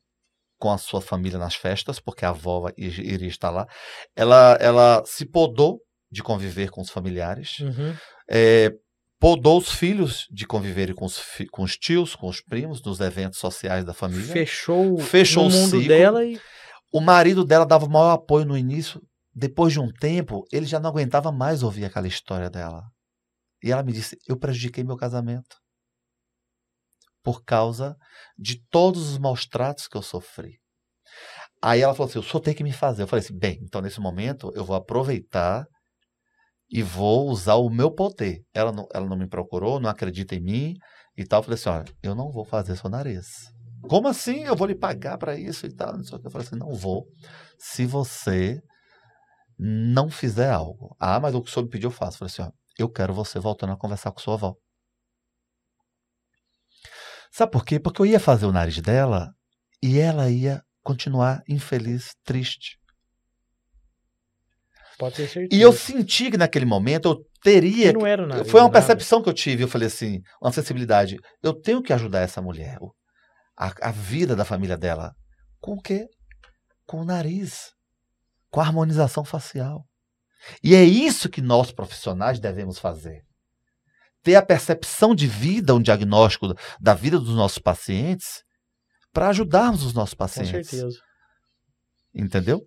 [0.59, 3.67] com a sua família nas festas, porque a avó iria estar lá.
[4.15, 5.79] Ela, ela se podou
[6.11, 7.93] de conviver com os familiares, Uhum.
[8.29, 8.71] é,
[9.19, 11.21] podou os filhos de conviverem com os,
[11.51, 14.25] com os tios, com os primos, nos eventos sociais da família.
[14.33, 15.87] Fechou, Fechou o mundo ciclo.
[15.87, 16.39] dela e
[16.91, 18.99] O marido dela dava o maior apoio no início.
[19.35, 22.83] Depois de um tempo, ele já não aguentava mais ouvir aquela história dela.
[23.63, 25.57] E ela me disse: Eu prejudiquei meu casamento.
[27.23, 27.95] Por causa
[28.37, 30.59] de todos os maus tratos que eu sofri.
[31.61, 33.03] Aí ela falou assim: O senhor tem que me fazer.
[33.03, 35.65] Eu falei assim: Bem, então nesse momento eu vou aproveitar
[36.69, 38.43] e vou usar o meu poder.
[38.53, 40.75] Ela não, ela não me procurou, não acredita em mim
[41.17, 41.39] e tal.
[41.39, 43.25] Eu falei assim: Olha, eu não vou fazer seu nariz.
[43.87, 44.43] Como assim?
[44.43, 45.95] Eu vou lhe pagar para isso e tal.
[45.95, 47.07] Eu falei assim: Não vou.
[47.57, 48.61] Se você
[49.65, 50.93] não fizer algo.
[50.99, 52.15] Ah, mas o que o senhor me pediu eu faço.
[52.15, 54.55] Eu falei assim: ó, Eu quero você voltando a conversar com sua avó.
[57.31, 57.79] Sabe por quê?
[57.79, 59.31] Porque eu ia fazer o nariz dela
[59.81, 62.77] e ela ia continuar infeliz, triste.
[64.99, 65.55] pode ter certeza.
[65.55, 67.89] E eu senti que naquele momento eu teria.
[67.89, 68.43] E não era nada.
[68.43, 68.73] Foi uma nada.
[68.73, 69.63] percepção que eu tive.
[69.63, 71.17] Eu falei assim, uma sensibilidade.
[71.41, 72.77] Eu tenho que ajudar essa mulher.
[73.57, 75.13] A, a vida da família dela.
[75.61, 76.05] Com o quê?
[76.85, 77.71] Com o nariz.
[78.53, 79.83] Com a harmonização facial.
[80.61, 83.23] E é isso que nós profissionais devemos fazer.
[84.21, 88.43] Ter a percepção de vida, um diagnóstico da vida dos nossos pacientes,
[89.11, 90.69] para ajudarmos os nossos Com pacientes.
[90.69, 90.99] certeza.
[92.13, 92.61] Entendeu?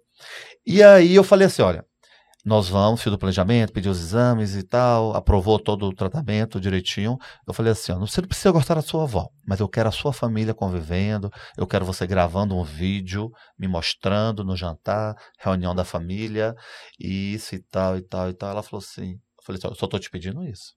[0.66, 1.86] E aí eu falei assim, olha,
[2.46, 7.18] nós vamos, fiz o planejamento, pedi os exames e tal, aprovou todo o tratamento direitinho.
[7.44, 9.92] Eu falei assim, ó, você não precisa gostar da sua avó, mas eu quero a
[9.92, 11.28] sua família convivendo,
[11.58, 16.54] eu quero você gravando um vídeo, me mostrando no jantar, reunião da família,
[17.00, 18.50] e isso e tal, e tal, e tal.
[18.50, 20.72] Ela falou assim, eu falei assim, ó, eu só tô te pedindo isso.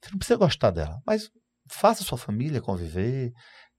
[0.00, 1.28] Você não precisa gostar dela, mas
[1.70, 3.30] faça sua família conviver,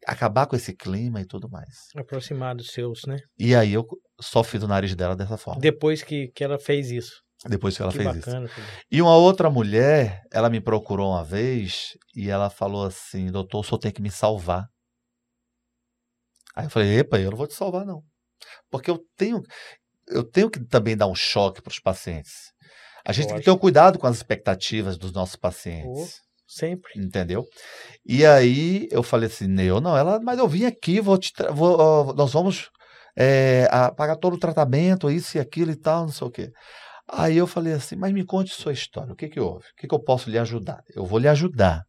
[0.05, 1.87] acabar com esse clima e tudo mais.
[1.97, 3.17] Aproximar dos seus, né?
[3.35, 3.83] E aí eu
[4.19, 5.61] só fiz o nariz dela dessa forma.
[5.61, 7.21] Depois que, que ela fez isso.
[7.47, 8.25] Depois que ela que fez isso.
[8.25, 8.47] bacana.
[8.47, 8.67] filho.
[8.91, 13.63] E uma outra mulher, ela me procurou uma vez e ela falou assim, doutor, o
[13.63, 14.67] senhor tem que me salvar.
[16.55, 18.01] Aí eu falei, epa, eu não vou te salvar não.
[18.69, 19.41] Porque eu tenho,
[20.07, 22.51] eu tenho que também dar um choque para os pacientes.
[23.05, 26.19] A gente tem que ter um cuidado com as expectativas dos nossos pacientes.
[26.45, 26.91] Sempre.
[26.97, 27.45] Entendeu?
[28.03, 32.13] E aí eu falei assim, eu não, ela, mas eu vim aqui, vou te, vou,
[32.15, 32.69] nós vamos
[33.15, 36.51] é, a- pagar todo o tratamento, isso e aquilo e tal, não sei o quê.
[37.11, 39.65] Aí eu falei assim, mas me conte sua história, o que que houve?
[39.65, 40.83] O que que eu posso lhe ajudar?
[40.95, 41.83] Eu vou lhe ajudar.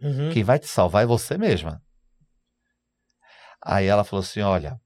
[0.00, 0.30] Uhum.
[0.30, 1.80] Quem vai te salvar é você mesma.
[3.64, 4.76] Aí ela falou assim, olha,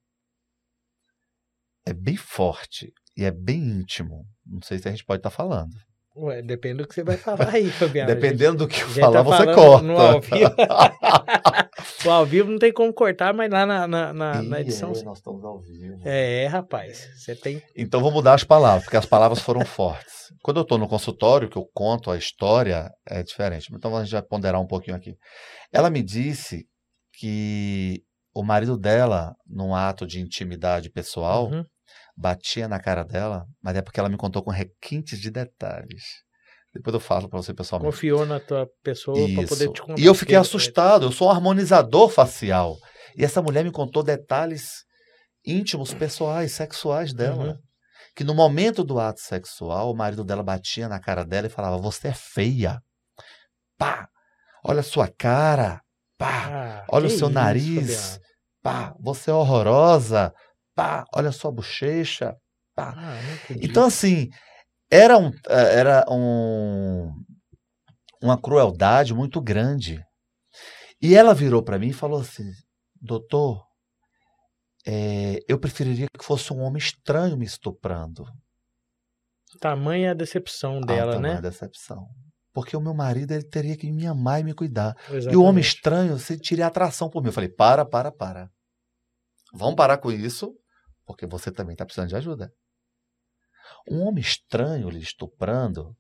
[1.87, 4.27] é bem forte e é bem íntimo.
[4.45, 5.75] Não sei se a gente pode estar falando.
[6.19, 8.09] Ué, depende do que você vai falar aí, Fabiano.
[8.15, 9.87] Dependendo do que eu gente falar, tá você corta.
[9.87, 10.55] no ao vivo.
[12.07, 14.93] o ao vivo não tem como cortar, mas lá na, na, na- na Ih, edição.
[14.95, 16.01] é, nós estamos ao vivo.
[16.05, 17.07] É, rapaz.
[17.17, 17.63] Você tem.
[17.77, 20.15] Então vou mudar as palavras, porque as palavras foram fortes.
[20.43, 23.69] Quando eu estou no consultório, que eu conto a história, é diferente.
[23.73, 25.15] Então a gente vai ponderar um pouquinho aqui.
[25.73, 26.65] Ela me disse
[27.19, 28.01] que
[28.35, 31.65] o marido dela, num ato de intimidade pessoal, Uhum.
[32.17, 36.03] Batia na cara dela, mas é porque ela me contou com requintes de detalhes.
[36.75, 37.93] Depois eu falo para você pessoalmente.
[37.95, 39.99] Confiou na tua pessoa para poder te contar.
[40.01, 41.07] E eu fiquei Porque- assustado.
[41.07, 42.77] Eu sou um harmonizador facial.
[43.17, 44.85] E essa mulher me contou detalhes
[45.47, 47.45] íntimos, pessoais, sexuais dela.
[47.53, 47.59] Uhum.
[48.15, 51.79] Que no momento do ato sexual, o marido dela batia na cara dela e falava:
[51.79, 52.81] Você é feia.
[53.79, 54.09] Pá!
[54.65, 55.81] Olha a sua cara.
[56.19, 56.47] Pá!
[56.49, 57.97] Ah, Olha o seu isso, nariz.
[57.97, 58.21] Fabiano.
[58.63, 58.95] Pá!
[59.01, 60.33] Você é horrorosa.
[60.77, 61.05] Pá!
[61.15, 62.37] Olha a sua bochecha.
[62.75, 62.95] Pá!
[62.97, 63.19] Ah.
[63.63, 64.29] Então, assim,
[64.91, 67.11] era, um, eh, era um,
[68.23, 70.05] uma crueldade muito grande.
[71.01, 72.45] E ela virou para mim e falou assim:
[73.01, 73.65] Doutor,
[74.87, 78.25] eh, eu preferiria que fosse um homem estranho me estuprando.
[79.59, 81.41] Tamanha a decepção dela, Ah, tamanha né?
[81.41, 82.07] decepção.
[82.53, 84.95] Porque o meu marido ele teria que me amar e me cuidar.
[85.09, 85.37] E o Exatamente.
[85.37, 87.29] homem estranho sentiria atração por mim.
[87.29, 88.51] Eu falei: Para, para, para.
[89.55, 90.55] Vamos parar com isso,
[91.07, 92.51] porque você também está precisando de ajuda.
[93.91, 95.95] Um homem estranho lhe estuprando,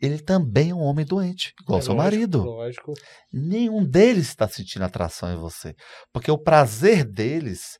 [0.00, 2.42] ele também é um homem doente, igual É seu lógico, marido.
[2.44, 2.94] Lógico.
[3.32, 5.74] Nenhum deles está sentindo atração em você.
[6.12, 7.78] Porque o prazer deles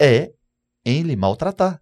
[0.00, 0.30] é
[0.84, 1.80] em lhe maltratar,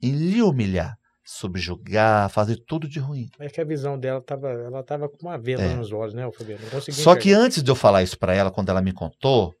[0.00, 3.26] em lhe humilhar, subjugar, fazer tudo de ruim.
[3.40, 5.74] É que a visão dela tava, ela tava com uma vela É.
[5.74, 6.62] nos olhos, né, Fabiano?
[6.92, 7.44] Só que enxergar.
[7.44, 9.52] antes de eu falar isso para ela, quando ela me contou,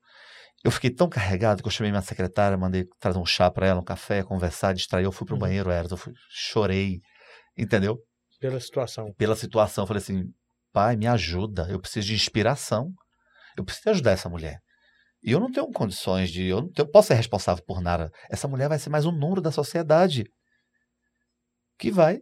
[0.62, 3.80] Eu fiquei tão carregado que eu chamei minha secretária, mandei trazer um chá para ela,
[3.80, 5.04] um café, conversar, distrair.
[5.04, 5.40] Eu fui pro Uhum.
[5.40, 7.00] banheiro, Eros, eu fui, chorei,
[7.56, 7.98] entendeu?
[8.38, 9.12] Pela situação.
[9.16, 9.84] Pela situação.
[9.84, 10.24] Eu falei assim,
[10.72, 12.92] pai, me ajuda, eu preciso de inspiração.
[13.56, 14.60] Eu preciso ajudar essa mulher.
[15.22, 16.44] E eu não tenho condições de.
[16.46, 18.10] Eu não tenho- posso ser responsável por nada.
[18.30, 20.24] Essa mulher vai ser mais um número da sociedade
[21.78, 22.18] que vai.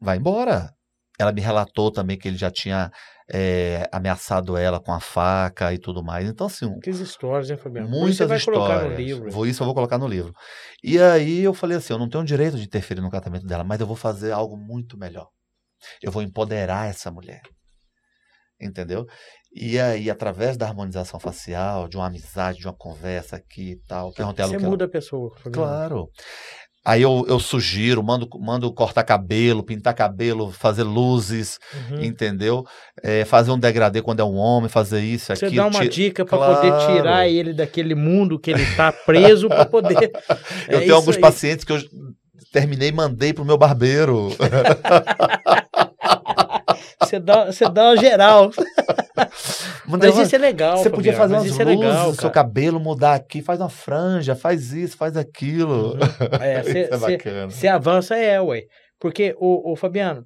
[0.00, 0.74] Vai embora.
[1.18, 2.90] Ela me relatou também que ele já tinha
[3.34, 6.28] eh, ameaçado ela com a faca e tudo mais.
[6.28, 7.88] Então, assim, um- Muitas histórias, hein, Fabiano?
[7.88, 8.62] Muitas você vai histórias.
[8.68, 9.30] colocar no livro.
[9.30, 10.34] Vou, isso eu vou colocar no livro.
[10.82, 13.80] E aí eu falei assim: eu não tenho direito de interferir no tratamento dela, mas
[13.80, 15.28] eu vou fazer algo muito melhor.
[16.02, 17.40] Eu vou empoderar essa mulher.
[18.60, 19.06] Entendeu?
[19.52, 24.12] E aí, através da harmonização facial, de uma amizade, de uma conversa aqui e tal,
[24.12, 25.30] perguntei ela Você que ela- muda a pessoa.
[25.36, 25.52] Fabiano.
[25.52, 26.08] Claro.
[26.84, 31.58] Aí eu, eu sugiro, mando, mando cortar cabelo, pintar cabelo, fazer luzes,
[31.90, 32.02] Uhum.
[32.02, 32.64] entendeu?
[33.02, 35.62] É, fazer um degradê quando é um homem, fazer isso, Você aquilo.
[35.62, 36.86] dá uma dica para poder Claro.
[36.94, 40.10] tirar ele daquele mundo que ele tá preso para poder.
[40.68, 41.20] Eu É tenho isso alguns aí.
[41.20, 41.80] pacientes que eu
[42.52, 44.30] terminei e mandei pro meu barbeiro.
[47.00, 48.50] Você dá, você dá uma geral.
[49.86, 50.76] Mas isso é legal.
[50.78, 53.60] Você podia fazer mas umas isso é luzes legal, no seu cabelo, mudar aqui, faz
[53.60, 55.96] uma franja, faz isso, faz aquilo.
[56.40, 57.50] É, você- isso é bacana.
[57.50, 58.64] Você avança, é, ué.
[59.00, 60.24] Porque, o, Fabiano,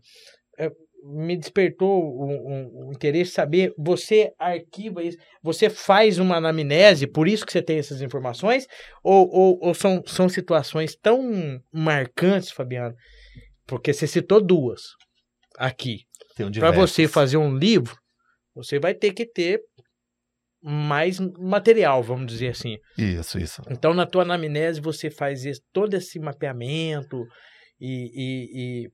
[0.58, 0.70] é,
[1.04, 7.26] me despertou um, um- um interesse saber, você arquiva isso, você faz uma anamnese, por
[7.28, 8.66] isso que você tem essas informações,
[9.04, 12.94] ou, ou, ou são, são situações tão marcantes, Fabiano,
[13.66, 14.82] porque você citou duas
[15.56, 16.00] aqui.
[16.38, 17.96] Um Para você fazer um livro,
[18.56, 19.60] você vai ter que ter
[20.62, 22.78] mais material, vamos dizer assim.
[22.98, 23.62] Isso, isso.
[23.70, 27.24] Então, na tua anamnese, você faz esse- todo esse mapeamento
[27.80, 28.90] e, e, e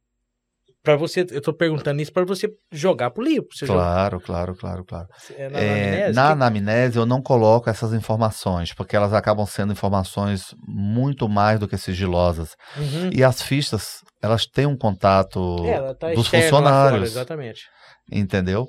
[0.83, 3.49] para você, eu tô perguntando isso para você jogar pro livro.
[3.65, 5.07] Claro, claro, claro, claro.
[5.17, 9.13] joga- é, na É, anamnese, na que- anamnese eu não coloco essas informações, porque elas
[9.15, 12.51] acabam sendo informações muito mais do que sigilosas.
[12.77, 13.11] Uhum.
[13.13, 17.11] E as fichas, elas têm um contato É, tá dos lá fora, funcionários.
[17.13, 17.63] exatamente.
[18.11, 18.69] Entendeu?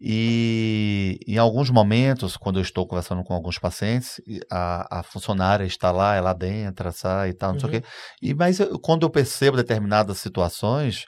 [0.00, 5.90] E em alguns momentos, quando eu estou conversando com alguns pacientes, a, a funcionária está
[5.92, 7.80] lá, ela entra, sai e tal, não sei o Uhum.
[7.80, 7.86] quê.
[8.20, 11.04] E, mas eu- quando eu percebo determinadas situações,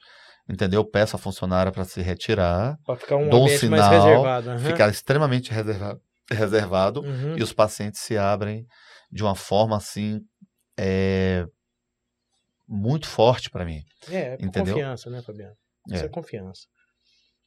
[0.48, 0.80] entendeu?
[0.80, 4.50] Eu peço à funcionária para se retirar, Para ficar um Dou um sinal, reservado.
[4.50, 4.58] aham.
[4.60, 5.98] ficar extremamente reserva-
[6.30, 7.36] reservado, Uhum.
[7.36, 8.64] e os pacientes se abrem
[9.10, 10.20] de uma forma assim.
[10.78, 11.44] é,
[12.66, 13.80] muito forte para mim.
[14.10, 14.74] É, é entendeu?
[14.74, 15.54] confiança, né, Fabiano?
[15.88, 16.08] Isso é, É.
[16.08, 16.62] confiança.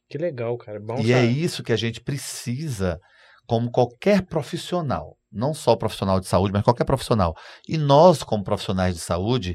[0.08, 0.80] Que legal, cara.
[0.80, 1.30] Bom E é saber.
[1.32, 2.98] isso que a gente precisa,
[3.46, 7.34] como qualquer profissional, não só profissional de saúde, mas qualquer profissional.
[7.68, 9.54] E nós, como profissionais de saúde,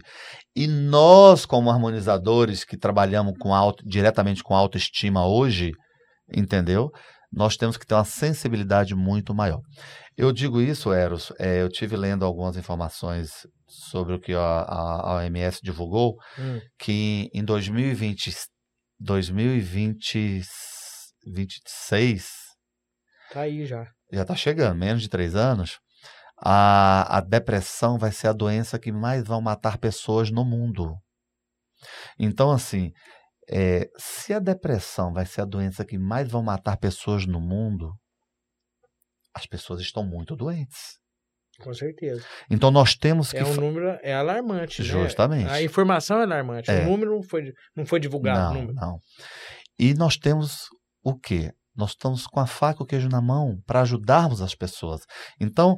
[0.55, 5.71] e nós, como harmonizadores que trabalhamos com auto, diretamente com autoestima hoje,
[6.35, 6.91] entendeu?
[7.31, 9.59] Nós temos que ter uma sensibilidade muito maior.
[10.15, 13.31] Eu digo isso, Eros, é, eu tive lendo algumas informações
[13.67, 18.31] sobre o que a, a, a OMS divulgou, Hum, que em 2020,
[19.03, 20.55] 2026,
[23.31, 23.91] tá aí já.
[24.11, 25.81] já está chegando, menos de três anos,
[26.38, 30.97] a, a depressão vai ser a doença que mais vão matar pessoas no mundo.
[32.17, 32.93] Então, assim,
[33.49, 37.93] é, se a depressão vai ser a doença que mais vão matar pessoas no mundo,
[39.34, 40.97] as pessoas estão muito doentes.
[41.61, 42.23] Com certeza.
[42.49, 43.38] Então, nós temos que.
[43.38, 44.88] É um número é alarmante, né?
[44.88, 45.49] Justamente.
[45.49, 46.69] A informação é alarmante.
[46.71, 46.81] É.
[46.85, 48.39] O número não foi, não foi divulgado.
[48.39, 48.73] o Não, número.
[48.73, 48.99] não.
[49.77, 50.67] E nós temos
[51.03, 51.51] o quê?
[51.75, 55.01] Nós estamos com a faca e o queijo na mão para ajudarmos as pessoas.
[55.39, 55.75] Então,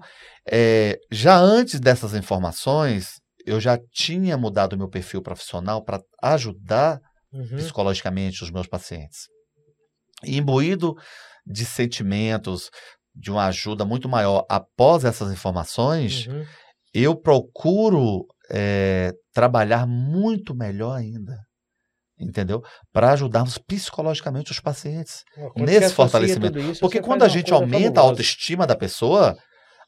[0.50, 3.14] é, já antes dessas informações,
[3.46, 7.00] eu já tinha mudado o meu perfil profissional para ajudar
[7.34, 7.58] Uhum.
[7.58, 9.28] psicologicamente os meus pacientes.
[10.24, 10.96] E imbuído
[11.46, 12.70] de sentimentos,
[13.16, 16.46] de uma ajuda muito maior após essas informações, Uhum.
[16.94, 21.36] eu procuro é, trabalhar muito melhor ainda.
[22.20, 22.62] Entendeu?
[22.94, 25.24] Para ajudarmos psicologicamente os pacientes.
[25.54, 26.58] Quando nesse fortalecimento.
[26.60, 28.02] isso, Porque quando a gente aumenta a fabulosa.
[28.10, 29.36] autoestima da pessoa,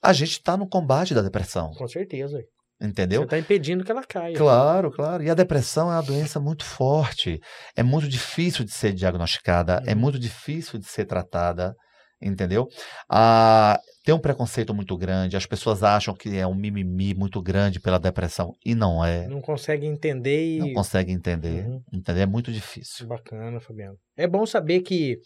[0.04, 1.72] a gente está no combate da depressão.
[1.78, 2.40] Com certeza.
[2.82, 3.22] Entendeu?
[3.22, 4.36] Você está impedindo que ela caia.
[4.36, 5.24] Claro, claro.
[5.24, 7.40] E a depressão é uma doença muito forte.
[7.76, 10.00] É muito difícil de ser diagnosticada, é Uhum.
[10.00, 11.74] muito difícil de ser tratada.
[12.22, 12.68] Entendeu?
[13.10, 15.38] Ah, tem um preconceito muito grande.
[15.38, 18.54] As pessoas acham que é um mimimi muito grande pela depressão.
[18.66, 19.28] E não é.
[19.28, 20.60] Não consegue entender e.
[20.60, 21.66] Não consegue entender.
[21.66, 21.84] Uhum.
[21.94, 22.22] Entender?
[22.22, 23.06] É muito difícil.
[23.06, 23.98] Bacana, Fabiano.
[24.16, 25.20] É bom saber que,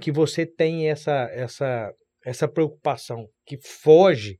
[0.00, 1.92] que você tem essa, essa,
[2.24, 4.38] essa preocupação que foge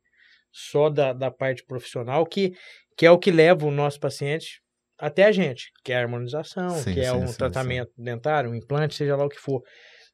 [0.51, 2.53] só da, da parte profissional, que,
[2.97, 4.63] que é o que leva o nosso paciente
[4.99, 8.51] até a gente, que é a harmonização, Sim, que é sim, um sim, tratamento dentário,
[8.51, 9.63] um implante, seja lá o que for.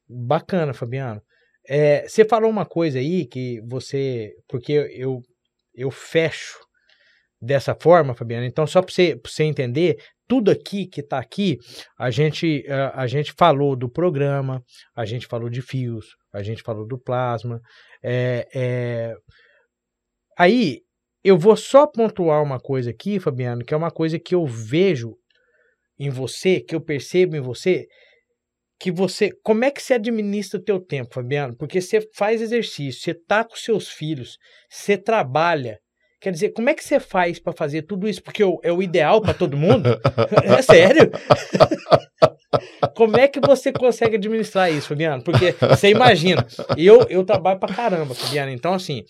[0.09, 1.21] Bacana, Fabiano.
[1.73, 4.33] É, você falou uma coisa aí que você.
[4.45, 5.21] Porque eu,
[5.73, 6.59] eu fecho
[7.41, 8.45] dessa forma, Fabiano.
[8.45, 9.95] Então, só para você, você entender,
[10.27, 11.57] tudo aqui que está aqui,
[11.97, 14.61] a gente, a, a, gente falou do programa,
[14.93, 17.61] a gente falou de fios, a gente falou do plasma.
[18.03, 19.15] É, é...
[20.37, 20.81] Aí,
[21.23, 25.15] eu vou só pontuar uma coisa aqui, Fabiano, que é uma coisa que eu vejo
[25.97, 27.87] em você, que eu percebo em você,
[28.81, 31.55] que você, como é que você administra o teu tempo, Fabiano?
[31.55, 34.37] Porque você faz exercício, você tá com seus filhos,
[34.67, 35.77] você trabalha.
[36.19, 38.23] Quer dizer, como é que você faz para fazer tudo isso?
[38.23, 39.89] Porque é o ideal para todo mundo?
[40.57, 41.11] é sério?
[42.97, 45.23] como é que você consegue administrar isso, Fabiano?
[45.23, 46.45] Porque você imagina,
[46.75, 48.51] eu, eu trabalho para caramba, Fabiano.
[48.51, 49.03] Então, assim,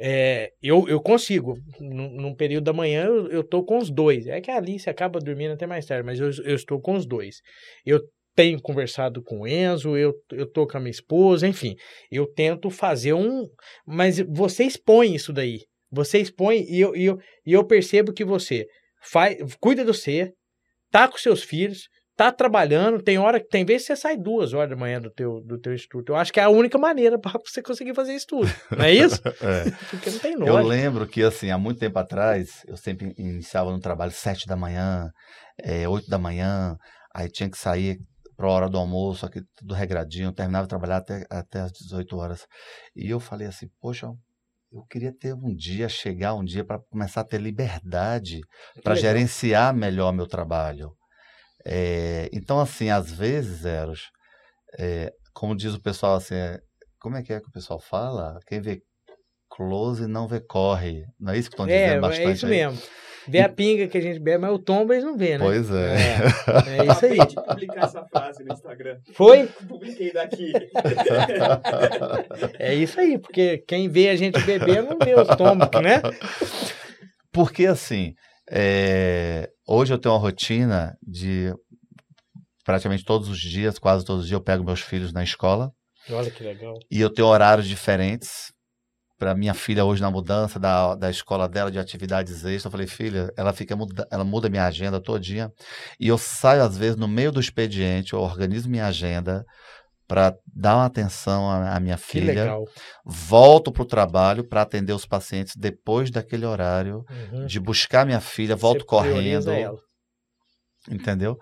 [0.00, 1.58] é, eu, eu consigo.
[1.78, 4.26] Num, num, período da manhã eu, eu tô com os dois.
[4.26, 7.04] É que a Alice acaba dormindo até mais tarde, mas eu, eu estou com os
[7.04, 7.42] dois.
[7.84, 8.00] Eu
[8.38, 11.74] tenho conversado com o Enzo, eu, eu tô com a minha esposa, enfim.
[12.08, 13.48] Eu tento fazer um.
[13.84, 15.62] Mas você expõe isso daí.
[15.90, 18.64] Você expõe e eu, e eu, e eu percebo que você
[19.02, 20.30] faz, cuida do você,
[20.88, 24.52] tá com seus filhos, tá trabalhando, tem hora que tem vezes que você sai duas
[24.52, 26.12] horas da manhã do teu, do teu estudo.
[26.12, 28.48] Eu acho que é a única maneira para você conseguir fazer isso tudo.
[28.70, 29.20] Não é isso?
[29.42, 29.68] é.
[29.90, 30.58] Porque não tem lógica.
[30.58, 34.54] Eu lembro que, assim, há muito tempo atrás, eu sempre iniciava no trabalho sete da
[34.54, 35.10] manhã,
[35.60, 36.76] é, oito da manhã,
[37.12, 37.98] aí tinha que sair
[38.38, 42.16] para a hora do almoço, aqui tudo regradinho, terminava de trabalhar até, até as 18
[42.16, 42.46] horas.
[42.94, 44.06] E eu falei assim, poxa,
[44.72, 48.40] eu queria ter um dia, chegar um dia para começar a ter liberdade
[48.84, 50.92] para gerenciar melhor meu trabalho.
[51.66, 54.08] É, então, assim, às vezes, Eros,
[54.78, 56.60] é, como diz o pessoal assim, é,
[57.00, 58.38] como é que é que o pessoal fala?
[58.46, 58.80] Quem vê
[59.50, 61.04] close não vê corre.
[61.18, 62.28] Não é isso que estão dizendo é, bastante?
[62.28, 62.52] É isso aí?
[62.52, 62.80] mesmo.
[63.28, 65.44] Vê a pinga que a gente bebe, mas o tombo eles não vê, né?
[65.44, 65.96] Pois é.
[65.96, 67.18] É, é isso aí.
[67.18, 68.98] Eu publicar essa frase no Instagram.
[69.12, 69.46] Foi?
[69.68, 70.52] Publiquei daqui.
[72.58, 76.00] é isso aí, porque quem vê a gente beber não vê os tombos, né?
[77.30, 78.14] Porque assim,
[78.50, 81.52] é, hoje eu tenho uma rotina de
[82.64, 85.70] praticamente todos os dias, quase todos os dias, eu pego meus filhos na escola.
[86.10, 86.78] Olha que legal.
[86.90, 88.52] E eu tenho horários diferentes.
[89.18, 92.86] Para minha filha hoje na mudança da, da escola dela de atividades extras, eu falei,
[92.86, 95.50] filha, ela fica muda, ela muda minha agenda todinha.
[95.98, 99.44] E eu saio às vezes no meio do expediente, eu organizo minha agenda
[100.08, 102.32] para dar uma atenção à, à minha filha.
[102.32, 102.64] Que legal.
[103.04, 107.46] Volto para o trabalho para atender os pacientes depois daquele horário uhum.
[107.46, 109.50] de buscar minha filha, volto Você correndo.
[109.50, 109.78] Ela.
[110.90, 111.36] Entendeu?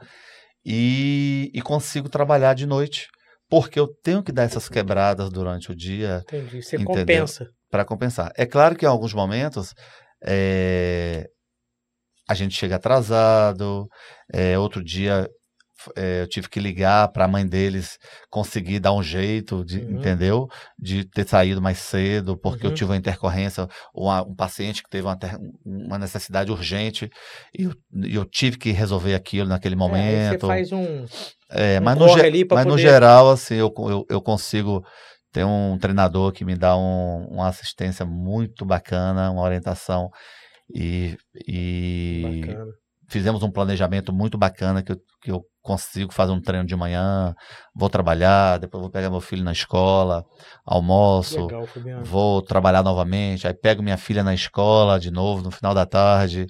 [0.64, 3.06] E, e consigo trabalhar de noite,
[3.48, 6.24] porque eu tenho que dar essas quebradas durante o dia.
[6.26, 6.60] Entendi.
[6.60, 6.94] Você entendeu?
[6.96, 7.46] compensa.
[7.76, 8.32] Para compensar.
[8.38, 9.74] É claro que em alguns momentos
[10.24, 11.26] é,
[12.26, 13.86] a gente chega atrasado,
[14.32, 15.28] é, outro dia
[15.94, 17.98] é, eu tive que ligar para a mãe deles
[18.30, 19.98] conseguir dar um jeito, de, uhum.
[19.98, 20.48] entendeu?
[20.78, 22.72] De ter saído mais cedo, porque uhum.
[22.72, 25.18] eu tive uma intercorrência, uma, um paciente que teve uma,
[25.66, 27.10] uma necessidade urgente
[27.54, 27.74] e eu,
[28.04, 30.00] eu, tive que resolver aquilo naquele momento.
[30.00, 31.04] É, você faz um.
[31.50, 32.64] É, um mas no, mas poder...
[32.64, 34.82] no geral, assim, eu, eu, eu consigo
[35.36, 40.08] ter um treinador que me dá um, uma assistência muito bacana, uma orientação
[40.74, 41.14] e,
[41.46, 42.56] e
[43.06, 47.34] fizemos um planejamento muito bacana que eu, que eu consigo fazer um treino de manhã,
[47.74, 50.24] vou trabalhar, depois vou pegar meu filho na escola,
[50.64, 51.68] almoço, Legal,
[52.02, 56.46] vou trabalhar novamente, aí pego minha filha na escola de novo no final da tarde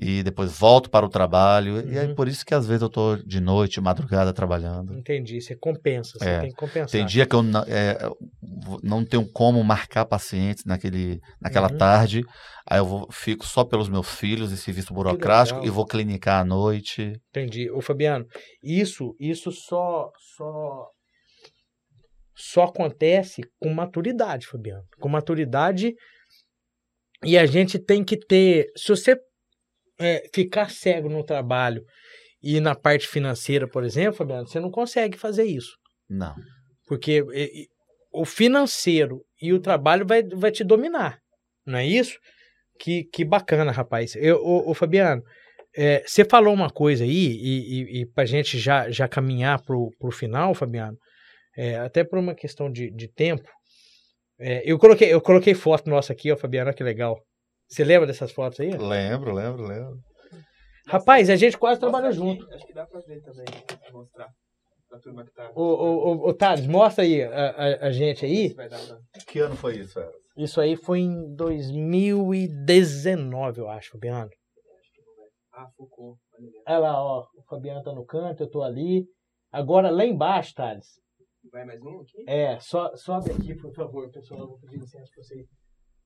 [0.00, 1.74] e depois volto para o trabalho.
[1.74, 1.92] Uhum.
[1.92, 4.96] E é por isso que às vezes eu estou de noite, madrugada trabalhando.
[4.96, 6.40] Entendi, você compensa, você é.
[6.40, 6.90] tem que compensar.
[6.90, 8.08] Tem dia que eu é,
[8.82, 11.78] não tenho como marcar pacientes naquele, naquela uhum.
[11.78, 12.24] tarde,
[12.68, 16.44] aí eu vou, fico só pelos meus filhos em serviço burocrático e vou clinicar à
[16.44, 17.12] noite.
[17.30, 17.70] Entendi.
[17.70, 18.24] Ô Fabiano,
[18.62, 20.88] isso, isso só, só,
[22.34, 24.84] só acontece com maturidade, Fabiano.
[25.00, 25.94] Com maturidade
[27.24, 28.72] e a gente tem que ter.
[28.76, 29.16] Se você
[29.98, 31.84] é, ficar cego no trabalho
[32.42, 35.76] e na parte financeira, por exemplo, Fabiano, você não consegue fazer isso.
[36.08, 36.34] Não.
[36.86, 37.68] Porque e,
[38.12, 41.18] o financeiro e o trabalho vai, vai te dominar.
[41.64, 42.18] Não é isso?
[42.78, 44.16] Que, que bacana, rapaz.
[44.16, 45.22] Eu, o, o Fabiano,
[45.76, 49.62] é, você falou uma coisa aí, e, e, e para a gente já, já caminhar
[49.62, 50.98] para o final, Fabiano,
[51.56, 53.48] é, até por uma questão de, de tempo,
[54.38, 57.18] é, eu, coloquei, eu coloquei foto nossa aqui, ó, Fabiano, que legal.
[57.68, 58.70] Você lembra dessas fotos aí?
[58.70, 59.98] Lembro, lembro, lembro.
[60.86, 62.52] Rapaz, a gente quase trabalhou aqui, junto.
[62.52, 63.46] Acho que dá pra ver também,
[63.92, 64.28] mostrar.
[64.88, 65.48] Pra turma que tá.
[65.54, 68.54] Ô, ô, ô, ô Thales, mostra aí a, a, a gente aí.
[69.26, 70.12] Que ano foi isso, Eras?
[70.36, 74.28] Isso aí foi em 2019, eu acho, Fabiano.
[75.52, 76.18] Ah, Foucault.
[76.66, 77.26] Olha lá, ó.
[77.36, 79.06] O Fabiano tá no canto, eu tô ali.
[79.50, 81.00] Agora, lá embaixo, Thales.
[81.50, 82.24] Vai mais um aqui?
[82.26, 84.40] É, só, sobe aqui, por favor, pessoal.
[84.40, 85.46] Eu vou pedir licença pra vocês.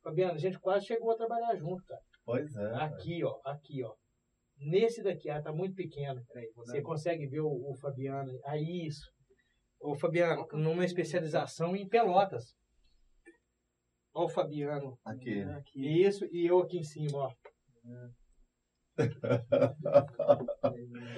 [0.02, 2.00] Fabiano, a gente quase chegou a trabalhar junto, cara.
[2.24, 2.74] Pois é.
[2.74, 3.94] Aqui, ó, aqui, ó.
[4.58, 6.24] Nesse daqui, ah, tá muito pequeno.
[6.32, 8.32] Peraí, vou dar Você consegue ver o, o Fabiano.
[8.44, 9.06] Aí, isso.
[9.80, 12.54] Ô, Fabiano, numa especialização em pelotas.
[14.14, 14.98] Ó o Fabiano.
[15.04, 15.42] Aqui.
[15.42, 16.02] aqui.
[16.02, 17.32] Isso, e eu aqui em cima, ó.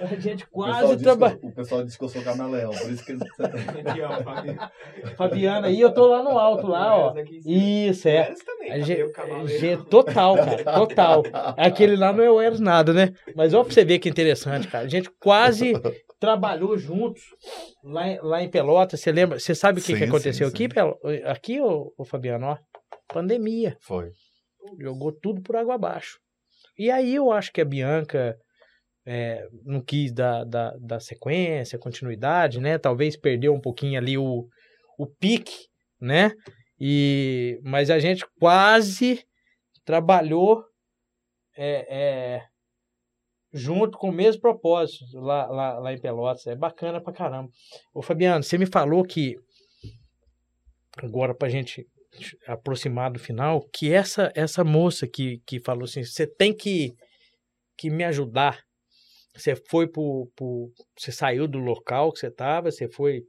[0.01, 1.39] A gente quase trabalhou.
[1.43, 3.21] o pessoal disse que eu sou camaleão, por isso que ele...
[3.89, 4.57] Aqui, ó, Fabi.
[5.15, 7.17] Fabiano, aí eu tô lá no alto, lá, ó.
[7.17, 7.41] Aqui.
[7.45, 8.33] Isso, é.
[8.45, 8.83] Também,
[9.47, 11.23] gente, total, cara, total.
[11.57, 13.13] Aquele lá não é o Eros nada, né?
[13.35, 14.85] Mas ó pra você ver que interessante, cara.
[14.85, 15.73] A gente quase
[16.19, 17.21] trabalhou juntos
[17.83, 18.99] lá, em- lá em Pelotas.
[19.01, 19.39] Você lembra?
[19.39, 20.69] Você sabe o que, Sim, que aconteceu sim, aqui, sim.
[20.69, 22.57] Pelo- aqui, ô, ô Fabiano, ó?
[23.11, 23.77] Pandemia.
[23.81, 24.11] Foi.
[24.79, 26.19] Jogou tudo por água abaixo.
[26.79, 28.39] E aí eu acho que a Bianca
[29.05, 32.77] é, não quis dar, dar, dar sequência, continuidade, né?
[32.77, 34.47] Talvez perdeu um pouquinho ali o,
[34.97, 35.67] o pique,
[35.99, 36.31] né?
[36.79, 39.25] E, mas a gente quase
[39.83, 40.63] trabalhou
[41.57, 42.45] é, é,
[43.51, 46.47] junto com o mesmo propósito lá, lá, lá em Pelotas.
[46.47, 47.49] É bacana pra caramba.
[47.93, 49.35] Ô Fabiano, você me falou que
[50.97, 51.85] agora pra gente
[52.47, 56.93] aproximar do final, que essa essa moça que, que falou assim, você tem que,
[57.77, 58.59] que me ajudar.
[59.35, 63.21] Você foi pro, pro você saiu do local que você estava, você foi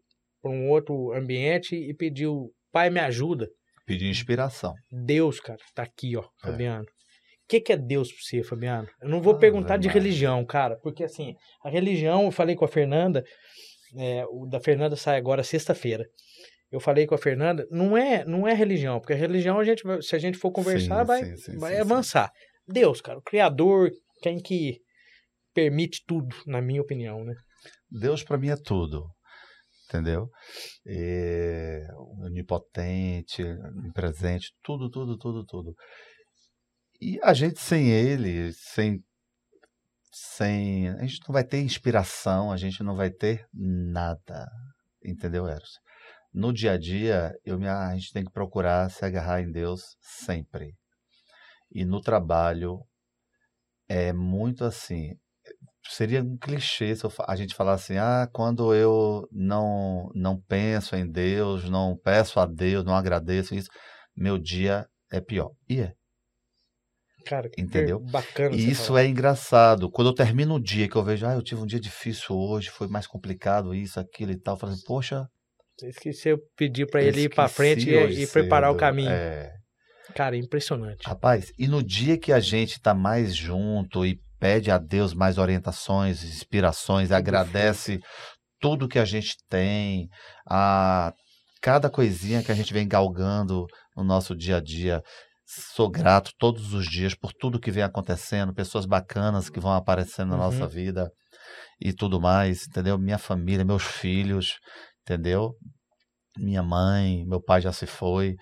[0.42, 3.48] para um outro ambiente e pediu, pai me ajuda.
[3.86, 4.72] Pedir inspiração.
[4.90, 6.46] Deus, cara, tá aqui, ó, É.
[6.50, 6.84] Fabiano.
[6.84, 8.88] O que, que é Deus pra você, Fabiano?
[9.02, 11.34] Eu não vou Ah, perguntar de religião, cara, porque assim,
[11.64, 13.24] a religião, eu falei com a Fernanda,
[13.98, 16.04] é, o da Fernanda sai agora sexta-feira.
[16.70, 19.82] Eu falei com a Fernanda, não é, não é religião, porque a religião a gente,
[20.02, 22.30] se a gente for conversar, Sim, vai, sim, sim, vai avançar.
[22.66, 23.90] Deus, cara, o Criador,
[24.22, 24.78] quem que
[25.52, 27.34] permite tudo, na minha opinião, né?
[27.90, 29.04] Deus para mim é tudo,
[29.88, 30.28] entendeu?
[30.86, 31.82] É,
[32.22, 33.42] onipotente,
[33.92, 35.74] presente, tudo, tudo, tudo, tudo.
[37.00, 39.02] E a gente sem ele, sem,
[40.12, 44.46] sem, a gente não vai ter inspiração, a gente não vai ter nada,
[45.04, 45.80] entendeu, Eros?
[46.32, 49.96] No dia a dia, eu me, a gente tem que procurar se agarrar em Deus
[50.00, 50.74] sempre.
[51.72, 52.80] E no trabalho
[53.88, 55.16] é muito assim,
[55.88, 60.94] seria um clichê se eu a gente falar assim, ah, quando eu não não penso
[60.94, 63.68] em Deus, não peço a Deus, não agradeço isso,
[64.16, 65.50] meu dia é pior.
[65.68, 65.92] E é.
[67.26, 68.00] Cara, que Entendeu?
[68.00, 68.56] bacana.
[68.56, 69.90] E isso é engraçado.
[69.90, 72.70] Quando eu termino o dia que eu vejo, ah, eu tive um dia difícil hoje,
[72.70, 75.28] foi mais complicado isso, aquilo e tal, eu falo assim, poxa,
[75.82, 79.10] Esqueci eu pedir pra ele ir pra esqueci frente e, e preparar o caminho.
[79.10, 79.52] É.
[80.14, 81.06] Cara, impressionante.
[81.06, 85.38] Rapaz, e no dia que a gente está mais junto e pede a Deus mais
[85.38, 88.00] orientações, inspirações, agradece
[88.60, 90.08] tudo que a gente tem,
[90.48, 91.12] a
[91.62, 93.66] cada coisinha que a gente vem galgando
[93.96, 95.02] no nosso dia a dia.
[95.74, 100.30] Sou grato todos os dias por tudo que vem acontecendo, pessoas bacanas que vão aparecendo
[100.30, 100.42] na Uhum.
[100.42, 101.10] nossa vida
[101.80, 102.98] e tudo mais, entendeu?
[102.98, 104.58] Minha família, meus filhos,
[105.02, 105.52] entendeu?
[106.38, 108.36] Minha mãe, meu pai já se foi,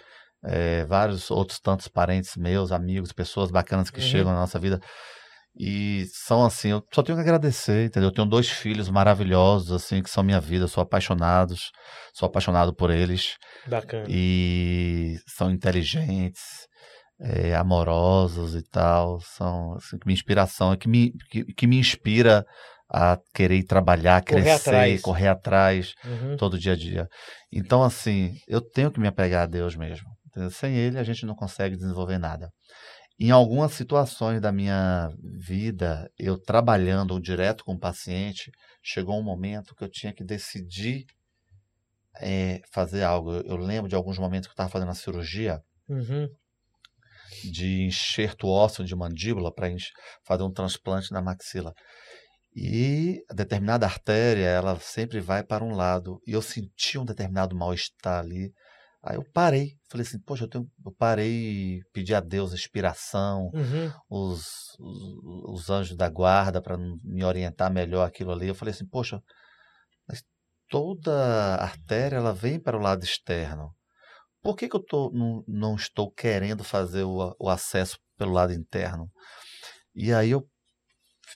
[0.44, 4.06] é, vários outros tantos parentes meus, amigos, pessoas bacanas que Uhum.
[4.06, 4.80] chegam na nossa vida.
[5.60, 8.10] E são assim, eu só tenho que agradecer, entendeu?
[8.10, 11.70] Eu tenho dois filhos maravilhosos, assim, que são minha vida, sou apaixonados,
[12.14, 13.34] sou apaixonado por eles
[13.66, 14.06] Bacana.
[14.08, 16.68] e são inteligentes,
[17.20, 21.78] é, amorosos e tal, são assim, que minha inspiração, é que me, que, que me
[21.78, 22.44] inspira
[22.90, 25.02] a querer trabalhar, Correr crescer, atrás.
[25.02, 26.36] correr atrás Uhum.
[26.36, 27.08] todo dia a dia.
[27.52, 30.08] Então, assim, eu tenho que me apegar a Deus mesmo.
[30.26, 30.50] entendeu?
[30.50, 32.50] Sem Ele, a gente não consegue desenvolver nada.
[33.20, 35.10] Em algumas situações da minha
[35.40, 38.50] vida, eu trabalhando direto com o paciente,
[38.82, 41.04] chegou um momento que eu tinha que decidir
[42.20, 43.32] eh, fazer algo.
[43.32, 46.28] Eu, eu lembro de alguns momentos que eu estava fazendo a cirurgia Uhum.
[47.44, 49.68] de enxerto ósseo de mandíbula para
[50.26, 51.72] fazer um transplante na maxila.
[52.60, 56.20] E a determinada artéria, ela sempre vai para um lado.
[56.26, 58.52] E eu senti um determinado mal-estar ali.
[59.00, 59.76] Aí eu parei.
[59.88, 60.66] Falei assim, poxa, eu, tenho...
[60.84, 63.92] eu parei, pedi a Deus inspiração, Uhum.
[64.10, 64.44] os,
[64.80, 68.48] os, os anjos da guarda para me orientar melhor aquilo ali.
[68.48, 69.20] Eu falei assim, poxa,
[70.08, 70.24] mas
[70.68, 73.72] toda artéria ela vem para o lado externo.
[74.42, 78.52] Por que, que eu tô, não, não estou querendo fazer o, o acesso pelo lado
[78.52, 79.08] interno?
[79.94, 80.44] E aí eu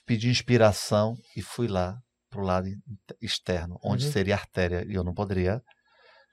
[0.05, 1.97] pedi inspiração e fui lá
[2.29, 2.67] para o lado
[3.21, 4.11] externo, onde Uhum.
[4.11, 5.61] seria a artéria, e eu não poderia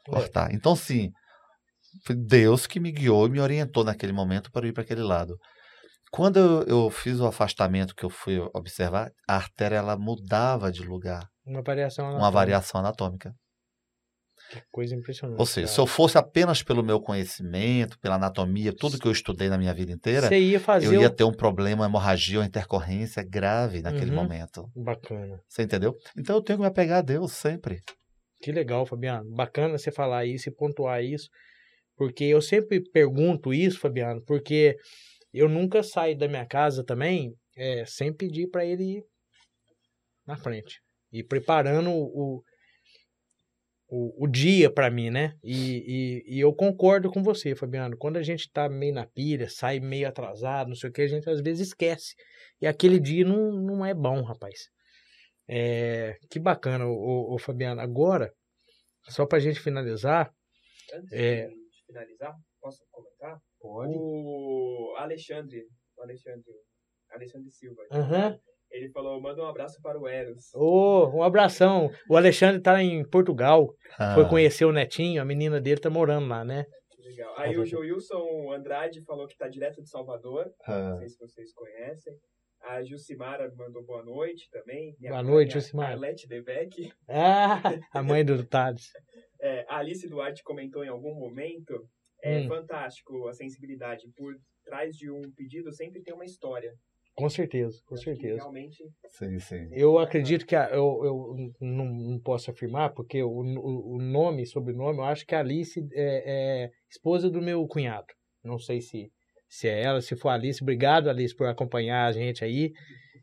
[0.07, 0.53] cortar.
[0.55, 1.11] Então, sim,
[2.07, 5.37] foi Deus que me guiou e me orientou naquele momento para ir para aquele lado.
[6.11, 10.83] Quando eu, eu fiz o afastamento que eu fui observar, a artéria ela mudava de
[10.83, 12.05] lugar, Uma variação.
[12.05, 12.33] uma anatômica.
[12.39, 13.33] variação anatômica.
[14.51, 15.39] Que coisa impressionante.
[15.39, 15.75] Ou seja, cara.
[15.75, 19.73] se eu fosse apenas pelo meu conhecimento, pela anatomia, tudo que eu estudei na minha
[19.73, 20.87] vida inteira, Você ia fazer.
[20.89, 24.17] eu ia o- ter um problema, uma hemorragia ou intercorrência grave naquele Uhum.
[24.17, 24.69] momento.
[24.75, 25.41] Bacana.
[25.49, 25.95] Você entendeu?
[26.19, 27.81] Então eu tenho que me apegar a Deus sempre.
[28.43, 29.31] Que legal, Fabiano.
[29.35, 31.29] Bacana você falar isso e pontuar isso.
[31.97, 34.75] Porque eu sempre pergunto isso, Fabiano, porque
[35.33, 39.03] eu nunca saio da minha casa também é, sem pedir para ele ir
[40.27, 40.81] na frente.
[41.13, 42.43] E preparando o,
[43.91, 45.37] o, o dia para mim, né?
[45.43, 47.97] E, e, e eu concordo com você, Fabiano.
[47.97, 51.09] Quando a gente tá meio na pilha, sai meio atrasado, não sei o que, a
[51.09, 52.15] gente às vezes esquece.
[52.61, 54.71] E aquele dia não, não é bom, rapaz.
[55.49, 57.81] É, que bacana, o, Fabiano.
[57.81, 58.33] Agora,
[59.09, 60.33] só pra gente finalizar,
[60.95, 61.49] Antes É.
[61.49, 63.41] de finalizar, posso comentar?
[63.61, 63.93] pode.
[63.97, 66.53] O Alexandre, o Alexandre,
[67.11, 68.39] Alexandre Silva, Aham.
[68.71, 70.53] Ele falou, manda um abraço para o Eros.
[70.55, 71.91] Ô, um abração.
[72.09, 73.67] O Alexandre tá em Portugal.
[74.15, 76.65] Foi Ah, conhecer o netinho, a menina dele tá morando lá, né?
[76.99, 77.35] Legal.
[77.37, 81.53] Aí o Joilson Andrade falou que está direto de Salvador, não ah, sei se vocês
[81.53, 82.15] conhecem.
[82.63, 84.95] A Jucimara mandou boa noite também.
[85.01, 85.93] Minha Boa mãe, noite, a Jucimara.
[85.95, 86.93] Arlete Debeck.
[87.09, 87.61] Ah,
[87.93, 88.91] a mãe do Thales.
[89.41, 91.75] É, a Alice Duarte comentou em algum momento.
[92.23, 92.49] É Hum.
[92.49, 94.07] fantástico a sensibilidade.
[94.15, 96.71] Por trás de um pedido sempre tem uma história.
[97.15, 98.37] Com certeza, com certeza.
[98.37, 98.83] Realmente.
[99.11, 99.69] sim, sim.
[99.73, 104.47] Eu acredito que a- eu, eu não, não posso afirmar, porque o, o, o nome,
[104.47, 108.07] sobrenome, eu acho que a Alice é, é esposa do meu cunhado.
[108.43, 109.13] Não sei se,
[109.49, 110.63] se é ela, se for a Alice.
[110.63, 112.73] Obrigado, Alice, por acompanhar a gente aí.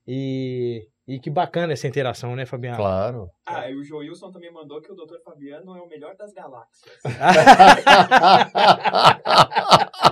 [0.08, 2.78] E, e que bacana essa interação, né, Fabiano?
[2.78, 3.30] Claro.
[3.46, 5.20] Ah, e o Joilson também mandou que o Dr.
[5.24, 6.96] Fabiano é o melhor das galáxias.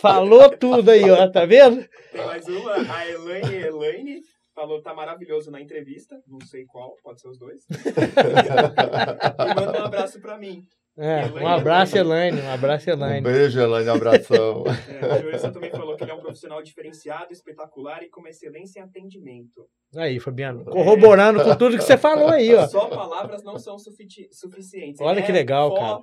[0.00, 1.84] Falou tudo aí, ó, tá vendo?
[2.12, 4.20] Tem mais uma, a Elaine Elaine
[4.54, 7.62] falou tá maravilhoso na entrevista, não sei qual, pode ser os dois.
[7.70, 10.62] e manda um abraço pra mim.
[10.98, 13.22] É, um abraço, Elaine, um abraço, Um Elaine.
[13.22, 14.62] beijo, Elaine, um abração.
[15.00, 18.28] É, o Joilson também falou que ele é um profissional diferenciado, espetacular e com uma
[18.28, 19.66] excelência em atendimento.
[19.96, 22.66] Aí, Fabiano, corroborando com tudo que você falou aí, ó.
[22.68, 25.00] Só palavras não são sufici- suficientes.
[25.00, 26.00] Olha É que legal, cara.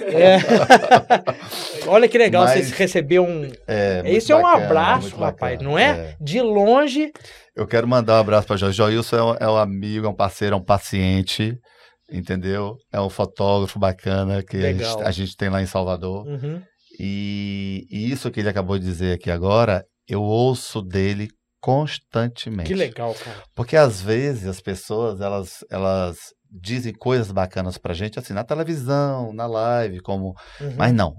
[0.00, 0.36] É.
[1.88, 3.50] Olha que legal Mas- você receber um.
[3.66, 5.62] É, Isso é um bacana, abraço, rapaz, bacana.
[5.62, 6.16] não é?
[6.20, 7.10] De longe.
[7.56, 8.76] Eu quero mandar um abraço para Joilson.
[8.84, 11.54] Joilson é um, é um amigo, é um parceiro, é um paciente,
[12.10, 12.76] entendeu?
[12.92, 16.26] É um fotógrafo bacana que a gente, a gente tem lá em Salvador.
[16.26, 16.62] Uhum.
[17.00, 21.28] E, e isso que ele acabou de dizer aqui agora, eu ouço dele
[21.60, 22.68] constantemente.
[22.68, 23.42] Que legal, cara.
[23.54, 26.18] Porque às vezes as pessoas, elas, elas
[26.52, 30.34] dizem coisas bacanas pra gente, assim, na televisão, na live, como...
[30.60, 30.74] Uhum.
[30.76, 31.14] Mas não.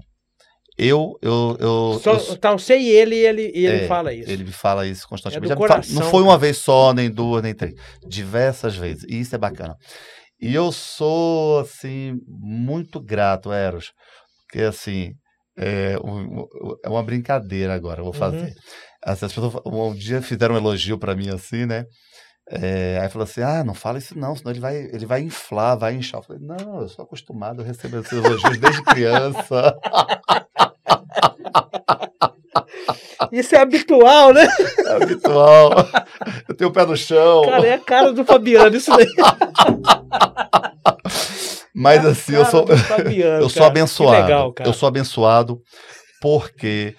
[0.76, 4.28] Eu, eu, eu, Só, eu- tá, eu sei ele e ele, ele é, fala isso.
[4.30, 5.50] Ele me fala isso constantemente.
[5.50, 7.74] É Ele fala- coração, não foi uma vez só, nem duas, nem três.
[8.08, 9.04] Diversas vezes.
[9.08, 9.76] E isso é bacana.
[10.40, 13.92] E eu sou, assim, muito grato, Eros.
[14.48, 15.12] Porque, assim,
[15.56, 16.44] é, um-
[16.84, 18.38] é uma brincadeira agora, eu vou fazer.
[18.38, 18.52] Uhum.
[19.04, 21.84] Assim, As pessoas um dia fizeram um elogio pra mim, assim, né?
[22.50, 25.78] É, aí falou assim: ah, não fala isso não, senão ele vai, ele vai inflar,
[25.78, 26.20] vai inchar.
[26.20, 29.78] Eu falei: não, eu sou acostumado a receber esses elogios desde criança.
[33.32, 34.46] Isso é habitual, né?
[34.86, 35.72] É habitual.
[36.48, 37.42] Eu tenho o pé no chão.
[37.44, 39.06] Cara, é a cara do Fabiano, isso daí.
[41.74, 43.70] Mas assim, eu sou, Fabiano, eu sou cara.
[43.72, 44.22] abençoado.
[44.22, 44.54] Legal.
[44.60, 45.60] Eu sou abençoado
[46.20, 46.94] porque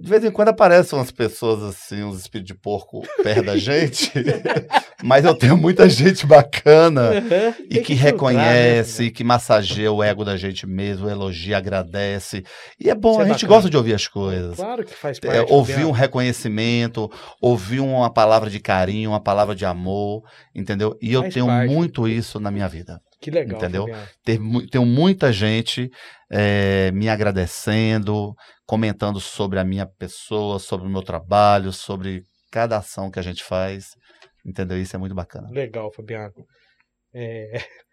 [0.00, 4.12] de vez em quando aparecem umas pessoas assim, uns espíritos de porco perto da gente,
[5.02, 7.54] mas eu tenho muita gente bacana Uhum.
[7.70, 12.44] e que, filtrar, né, reconhece, e que massageia o ego da gente mesmo, elogia, agradece.
[12.78, 13.54] E é bom, Isso é a gente bacana.
[13.56, 14.56] gosta de ouvir as coisas.
[14.56, 15.52] Claro que faz É, parte.
[15.52, 17.10] ouvir um reconhecimento,
[17.40, 20.22] ouvir uma palavra de carinho, uma palavra de amor,
[20.54, 20.96] entendeu?
[21.00, 21.72] E eu Faz tenho parte.
[21.72, 23.00] muito isso na minha vida.
[23.20, 23.86] Que legal, entendeu?
[24.24, 25.90] Ter mu- tenho muita gente
[26.30, 28.34] eh, me agradecendo,
[28.66, 33.42] comentando sobre a minha pessoa, sobre o meu trabalho, sobre cada ação que a gente
[33.42, 33.90] faz.
[34.44, 34.78] Entendeu?
[34.80, 35.48] Isso é muito bacana.
[35.50, 36.32] Legal, Fabiano.
[37.14, 37.52] É,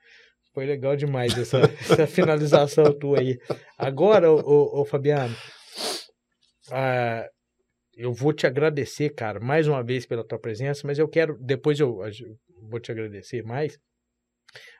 [0.54, 3.40] Foi legal demais essa, essa finalização tua aí.
[3.78, 5.36] Agora, ô, ô, Fabiano,
[6.72, 7.28] ah,
[7.95, 11.80] eu vou te agradecer, cara, mais uma vez pela tua presença, mas eu quero, depois
[11.80, 12.36] eu gen-
[12.70, 13.78] vou te agradecer mais,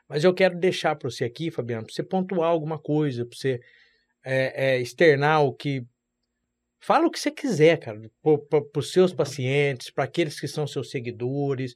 [0.08, 3.60] mas eu quero deixar para você aqui, Fabiano, para você pontuar alguma coisa, para você
[4.24, 5.84] é, é, externar o que.
[6.80, 10.90] Fala o que você quiser, cara, para os seus pacientes, para aqueles que são seus
[10.90, 11.74] seguidores,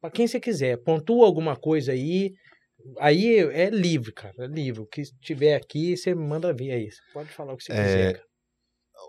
[0.00, 0.78] para quem você quiser.
[0.78, 2.32] Pontua alguma coisa aí.
[3.00, 4.34] Aí é livre, cara.
[4.44, 4.82] É livre.
[4.82, 6.90] O que tiver aqui, você manda ver aí.
[6.90, 8.12] Você pode falar o que você É, quiser.
[8.12, 8.27] cara.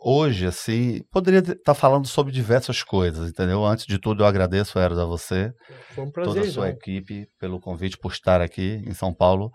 [0.02, 3.66] Hoje, assim, poderia estar falando sobre diversas coisas, entendeu?
[3.66, 5.52] Antes de tudo, eu agradeço, Eros, a você,
[5.94, 6.49] Foi um toda prazer.
[6.49, 9.52] a sua equipe, pelo convite, por estar aqui em São Paulo.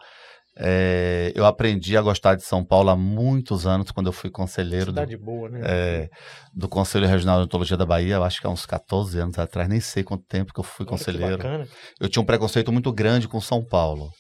[0.56, 4.93] É, eu aprendi a gostar de São Paulo há muitos anos, quando eu fui conselheiro
[4.93, 5.61] do, boa, né?
[5.65, 6.09] é,
[6.55, 9.81] do Conselho Regional de Odontologia da Bahia, acho que há uns 14 anos atrás, nem
[9.81, 11.66] sei quanto tempo que eu fui Olha conselheiro.
[12.01, 14.11] Eu tinha um preconceito muito grande com São Paulo.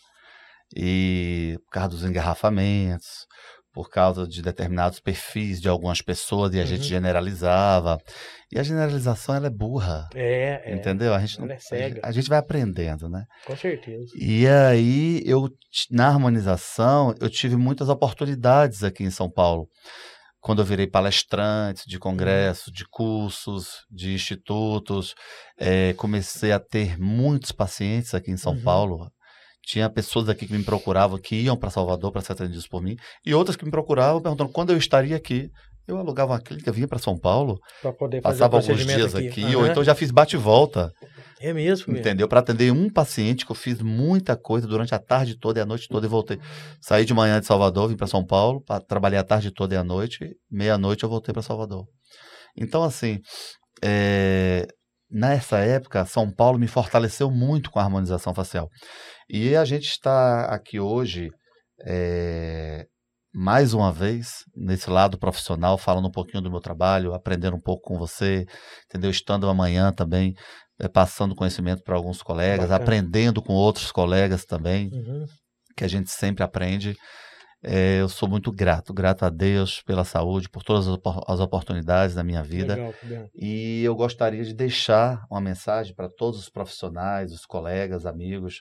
[0.76, 3.26] E por causa dos engarrafamentos,
[3.74, 6.88] por causa de determinados perfis de algumas pessoas, e a gente Uhum.
[6.88, 7.98] generalizava.
[8.52, 10.08] E a generalização, ela é burra.
[10.14, 10.74] É, é.
[10.76, 11.12] Entendeu?
[11.12, 12.00] A gente, não, é a gente- cega.
[12.04, 13.24] a gente vai aprendendo, né?
[13.44, 14.06] Com certeza.
[14.16, 15.48] E aí, eu,
[15.90, 19.66] na harmonização, eu tive muitas oportunidades aqui em São Paulo.
[20.40, 25.14] Quando eu virei palestrante de congressos, de cursos, de institutos,
[25.58, 28.62] eh, comecei a ter muitos pacientes aqui em São Uhum.
[28.62, 29.10] Paulo.
[29.66, 32.96] Tinha pessoas aqui que me procuravam, que iam para Salvador para ser atendidos por mim,
[33.24, 35.48] e outras que me procuravam perguntando quando eu estaria aqui.
[35.86, 37.92] Eu alugava uma clínica, vinha para São Paulo, Pra
[38.22, 39.58] passava alguns dias aqui, Aham.
[39.58, 40.90] ou então já fiz bate e volta.
[41.40, 41.94] É mesmo.
[41.94, 42.26] Entendeu?
[42.26, 45.66] Para atender um paciente que eu fiz muita coisa durante a tarde toda e a
[45.66, 46.38] noite toda e voltei.
[46.80, 49.76] Saí de manhã de Salvador, vim para São Paulo, para trabalhar a tarde toda e
[49.76, 51.84] a noite, meia-noite eu voltei para Salvador.
[52.56, 53.18] Então, assim,
[53.82, 54.66] é,
[55.10, 58.68] nessa época, São Paulo me fortaleceu muito com a harmonização facial.
[59.28, 61.30] E a gente está aqui hoje,
[61.86, 62.86] é,
[63.34, 67.82] mais uma vez, nesse lado profissional, falando um pouquinho do meu trabalho, aprendendo um pouco
[67.88, 68.44] com você,
[68.88, 69.10] entendeu?
[69.10, 70.34] Estando amanhã também,
[70.80, 72.82] é, passando conhecimento para alguns colegas, Bacana.
[72.84, 75.24] aprendendo com outros colegas também, Uhum.
[75.76, 76.94] que a gente sempre aprende.
[77.66, 81.40] É, eu sou muito grato, grato a Deus pela saúde, por todas as opor- as
[81.40, 82.74] oportunidades na minha vida.
[82.74, 82.94] Legal.
[83.34, 88.60] E eu gostaria de deixar uma mensagem para todos os profissionais, os colegas, amigos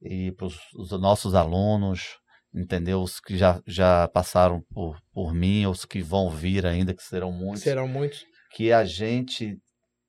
[0.00, 2.16] e para os nossos alunos,
[2.54, 3.02] entendeu?
[3.02, 7.32] Os que já, já passaram por, por mim, os que vão vir ainda, que serão
[7.32, 8.24] muitos, Serão muitos.
[8.54, 9.56] que a gente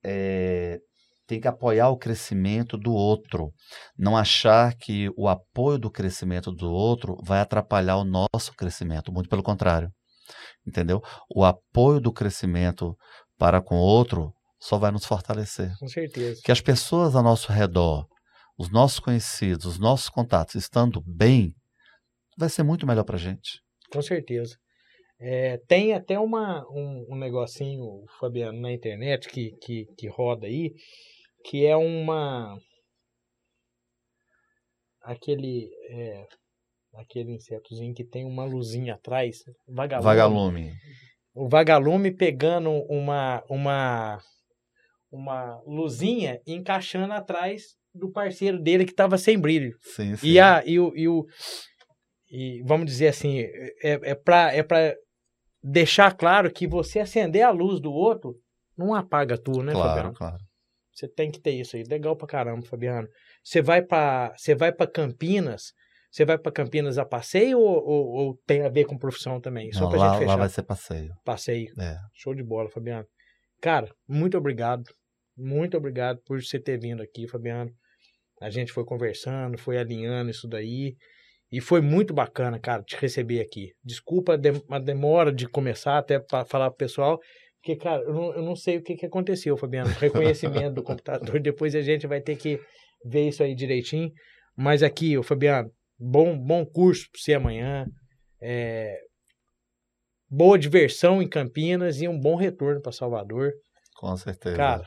[0.04, 0.78] eh,
[1.26, 3.52] tem que apoiar o crescimento do outro.
[3.96, 9.28] Não achar que o apoio do crescimento do outro vai atrapalhar o nosso crescimento, muito
[9.28, 9.90] pelo contrário.
[10.66, 11.00] Entendeu?
[11.34, 12.96] O apoio do crescimento
[13.38, 15.72] para com o outro só vai nos fortalecer.
[15.78, 16.40] Com certeza.
[16.44, 18.06] Que as pessoas ao nosso redor,
[18.60, 21.54] os nossos conhecidos, os nossos contatos, estando bem,
[22.36, 23.62] vai ser muito melhor para a gente.
[23.90, 24.54] Com certeza.
[25.18, 30.74] É, tem até uma, um, um negocinho, Fabiano, na internet que, que, que roda aí,
[31.42, 32.54] que é uma.
[35.00, 35.70] Aquele.
[35.88, 36.26] é,
[36.96, 39.42] aquele insetozinho que tem uma luzinha atrás.
[39.66, 40.04] Vagalume.
[40.04, 40.72] Vagalume.
[41.34, 44.18] O vagalume pegando uma, uma,
[45.10, 49.76] uma luzinha e encaixando atrás do parceiro dele que estava sem brilho.
[49.80, 50.26] Sim, sim.
[50.28, 51.26] E, a, e, o, e, o,
[52.30, 54.94] e vamos dizer assim, é, é para é pra
[55.62, 58.34] deixar claro que você acender a luz do outro
[58.76, 60.14] não apaga tu, né, claro, Fabiano?
[60.14, 60.38] claro.
[60.92, 61.82] Você tem que ter isso aí.
[61.84, 63.08] Legal pra caramba, Fabiano.
[63.42, 65.72] Você vai pra, você vai pra Campinas,
[66.10, 69.72] você vai pra Campinas a passeio ou, ou, ou tem a ver com profissão também?
[69.72, 70.30] Só Não, pra lá, gente fechar.
[70.30, 71.14] lá vai ser passeio.
[71.24, 71.72] Passeio.
[71.80, 71.96] É.
[72.14, 73.06] Show de bola, Fabiano.
[73.62, 74.84] Cara, muito obrigado.
[75.40, 77.70] Muito obrigado por você ter vindo aqui, Fabiano.
[78.40, 80.94] A gente foi conversando, foi alinhando isso daí.
[81.52, 83.72] E foi muito bacana, cara, te receber aqui.
[83.84, 87.18] Desculpa a dem- a demora de começar, até para falar pro pessoal.
[87.60, 89.90] Porque, cara, eu não, eu não sei o que, que aconteceu, Fabiano.
[89.98, 91.40] Reconhecimento do computador.
[91.42, 92.60] Depois a gente vai ter que
[93.04, 94.10] ver isso aí direitinho.
[94.56, 97.86] Mas aqui, ô Fabiano, bom, bom curso para você amanhã.
[98.40, 98.96] É,
[100.30, 103.52] boa diversão em Campinas e um bom retorno para Salvador.
[103.96, 104.56] Com certeza.
[104.56, 104.86] Cara,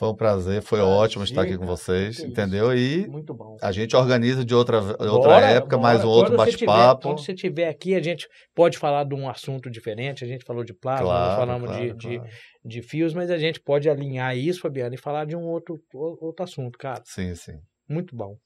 [0.00, 2.74] foi um prazer, foi ótimo estar aqui com vocês, entendeu?
[2.74, 3.58] E muito bom.
[3.60, 5.92] a gente organiza de outra, outra Bora, época, bora.
[5.92, 7.02] mais um outro bate-papo.
[7.02, 10.24] Quando você estiver aqui, a gente pode falar de um assunto diferente.
[10.24, 12.30] A gente falou de plasma, Claro, falamos claro, de, de, claro.
[12.64, 16.44] de fios, mas a gente pode alinhar isso, Fabiano, e falar de um outro, outro
[16.44, 17.02] assunto, cara.
[17.04, 17.60] Sim, sim.
[17.86, 18.38] Muito bom.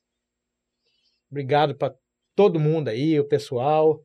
[1.30, 1.94] Obrigado para
[2.34, 4.00] todo mundo aí, o pessoal,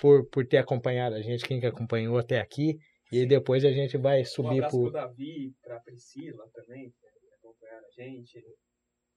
[0.00, 2.76] por, por ter acompanhado a gente, quem que acompanhou até aqui.
[3.12, 4.90] E aí depois a gente vai Um subir abraço pro.
[4.90, 8.42] pro Davi, pra Priscila também, que acompanharam a gente.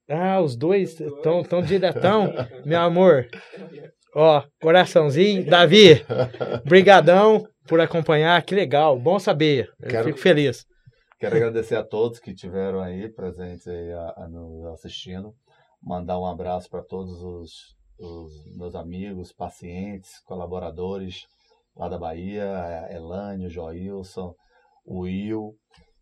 [0.09, 2.31] Ah, os dois estão tão diretão.
[2.65, 3.27] Meu amor,
[4.13, 5.45] ó, coraçãozinho.
[5.49, 6.03] Davi,
[6.65, 9.69] brigadão por acompanhar, que legal, bom saber.
[9.79, 10.65] Eu Quero- fico feliz.
[11.17, 15.33] Quero agradecer a todos que tiveram aí presentes aí a, a nos assistindo.
[15.81, 21.25] Mandar um abraço para todos os, os meus amigos, pacientes, colaboradores
[21.75, 22.45] lá da Bahia,
[22.89, 24.33] a Elane, o Joilson,
[24.85, 25.53] o Will,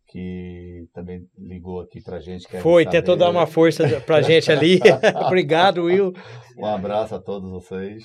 [0.08, 2.48] que também ligou aqui pra gente.
[2.62, 2.98] Foi, saber.
[2.98, 4.80] tentou dar uma força pra gente ali.
[5.26, 6.14] Obrigado, Will.
[6.58, 8.04] Um abraço a todos vocês.